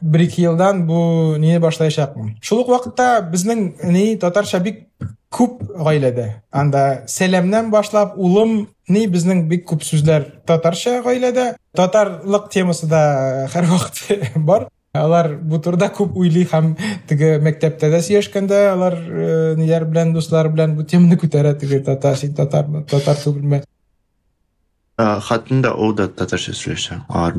бер 0.00 0.26
ике 0.26 0.42
елдан 0.48 0.86
бу 0.86 1.36
не 1.38 1.58
башлаячакмын 1.62 2.36
шул 2.42 2.64
ук 2.64 2.88
безнең 3.32 3.66
ни 3.90 4.16
татарча 4.18 4.60
бик 4.60 4.86
күп 5.30 5.62
гаиләдә. 5.78 6.26
Анда 6.50 7.04
сәламнән 7.10 7.70
башлап 7.70 8.16
улым 8.18 8.66
ни 8.90 9.06
безнең 9.06 9.46
бик 9.50 9.64
күп 9.70 9.84
сүзләр 9.86 10.26
татарча 10.46 10.98
гаиләдә. 11.04 11.54
Татарлык 11.76 12.50
темасы 12.50 12.90
да 12.90 13.46
һәрвакыт 13.54 14.36
бар. 14.50 14.68
Алар 14.92 15.36
бу 15.38 15.60
турыда 15.62 15.86
күп 15.94 16.16
уйлый 16.18 16.48
һәм 16.50 16.72
теге 17.06 17.36
мәктәптә 17.46 17.92
дә 17.92 18.00
сөйләшкәндә 18.02 18.62
алар 18.72 18.96
ниләр 19.60 19.86
белән 19.86 20.10
дуслар 20.16 20.50
белән 20.50 20.74
бу 20.74 20.82
теманы 20.82 21.18
күтәрә 21.20 21.54
теге 21.60 21.78
татар 21.86 22.18
син 22.18 22.34
татар 22.34 22.66
түгелме? 23.22 23.62
Хатын 24.98 25.62
да 25.62 25.76
ул 25.78 25.94
да 25.94 26.08
татарча 26.10 26.56
сөйләшә 26.58 27.04
алар 27.06 27.38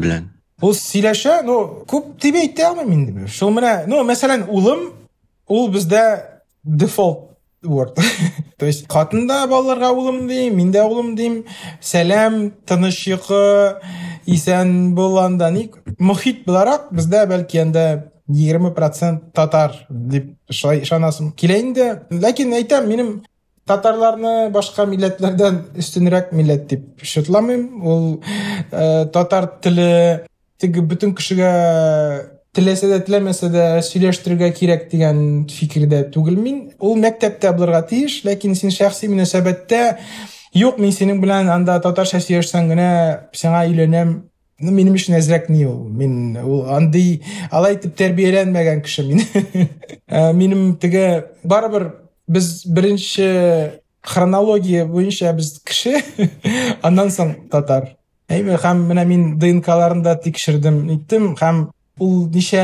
ул 0.62 0.74
сөйләшә 0.74 1.42
ну 1.46 1.84
күп 1.90 2.16
дип 2.22 2.38
әйтә 2.40 2.70
алмыйм 2.70 2.92
инде 2.92 3.28
шул 3.28 3.52
менә 3.56 3.84
ну 3.90 4.02
мәсәлән 4.08 4.46
улым 4.48 4.90
ул 5.48 5.68
бездә 5.74 6.04
дефолт 6.64 7.26
word 7.66 7.94
то 8.58 8.66
есть 8.66 8.86
хатын 8.88 9.26
да 9.26 9.46
балаларга 9.46 9.90
улым 9.90 10.28
дим 10.28 10.56
мин 10.56 10.72
дә 10.72 10.84
улым 10.84 11.14
дим 11.16 11.44
сәлам 11.80 12.52
тыныч 12.66 13.06
йокы 13.08 13.80
исән 14.26 14.94
бол 14.94 15.18
анда 15.18 15.50
ни 15.50 15.70
мохит 15.98 16.44
буларак 16.46 16.92
бездә 16.92 17.26
бәлки 17.26 17.58
анда 17.58 18.12
егерме 18.28 18.70
процент 18.70 19.32
татар 19.34 19.86
дип 19.90 20.36
ышанасым 20.50 21.32
килә 21.32 21.60
инде 21.60 21.88
ләкин 22.10 22.54
әйтәм 22.60 22.88
минем 22.88 23.10
татарларны 23.66 24.50
башка 24.54 24.86
милләтләрдән 24.86 25.62
өстенрәк 25.78 26.32
милләт 26.32 26.66
дип 26.70 27.02
шытламыйм 27.02 27.84
ул 27.84 28.08
татар 28.70 29.50
теле 29.62 30.26
теге 30.61 30.83
бөтен 30.85 31.15
кешегә 31.17 31.51
теләсә 32.55 32.89
дә 32.91 32.99
теләмәсә 33.07 33.49
дә 33.51 33.65
сөйләштерергә 33.87 34.51
кирәк 34.55 34.89
дигән 34.91 35.21
фикердә 35.51 36.03
түгел. 36.13 36.37
Мин 36.39 36.71
ул 36.79 36.97
мәктәптә 36.99 37.53
булырга 37.55 37.81
тиеш 37.87 38.21
ләкин 38.27 38.57
син 38.59 38.73
шәхси 38.75 39.09
мөнәсәбәттә 39.11 39.81
юк 40.59 40.81
мин 40.81 40.91
синең 40.95 41.21
белән 41.23 41.51
анда 41.53 41.79
татарча 41.83 42.19
сөйләшсәң 42.23 42.73
генә 42.73 42.89
сиңа 43.33 43.63
өйләнәм. 43.69 44.17
Минем 44.61 44.93
өчен 44.93 45.15
әзрәк 45.17 45.47
ни 45.49 45.63
ул? 45.65 45.87
Мин 45.89 46.35
ул 46.37 46.67
андый 46.69 47.23
алай 47.49 47.79
итеп 47.79 47.95
тәрбияләнмәгән 47.97 48.83
кеше 48.85 49.07
мин. 49.07 49.23
Минем 50.37 50.75
теге 50.77 51.31
барыбер 51.43 51.87
без 52.27 52.61
беренче 52.65 53.81
хронология 54.01 54.85
буенча 54.85 55.33
без 55.33 55.55
кеше 55.65 56.03
аннан 56.83 57.09
соң 57.09 57.33
татар. 57.49 57.95
Һәм 58.31 58.87
менә 58.87 59.05
мин 59.05 59.23
днкларында 59.39 60.15
тикшердем 60.23 60.89
иттем. 60.95 61.35
Һәм 61.39 61.69
ул 61.99 62.27
ничә 62.31 62.63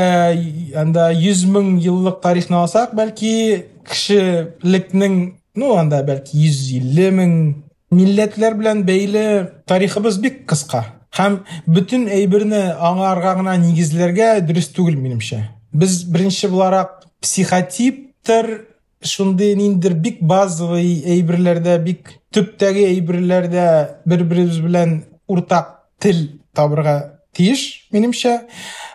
анда 0.75 1.11
йөз 1.11 1.45
мең 1.51 1.77
еллык 1.83 2.21
тарихны 2.23 2.57
алсак 2.61 2.95
бәлки 2.95 3.65
кешелекнең 3.87 5.17
ну 5.59 5.73
анда 5.77 6.03
бәлки 6.07 6.37
йөз 6.39 6.61
илле 6.79 7.09
мең 7.11 7.33
милләтләр 7.91 8.55
белән 8.59 8.83
бәйле 8.87 9.25
тарихыбыз 9.67 10.19
бик 10.23 10.45
кыска. 10.49 10.85
Һәм 11.17 11.41
бөтен 11.67 12.07
әйберне 12.11 12.63
аңарга 12.73 13.35
гына 13.39 13.57
нигезләргә 13.61 14.41
дөрес 14.47 14.71
түгел 14.75 14.97
минемчә. 14.99 15.43
Без 15.73 16.03
беренче 16.03 16.49
буларак 16.51 17.05
психотиптер 17.21 18.67
шундый 19.03 19.55
ниндидер 19.55 19.93
бик 19.93 20.21
базовый 20.21 21.01
әйберләрдә 21.05 21.77
бик 21.83 22.17
төптәге 22.33 22.87
әйберләрдә 22.91 23.67
бер 24.05 24.23
беребез 24.23 24.59
белән 24.63 24.97
уртак 25.28 25.74
тел 26.02 26.18
табырга 26.54 26.96
тиеш 27.36 27.88
минемчә 27.92 28.38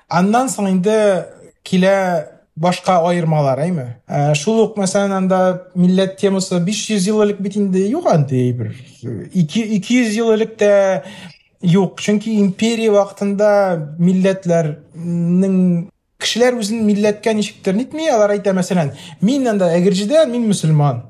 аннан 0.10 0.50
соң 0.52 0.70
инде 0.72 0.98
килә 1.68 1.98
башка 2.58 2.98
айырмалар 3.06 3.62
әйме 3.62 3.88
шул 4.40 4.64
ук 4.64 4.78
мәсәлән 4.82 5.14
анда 5.20 5.40
милләт 5.78 6.18
темасы 6.22 6.60
биш 6.66 6.88
йөз 6.90 7.10
ел 7.10 7.22
элек 7.26 7.42
бит 7.44 7.58
инде 7.60 7.86
юк 7.90 8.08
андый 8.12 8.52
бер 8.58 8.74
ике 9.34 9.66
йөз 10.00 10.16
ел 10.18 10.34
элек 10.34 10.56
тә 10.62 10.72
юк 11.62 12.02
чөнки 12.02 12.38
империя 12.42 12.94
вакытында 12.94 13.52
милләтләрнең 14.00 15.60
кешеләр 16.22 16.58
үзен 16.58 16.82
милләткә 16.88 17.34
ничектер 17.38 17.78
нитми 17.78 18.10
алар 18.10 18.34
әйтә 18.38 18.56
мәсәлән 18.58 18.94
мин 19.22 19.48
анда 19.54 19.70
әгерҗедән 19.78 20.34
мин 20.34 20.48
мөселман 20.50 21.04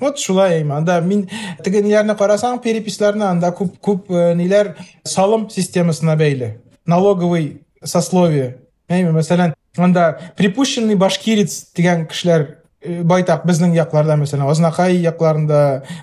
вот 0.00 0.18
шулай 0.18 0.58
әйме 0.58 0.74
анда 0.78 1.00
мин 1.00 1.28
теге 1.64 1.82
ниләрне 1.84 2.16
карасаң 2.18 2.60
переписларны 2.64 3.26
анда 3.28 3.52
күп 3.54 3.78
күп 3.84 4.10
ниләр 4.10 4.74
салым 5.04 5.48
системасына 5.50 6.16
бәйле. 6.18 6.58
Налоговый 6.86 7.62
сословие. 7.84 8.56
Әйме 8.88 9.14
мәсәлән 9.14 9.54
анда 9.78 10.32
припущенный 10.36 10.98
башкирец 10.98 11.70
дигән 11.76 12.06
кешеләр 12.10 12.48
байтак 12.84 13.46
безнең 13.48 13.72
якларда 13.76 14.16
мәсәлән 14.20 14.50
азнакай 14.50 14.98
якларында 15.00 15.60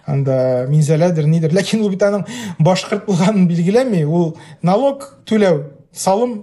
анда 0.09 0.37
минзәләдер 0.69 1.27
нидер. 1.29 1.53
Ләкин 1.53 1.83
ул 1.83 1.91
бит 1.93 2.03
аның 2.07 2.25
башкорт 2.59 3.05
булганын 3.05 3.45
билгеләми. 3.49 4.05
Ул 4.05 4.33
налог 4.63 5.05
түләү 5.29 5.61
салым 5.93 6.39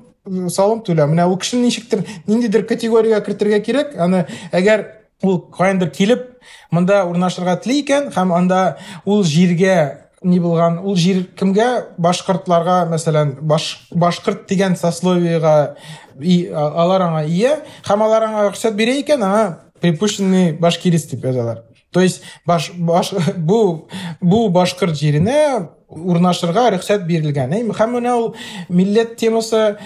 салым 0.53 0.85
түләү. 0.87 1.09
Менә 1.11 1.27
ул 1.27 1.39
кешене 1.41 1.67
ничектер 1.67 2.05
ниндидер 2.29 2.67
категориягә 2.69 3.25
кертергә 3.27 3.61
кирәк. 3.65 3.97
Аны 3.99 4.27
әгәр 4.53 4.87
ул 5.23 5.41
каяндыр 5.51 5.91
килеп 5.91 6.27
монда 6.71 7.05
урнашырга 7.09 7.57
тели 7.63 7.81
икән 7.83 8.13
һәм 8.15 8.35
анда 8.37 8.61
ул 9.05 9.25
җиргә 9.27 9.79
не 10.23 10.41
булган 10.43 10.79
ул 10.83 10.97
жер 10.99 11.23
кемгә 11.39 11.69
башкортларга 11.99 12.85
мәсәлән 12.91 13.37
баш, 13.43 13.89
башкорт 13.91 14.49
дигән 14.51 14.77
сословиега 14.77 15.77
и, 16.21 16.49
алар 16.51 17.07
аңа 17.07 17.25
ия 17.27 17.59
һәм 17.87 18.03
алар 18.07 18.29
аңа 18.29 18.49
рөхсәт 18.49 18.75
бирә 18.79 18.99
икән 19.03 19.23
аңа 19.23 19.45
припущенный 19.81 20.53
башкирис 20.59 21.07
дип 21.07 21.25
язалар. 21.25 21.63
То 21.93 22.01
есть 22.01 22.23
баш, 22.47 22.73
баш, 22.75 23.13
бу 23.37 23.89
бу 24.21 24.49
башкорт 24.51 24.99
җиренә 24.99 25.69
урнашырга 25.89 26.69
рөхсәт 26.75 27.07
бирелгән 27.07 27.55
һәм 27.75 27.95
менә 27.99 28.15
ул 28.19 28.35
милләт 28.69 29.17
темасы 29.17 29.79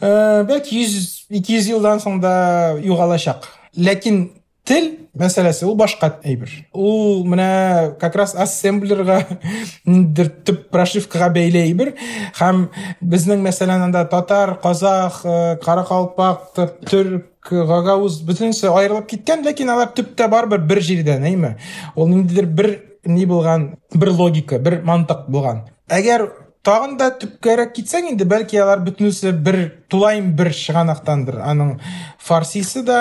ә, 0.00 0.44
бәлки 0.46 0.80
йөз 0.80 1.26
ике 1.30 1.58
йөз 1.58 1.68
елдан 1.74 2.00
соң 2.00 2.20
да 2.22 2.78
ләкин 3.74 4.30
тел 4.68 4.86
мәсьәләсе 5.18 5.66
ул 5.68 5.76
башка 5.78 6.08
әйбер 6.24 6.50
ул 6.72 7.24
менә 7.28 7.96
как 8.00 8.16
раз 8.18 8.34
ассемблерга 8.34 9.20
ниндидер 9.86 10.30
төп 10.46 10.64
прошивкага 10.74 11.28
бәйле 11.36 11.62
әйбер 11.66 11.92
һәм 12.40 12.66
безнең 13.00 13.44
мәсәлән 13.44 13.86
анда 13.88 14.06
татар 14.10 14.56
казах 14.62 15.20
каракалпак 15.64 16.64
төрк 16.88 17.52
гагаuz 17.52 18.22
бөтенесе 18.24 18.72
аерылып 18.72 19.10
киткән 19.12 19.44
ләкин 19.44 19.70
алар 19.74 19.92
төптә 19.96 20.30
барыбер 20.32 20.64
бер 20.64 20.80
җирдән 20.82 21.28
әйме 21.28 21.54
ул 21.94 22.08
ниндидер 22.08 22.48
бер 22.48 22.72
ни 23.04 23.26
булган 23.28 23.74
бер 23.94 24.10
логика 24.10 24.58
бер 24.58 24.80
мантык 24.82 25.28
булган. 25.28 25.64
Әгәр 25.88 26.28
тагын 26.64 26.96
да 27.00 27.10
төпкәрәк 27.20 27.74
китсәң 27.76 28.10
инде 28.12 28.24
бәлки 28.28 28.58
алар 28.60 28.80
бөтенесе 28.84 29.32
бер 29.46 29.58
тулайым 29.92 30.32
бер 30.38 30.50
чыганактандыр 30.56 31.42
аның 31.44 31.76
фарсисы 32.24 32.82
да 32.88 33.00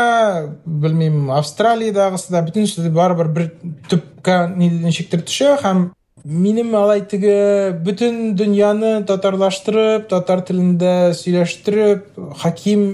белмим 0.66 1.32
австралиядагысы 1.32 2.34
да 2.36 2.44
бөтенесе 2.44 2.90
барыбер 2.92 3.32
бер 3.38 3.52
төпкә 3.92 4.40
ничектер 4.58 5.24
төшә 5.24 5.58
һәм 5.64 5.86
минем 6.24 6.76
алай 6.76 7.02
теге 7.02 7.72
бөтен 7.84 8.36
дөньяны 8.40 8.94
татарлаштырып 9.08 10.10
татар 10.12 10.44
телендә 10.48 11.12
сөйләштереп 11.20 12.20
хаким 12.40 12.86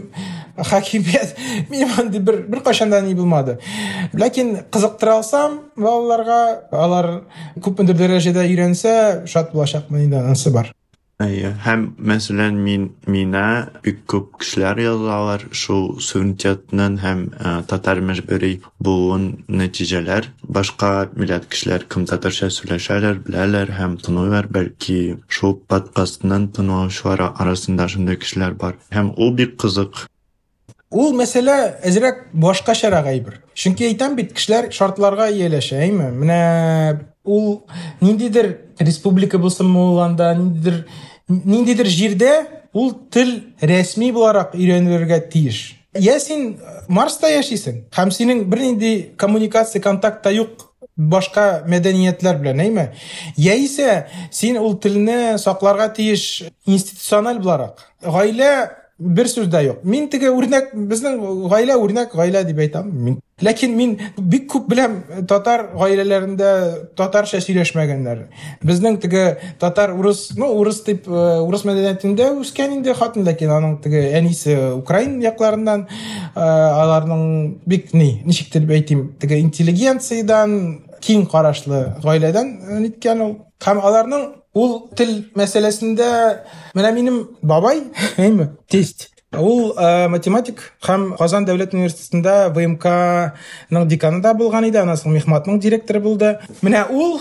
хакимият 0.58 1.36
минем 1.70 1.90
андый 1.98 2.20
бер 2.20 2.42
беркайчан 2.48 2.94
ни 3.06 3.14
булмады 3.14 3.58
ләкин 4.12 4.56
кызыктыра 4.70 5.18
алсам 5.18 5.60
балаларга 5.76 6.40
алар 6.70 7.10
күпмедер 7.60 7.98
дәрәҗәдә 7.98 8.46
өйрәнсә 8.46 9.26
шат 9.26 9.52
булачакмын 9.52 10.06
инде 10.06 10.22
анысы 10.22 10.50
бар 10.50 10.72
Әйе, 11.22 11.52
һәм 11.62 11.82
мәсәлән 12.10 12.56
мин 12.58 12.88
минә 13.06 13.70
бик 13.84 14.00
күп 14.10 14.32
кешеләр 14.40 14.80
язалар 14.82 15.44
шул 15.54 16.00
суверенитетның 16.02 16.96
һәм 17.04 17.20
ә, 17.38 17.52
татар 17.70 18.00
мәҗбүри 18.02 18.50
булуын 18.82 19.28
нәтиҗәләр. 19.46 20.26
Башка 20.56 20.90
милләт 21.14 21.46
кешеләр 21.52 21.86
кем 21.86 22.08
татарча 22.10 22.48
сөйләшәләр, 22.50 23.20
беләләр 23.28 23.70
һәм 23.78 23.94
тыңлыйлар, 24.02 24.50
бәлки 24.56 24.98
шул 25.28 25.54
подкастның 25.70 26.48
тыңлаучылар 26.58 27.22
арасында 27.30 27.86
шундый 27.94 28.18
кешеләр 28.18 28.58
бар. 28.58 28.74
Һәм 28.90 29.14
ул 29.14 29.30
бик 29.38 29.54
кызык 29.62 30.08
Ул 30.91 31.13
мәсьәлә 31.17 31.57
әзрәк 31.85 32.27
башкачарак 32.33 33.09
әйбер. 33.11 33.39
Чөнки 33.53 33.85
әйтәм 33.89 34.15
бит 34.17 34.33
кешеләр 34.33 34.71
шартларга 34.73 35.29
ияләшә 35.33 35.81
әйме 35.83 36.09
менә 36.15 36.39
ул 37.23 37.65
ниндидер 38.01 38.55
республика 38.79 39.37
булсынмы 39.37 39.83
ул 39.91 39.99
анда? 40.01 40.33
Ниндидер 40.37 40.85
ниндидер 41.29 41.89
җирдә 41.93 42.31
ул 42.73 42.93
тел 43.13 43.35
рәсми 43.61 44.11
буларак 44.13 44.55
өйрәнелергә 44.57 45.21
тиеш. 45.29 45.75
Я 45.97 46.19
син 46.21 46.57
марста 46.87 47.29
яшисең 47.29 47.85
һәм 47.93 48.11
синең 48.13 48.43
бернинди 48.49 49.13
коммуникация 49.17 49.81
контакта 49.81 50.33
юк 50.33 50.67
башка 50.97 51.63
мәдәниятләр 51.69 52.41
белән 52.41 52.61
әйме? 52.65 52.85
Яисә 53.37 54.07
син 54.31 54.57
ул 54.57 54.77
телне 54.81 55.37
сакларга 55.37 55.89
тиеш 55.93 56.43
институциональ 56.65 57.39
буларак. 57.39 57.85
Гаилә 58.03 58.78
сүз 58.99 59.47
дә 59.47 59.63
юк 59.63 59.83
мин 59.83 60.09
теге 60.11 60.29
үрнәк 60.29 60.73
безнең 60.73 61.19
гаилә 61.49 61.77
үрнәк 61.79 62.15
гаилә 62.15 62.43
дип 62.43 62.59
әйтәм 62.59 62.89
мин 62.91 63.19
ләкин 63.41 63.75
мин 63.75 63.93
бик 64.17 64.49
күп 64.51 64.67
беләм 64.67 64.97
татар 65.27 65.69
гаиләләрендә 65.73 66.49
татарча 66.99 67.39
сөйләшмәгәннәр 67.39 68.25
безнең 68.63 68.99
теге 68.99 69.37
татар 69.59 69.93
урыс 69.95 70.35
ну 70.35 70.51
урыс 70.59 70.81
дип 70.83 71.07
урыс 71.07 71.63
мәдәниятендә 71.69 72.33
үскән 72.41 72.75
инде 72.79 72.93
хатын 72.93 73.23
ләкин 73.27 73.53
аның 73.55 73.77
теге 73.83 74.03
әнисе 74.19 74.57
украин 74.75 75.21
якларыннан 75.23 75.87
аларның 76.35 77.23
бик 77.65 77.93
ни 77.93 78.19
ничектер 78.25 78.67
дип 78.67 78.75
әйтим 78.75 79.07
теге 79.19 79.39
интеллигенциядан 79.39 80.59
киң 80.99 81.29
карашлы 81.31 81.85
гаиләдән 82.03 82.51
ниткән 82.83 83.23
ул 83.23 83.33
һәм 83.63 83.79
аларның 83.79 84.27
ул 84.57 84.89
тел 84.97 85.13
мәсьәләсендә 85.37 86.09
менә 86.77 86.91
минем 86.95 87.21
бабай 87.41 87.83
әйме 88.17 88.49
тесть 88.71 89.09
ул 89.37 89.75
математик 90.09 90.61
һәм 90.85 91.11
казан 91.19 91.45
дәүләт 91.45 91.75
университетында 91.77 92.49
вмкның 92.55 93.89
деканы 93.91 94.23
да 94.25 94.33
булган 94.33 94.65
иде 94.65 94.81
анан 94.81 94.97
соң 94.97 95.13
мехматның 95.13 95.59
директоры 95.61 96.01
булды 96.01 96.37
менә 96.65 96.87
ул 96.89 97.19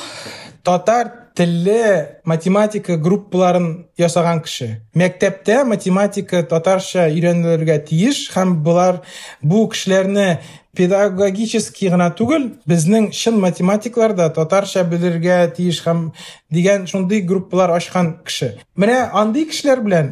татар 0.65 1.13
телле 1.39 2.21
математика 2.25 2.97
группаларын 2.97 3.69
ясаган 4.01 4.41
кеше 4.43 4.71
мәктәптә 4.99 5.61
математика 5.69 6.41
татарча 6.49 7.07
өйрәнелергә 7.13 7.77
тиеш 7.91 8.25
һәм 8.35 8.57
булар 8.65 9.03
бу 9.43 9.67
кешеләрне 9.71 10.41
педагогический 10.78 11.90
гына 11.94 12.10
түгел 12.18 12.50
безнең 12.70 13.12
чын 13.14 13.40
математиклар 13.42 14.16
да 14.18 14.30
татарча 14.34 14.84
белергә 14.88 15.38
тиеш 15.56 15.84
һәм 15.86 16.08
дигән 16.54 16.88
шундый 16.90 17.22
группалар 17.22 17.76
ачкан 17.78 18.16
кеше 18.26 18.56
менә 18.78 18.98
андый 19.14 19.46
кешеләр 19.50 19.84
белән 19.86 20.12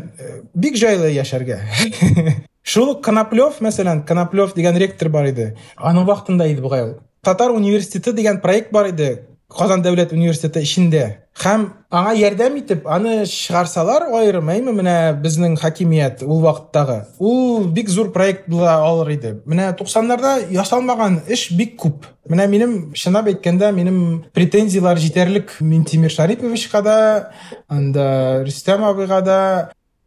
бик 0.53 0.77
җайлы 0.77 1.11
яшәргә 1.15 1.59
шул 2.63 2.93
коноплев 3.01 3.61
мәсәлән 3.65 4.05
коноплев 4.05 4.53
дигән 4.55 4.77
ректор 4.77 5.09
бар 5.09 5.31
иде 5.31 5.53
аның 5.77 6.05
вакытында 6.09 6.47
иде 6.51 6.61
бугай 6.61 6.85
ул 6.85 6.95
татар 7.25 7.51
университеты 7.51 8.13
дигән 8.13 8.41
проект 8.41 8.71
бар 8.71 8.91
иде 8.93 9.11
Казан 9.52 9.82
дәүләт 9.84 10.12
университеты 10.16 10.64
эчендә 10.66 11.04
һәм 11.36 11.66
аңа 11.92 12.14
ярдәм 12.16 12.56
итеп 12.58 12.86
аны 12.88 13.26
чыгарсалар 13.30 14.08
аерым 14.18 14.48
әйме 14.50 14.72
менә 14.74 14.96
безнең 15.22 15.54
хакимият 15.60 16.22
ул 16.24 16.40
вакыттагы 16.42 16.96
ул 17.20 17.66
бик 17.76 17.90
зур 17.92 18.10
проект 18.12 18.48
була 18.50 18.78
алыр 18.82 19.12
менә 19.46 19.68
туксаннарда 19.78 20.38
ясалмаган 20.50 21.20
эш 21.28 21.50
бик 21.52 21.76
күп. 21.80 22.06
Менә 22.28 22.48
минем 22.50 22.92
чынлап 22.94 23.28
әйткәндә 23.30 23.70
минем 23.72 24.24
претензиялар 24.34 24.98
җитәрлек 24.98 25.58
минтимер 25.60 26.10
шариповичка 26.10 26.82
да 26.82 26.96
анда 27.68 28.42
рөстәм 28.44 28.84
абыйга 28.84 29.20
да. 29.22 29.38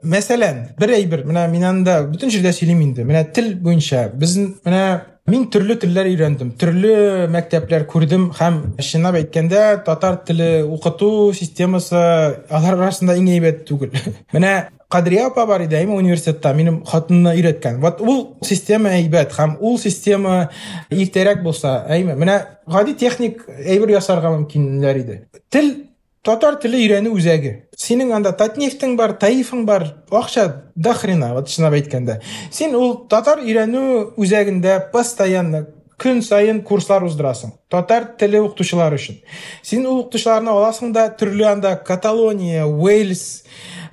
Мәсәлән 0.03 0.75
менә 0.79 1.47
мин 1.51 1.63
анда 1.63 2.03
бөтен 2.07 2.29
җирдә 2.31 2.53
сөйлим 2.55 2.81
инде. 2.81 3.03
Менә 3.03 3.25
тел 3.33 3.53
буенча 3.55 4.09
без 4.13 4.37
менә 4.37 5.01
Мин 5.30 5.46
төрле 5.48 5.78
телләр 5.80 6.10
өйрәндем, 6.10 6.50
төрле 6.60 7.26
мәктәпләр 7.32 7.86
күрдем 7.88 8.26
һәм 8.36 8.58
чынлап 8.84 9.16
әйткәндә 9.22 9.62
татар 9.86 10.18
теле 10.28 10.48
укыту 10.68 11.32
системасы 11.32 11.96
алар 11.96 12.76
арасында 12.76 13.16
иң 13.16 13.30
әйбәт 13.32 13.62
түгел. 13.70 13.94
Менә 14.36 14.54
Кадрия 14.94 15.24
апа 15.26 15.42
бар 15.48 15.64
иде 15.64 15.74
әйме 15.80 15.96
университетта 15.96 16.52
минем 16.54 16.76
хатынны 16.86 17.32
өйрәткән. 17.34 17.80
Вот 17.82 18.02
ул 18.04 18.20
система 18.46 18.92
әйбәт 18.94 19.32
һәм 19.34 19.56
ул 19.58 19.78
система 19.82 20.50
иртәрәк 20.92 21.42
булса, 21.42 21.80
әйме. 21.90 22.14
Менә 22.20 22.36
гади 22.70 22.94
техник 23.00 23.42
әйбер 23.48 23.96
ясарга 23.96 24.30
мөмкинләр 24.36 25.00
иде. 25.00 25.16
Тел 25.50 25.72
татар 26.22 26.60
теле 26.62 26.78
өйрәнү 26.84 27.10
үзәге 27.16 27.54
Синең 27.79 28.13
анда 28.17 28.33
татнефтең 28.35 28.95
бар 28.99 29.15
таифың 29.21 29.65
бар 29.69 29.87
акча 30.11 30.45
до 30.75 30.93
хрена 30.97 31.33
вот 31.37 31.51
чынлап 31.51 31.77
әйткәндә 31.79 32.19
син 32.51 32.75
ул 32.75 32.95
татар 33.11 33.43
өйрәнү 33.45 33.83
үзәгендә 34.19 34.79
постоянно 34.93 35.65
көн 35.99 36.21
сайын 36.23 36.61
курслар 36.67 37.03
уздырасың 37.07 37.53
татар 37.71 38.05
теле 38.19 38.41
укытучылар 38.43 38.95
өчен 38.95 39.19
син 39.63 39.87
ул 39.87 40.03
укытучыларны 40.03 40.51
аласың 40.51 40.93
да 40.95 41.07
төрле 41.19 41.47
анда 41.49 41.75
каталония 41.75 42.65
уэльс 42.67 43.43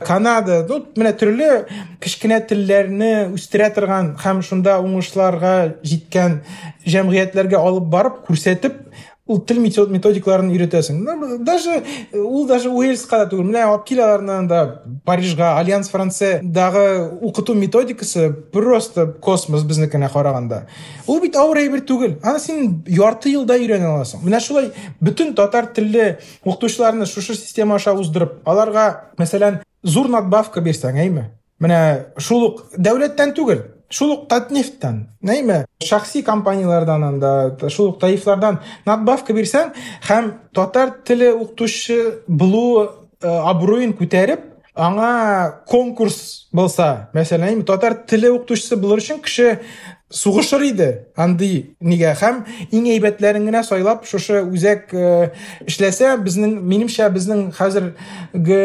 канада 0.05 0.61
ну 0.68 0.82
менә 0.99 1.12
төрле 1.18 1.51
кечкенә 2.03 2.41
телләрне 2.51 3.12
үстерә 3.34 3.70
торган 3.74 4.14
һәм 4.22 4.43
шунда 4.47 4.78
уңышларга 4.84 5.55
җиткән 5.87 6.41
җәмгыятьләргә 6.87 7.62
алып 7.62 7.89
барып 7.95 8.22
күрсәтеп 8.28 8.82
ул 9.27 9.41
тел 9.43 9.59
методикаларын 9.59 10.53
үйрәтәсең 10.55 11.01
даже 11.45 11.81
ул 12.14 12.47
даже 12.47 12.70
уэльска 12.70 13.24
да 13.24 13.29
түгел 13.31 13.49
менә 13.49 13.64
алып 13.66 13.85
кил 13.89 14.03
да 14.47 14.61
парижга 15.05 15.57
альянс 15.59 15.91
франциядагы 15.91 17.11
укыту 17.20 17.55
методикасы 17.55 18.31
просто 18.53 19.07
космос 19.07 19.64
безнекенә 19.64 20.12
караганда 20.12 20.66
ул 21.07 21.20
бит 21.20 21.37
авыр 21.37 21.64
әйбер 21.64 21.83
түгел 21.83 22.18
аны 22.22 22.39
син 22.39 22.85
ярты 22.87 23.34
елда 23.34 23.59
өйрәнә 23.59 23.91
аласың 23.96 24.22
менә 24.22 24.41
шулай 24.41 24.71
бөтен 25.00 25.34
татар 25.34 25.67
телле 25.67 26.21
укытучыларны 26.45 27.07
шушы 27.07 27.34
система 27.34 27.80
аша 27.80 27.95
уздырып 27.99 28.46
аларга 28.46 29.13
мәсәлән 29.18 29.63
зур 29.83 30.09
надбавка 30.09 30.63
бирсәң 30.63 31.03
әйме 31.03 31.33
менә 31.59 31.80
шул 32.18 32.53
ук 32.53 32.63
дәүләттән 32.79 33.34
түгел 33.34 33.64
шул 33.91 34.13
ук 34.13 34.29
эми 35.41 35.64
шахсий 35.83 36.22
компаниялардан 36.22 37.04
анда 37.04 37.57
шул 37.68 37.88
ук 37.91 38.00
таифлардан 38.00 38.61
надбавка 38.87 39.33
берсең 39.33 39.72
һәм 40.08 40.33
татар 40.54 40.95
теле 41.04 41.33
укытучы 41.33 42.22
булуу 42.26 42.88
абруйын 43.22 43.95
күтәреп 43.99 44.53
аңа 44.76 45.63
конкурс 45.68 46.49
болса 46.53 47.08
мәсәлән 47.17 47.63
татар 47.64 48.03
теле 48.08 48.30
укытучысы 48.34 48.76
булыр 48.76 49.00
өчен 49.00 49.22
кеше 49.25 49.61
сугышыр 50.12 50.63
иде 50.67 50.89
андый 51.16 51.75
нигә 51.79 52.12
һәм 52.20 52.42
иң 52.75 52.88
әйбәтләрен 52.96 53.46
генә 53.47 53.63
сайлап 53.63 54.04
шушы 54.05 54.42
үзәк 54.43 54.92
эшләсә 55.67 56.17
безнең 56.24 56.58
минемчә 56.67 57.08
безнең 57.16 57.46
хәзерге 57.55 58.62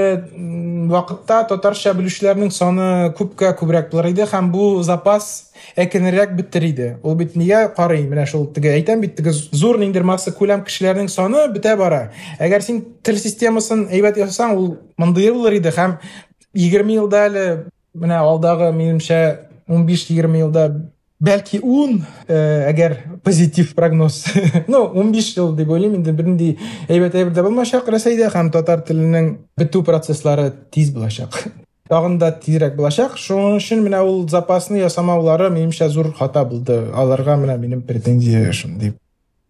вакытта 0.90 1.44
татарча 1.50 1.94
белүчеләрнең 1.98 2.50
саны 2.54 2.88
күпкә 3.18 3.52
күбрәк 3.60 3.92
булыр 3.92 4.10
иде 4.10 4.26
һәм 4.30 4.50
бу 4.54 4.82
запас 4.86 5.52
әкренрәк 5.78 6.34
бетер 6.36 6.66
иде 6.66 6.88
ул 7.02 7.14
бит 7.20 7.36
нигә 7.38 7.62
карый 7.76 8.02
менә 8.10 8.26
шул 8.26 8.48
теге 8.54 8.74
әйтәм 8.74 9.06
бит 9.06 9.16
теге 9.20 9.32
зур 9.32 9.78
ниндер 9.78 10.04
масса 10.06 10.34
күләм 10.34 10.66
кешеләрнең 10.66 11.08
саны 11.12 11.46
бетә 11.54 11.76
бара 11.78 12.10
әгәр 12.42 12.66
син 12.66 12.82
тел 13.06 13.18
системасын 13.22 13.86
әйбәт 13.90 14.18
ясасаң 14.20 14.58
ул 14.58 14.68
мондый 14.98 15.30
булыр 15.30 15.60
иде 15.60 15.72
һәм 15.76 15.98
егерме 16.54 16.98
елда 16.98 17.26
әле 17.30 17.46
менә 17.94 18.20
алдагы 18.20 18.72
минемчә 18.72 19.22
ун 19.68 19.86
биш 19.86 20.06
егерме 20.10 20.44
елда 20.44 20.68
бәлки 21.21 21.61
ун 21.61 22.01
әгәр 22.27 22.97
позитив 23.23 23.75
прогноз. 23.77 24.23
Ну 24.71 24.83
ун 24.87 25.11
биш 25.13 25.35
ел 25.37 25.55
дип 25.55 25.69
уйлыйм 25.69 25.99
инде 25.99 26.11
бернинди 26.11 26.55
әйбәт 26.89 27.15
әйбер 27.15 28.31
һәм 28.33 28.51
татар 28.51 28.81
теленең 28.87 29.35
бетү 29.59 29.83
процесслары 29.85 30.51
тиз 30.71 30.91
булачак 30.95 31.37
тагын 31.91 32.17
да 32.21 32.31
тизрәк 32.31 32.77
булачак 32.77 33.17
шуның 33.19 33.57
өчен 33.59 33.81
менә 33.85 34.01
запасны 34.31 34.79
ясамаулары 34.79 35.49
минемчә 35.51 35.89
зур 35.91 36.13
хата 36.17 36.43
булды 36.47 36.77
аларга 36.95 37.35
менә 37.41 37.57
минем 37.59 37.81
претензия 37.87 38.53
шундый 38.55 38.93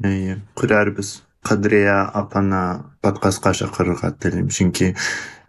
әйе 0.03 0.39
күрәрбез 0.57 1.19
кадрия 1.45 1.99
апаны 2.22 2.64
подкастка 3.06 3.53
чакырырга 3.53 4.11
телим 4.23 4.49
чөнки 4.49 4.95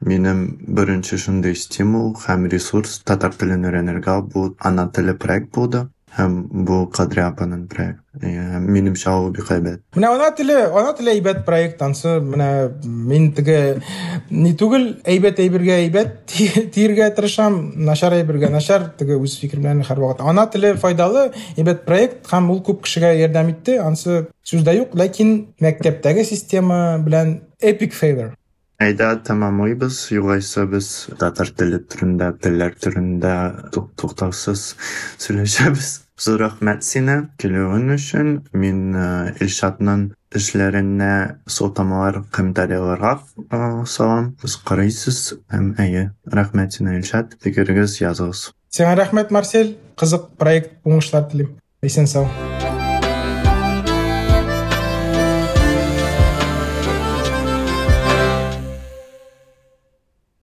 минем 0.00 0.44
беренче 0.68 1.16
шундый 1.16 1.56
стимул 1.56 2.12
һәм 2.26 2.46
ресурс 2.52 3.00
татар 3.08 3.32
телен 3.40 3.64
өйрәнергә 3.64 4.20
бу 4.34 4.50
ана 4.60 4.88
теле 4.92 5.14
проект 5.14 5.52
булды 5.56 5.86
Кадри 6.12 7.22
апаның 7.24 7.66
проект. 7.72 8.00
Минемчә 8.22 9.14
ул 9.16 9.30
бик 9.32 9.48
әйбәт. 9.50 9.80
Менә 9.96 10.10
ана 10.12 10.28
теле, 10.36 10.58
ана 10.68 10.92
теле 10.96 11.14
әйбәт 11.14 11.44
проект 11.46 11.80
ансы, 11.82 12.18
менә 12.20 12.48
мин 12.84 13.30
теге 13.32 13.80
ни 14.30 14.52
түгел, 14.52 14.98
әйбәт 15.08 15.40
әйбергә 15.40 15.78
әйбәт 15.86 16.34
тиргә 16.74 17.08
тырышам, 17.16 17.56
начар 17.88 18.12
әйбергә 18.18 18.52
начар, 18.52 18.90
теге 18.98 19.16
үз 19.16 19.38
фикер 19.40 19.62
белән 19.64 19.80
һәр 19.88 20.04
вакыт. 20.04 20.20
Ана 20.28 20.46
теле 20.52 20.74
файдалы, 20.76 21.30
әйбәт 21.56 21.86
проект 21.88 22.28
һәм 22.28 22.52
ул 22.52 22.60
күп 22.66 22.84
кешегә 22.84 23.14
ярдәм 23.22 23.54
итте. 23.54 23.78
Ансы 23.80 24.26
сүздә 24.44 24.76
юк, 24.82 24.92
ләкин 24.98 25.54
мәктәптәге 25.64 26.28
система 26.28 26.98
белән 27.00 27.38
epic 27.62 27.96
failure. 27.96 28.34
Әйдә 28.82 29.12
тамамлыйбыз, 29.22 29.96
югайса 30.10 30.64
без 30.66 30.86
татар 31.20 31.52
теле 31.54 31.78
түрендә, 31.86 32.32
телләр 32.42 32.72
түрендә 32.82 33.34
туктаусыз 33.70 34.72
сөйләшәбез. 35.22 35.92
Зур 36.18 36.42
рәхмәт 36.42 36.82
сине 36.86 37.16
килүең 37.38 37.92
өчен. 37.94 38.32
Мин 38.52 38.96
Илшатның 39.38 40.08
эшләренә 40.34 41.12
сылтамалар, 41.46 42.22
комментарийларга 42.34 43.14
салам. 43.86 44.32
Без 44.42 44.58
карыйсыз 44.58 45.22
һәм 45.54 45.74
әйе, 45.82 46.08
рәхмәт 46.26 46.78
сине 46.78 46.98
Илшат. 46.98 47.38
Фикерегез 47.42 48.00
языгыз. 48.02 48.48
Сиңа 48.72 48.96
рәхмәт 48.98 49.30
Марсель, 49.30 49.76
кызык 49.94 50.32
проект 50.42 50.80
уңышлар 50.82 51.28
телим. 51.30 51.54
Исән 51.86 52.10
сау. 52.10 52.26